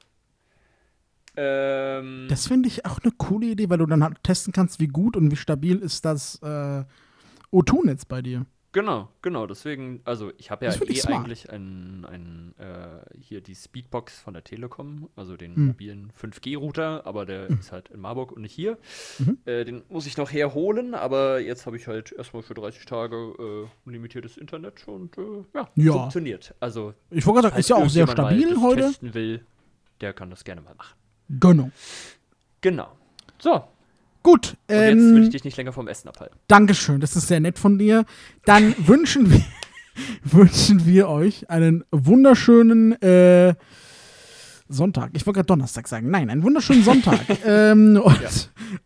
Ähm, 1.35 2.25
Das 2.27 2.47
finde 2.47 2.69
ich 2.69 2.87
auch 2.87 2.97
eine 3.03 3.11
coole 3.11 3.45
Idee, 3.45 3.69
weil 3.69 3.77
du 3.77 3.85
dann 3.85 4.03
halt 4.03 4.23
testen 4.23 4.51
kannst, 4.51 4.79
wie 4.79 4.87
gut 4.87 5.15
und 5.15 5.29
wie 5.29 5.35
stabil 5.35 5.77
ist 5.77 6.03
das 6.03 6.41
äh, 6.41 6.83
O2-Netz 7.53 8.05
bei 8.05 8.23
dir. 8.23 8.47
Genau, 8.73 9.09
genau. 9.21 9.47
Deswegen, 9.47 9.99
also 10.05 10.31
ich 10.37 10.49
habe 10.49 10.65
ja 10.65 10.71
eh 10.71 10.95
smart. 10.95 11.25
eigentlich 11.25 11.49
ein, 11.51 12.05
ein 12.05 12.53
äh, 12.57 13.01
hier 13.19 13.41
die 13.41 13.53
Speedbox 13.53 14.19
von 14.21 14.33
der 14.33 14.45
Telekom, 14.45 15.09
also 15.17 15.35
den 15.35 15.55
Hm. 15.55 15.67
mobilen 15.67 16.13
5G-Router, 16.21 17.05
aber 17.05 17.25
der 17.25 17.49
ist 17.49 17.73
halt 17.73 17.89
in 17.89 17.99
Marburg 17.99 18.31
und 18.31 18.41
nicht 18.43 18.53
hier. 18.53 18.77
Mhm. 19.19 19.37
Äh, 19.43 19.65
den 19.65 19.83
muss 19.89 20.05
ich 20.07 20.15
noch 20.15 20.31
herholen, 20.31 20.93
aber 20.93 21.41
jetzt 21.41 21.65
habe 21.65 21.75
ich 21.75 21.87
halt 21.87 22.13
erstmal 22.13 22.43
für 22.43 22.53
30 22.53 22.85
Tage 22.85 23.15
äh, 23.17 23.67
unlimitiertes 23.85 24.37
Internet 24.37 24.87
und 24.87 25.17
äh, 25.17 25.21
ja, 25.53 25.69
Ja. 25.75 25.91
funktioniert. 25.93 26.55
Also 26.61 26.93
Ich 27.09 27.25
wollte 27.25 27.41
gerade 27.41 27.49
sagen, 27.51 27.59
ist 27.59 27.69
ja 27.69 27.75
auch 27.75 27.89
sehr 27.89 28.07
stabil 28.07 28.51
das 28.51 28.61
heute. 28.61 28.81
testen 28.83 29.13
will, 29.13 29.45
der 29.99 30.13
kann 30.13 30.29
das 30.29 30.45
gerne 30.45 30.61
mal 30.61 30.75
machen. 30.75 30.95
Genau. 31.41 31.71
Genau. 32.61 32.87
So, 33.37 33.63
Gut, 34.23 34.55
und 34.67 34.75
jetzt 34.75 34.97
will 34.97 35.17
ähm, 35.17 35.23
ich 35.23 35.29
dich 35.29 35.43
nicht 35.43 35.57
länger 35.57 35.73
vom 35.73 35.87
Essen 35.87 36.07
abhalten. 36.07 36.37
Dankeschön, 36.47 37.01
das 37.01 37.15
ist 37.15 37.27
sehr 37.27 37.39
nett 37.39 37.57
von 37.57 37.77
dir. 37.79 38.05
Dann 38.45 38.75
wünschen 38.87 39.31
wir, 39.31 39.41
wünschen 40.23 40.85
wir 40.85 41.09
euch 41.09 41.49
einen 41.49 41.83
wunderschönen 41.91 42.93
äh, 43.01 43.55
Sonntag. 44.69 45.11
Ich 45.13 45.25
wollte 45.25 45.37
gerade 45.39 45.47
Donnerstag 45.47 45.87
sagen. 45.87 46.09
Nein, 46.09 46.29
einen 46.29 46.43
wunderschönen 46.43 46.83
Sonntag. 46.83 47.19
ähm, 47.45 47.99
und, 48.01 48.21
Ja. 48.21 48.29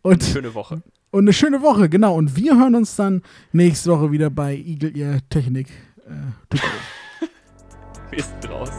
und, 0.02 0.22
Schöne 0.24 0.54
Woche. 0.54 0.82
und 1.10 1.24
eine 1.24 1.32
schöne 1.32 1.60
Woche, 1.62 1.88
genau. 1.88 2.14
Und 2.16 2.34
wir 2.36 2.56
hören 2.58 2.74
uns 2.74 2.96
dann 2.96 3.22
nächste 3.52 3.90
Woche 3.90 4.10
wieder 4.10 4.30
bei 4.30 4.56
Eagle 4.56 4.96
Ear 4.96 5.18
Technik. 5.28 5.68
Äh, 6.06 6.10
to 6.50 6.58
go. 6.58 7.26
Wir 8.10 8.22
sind 8.22 8.48
raus. 8.50 8.70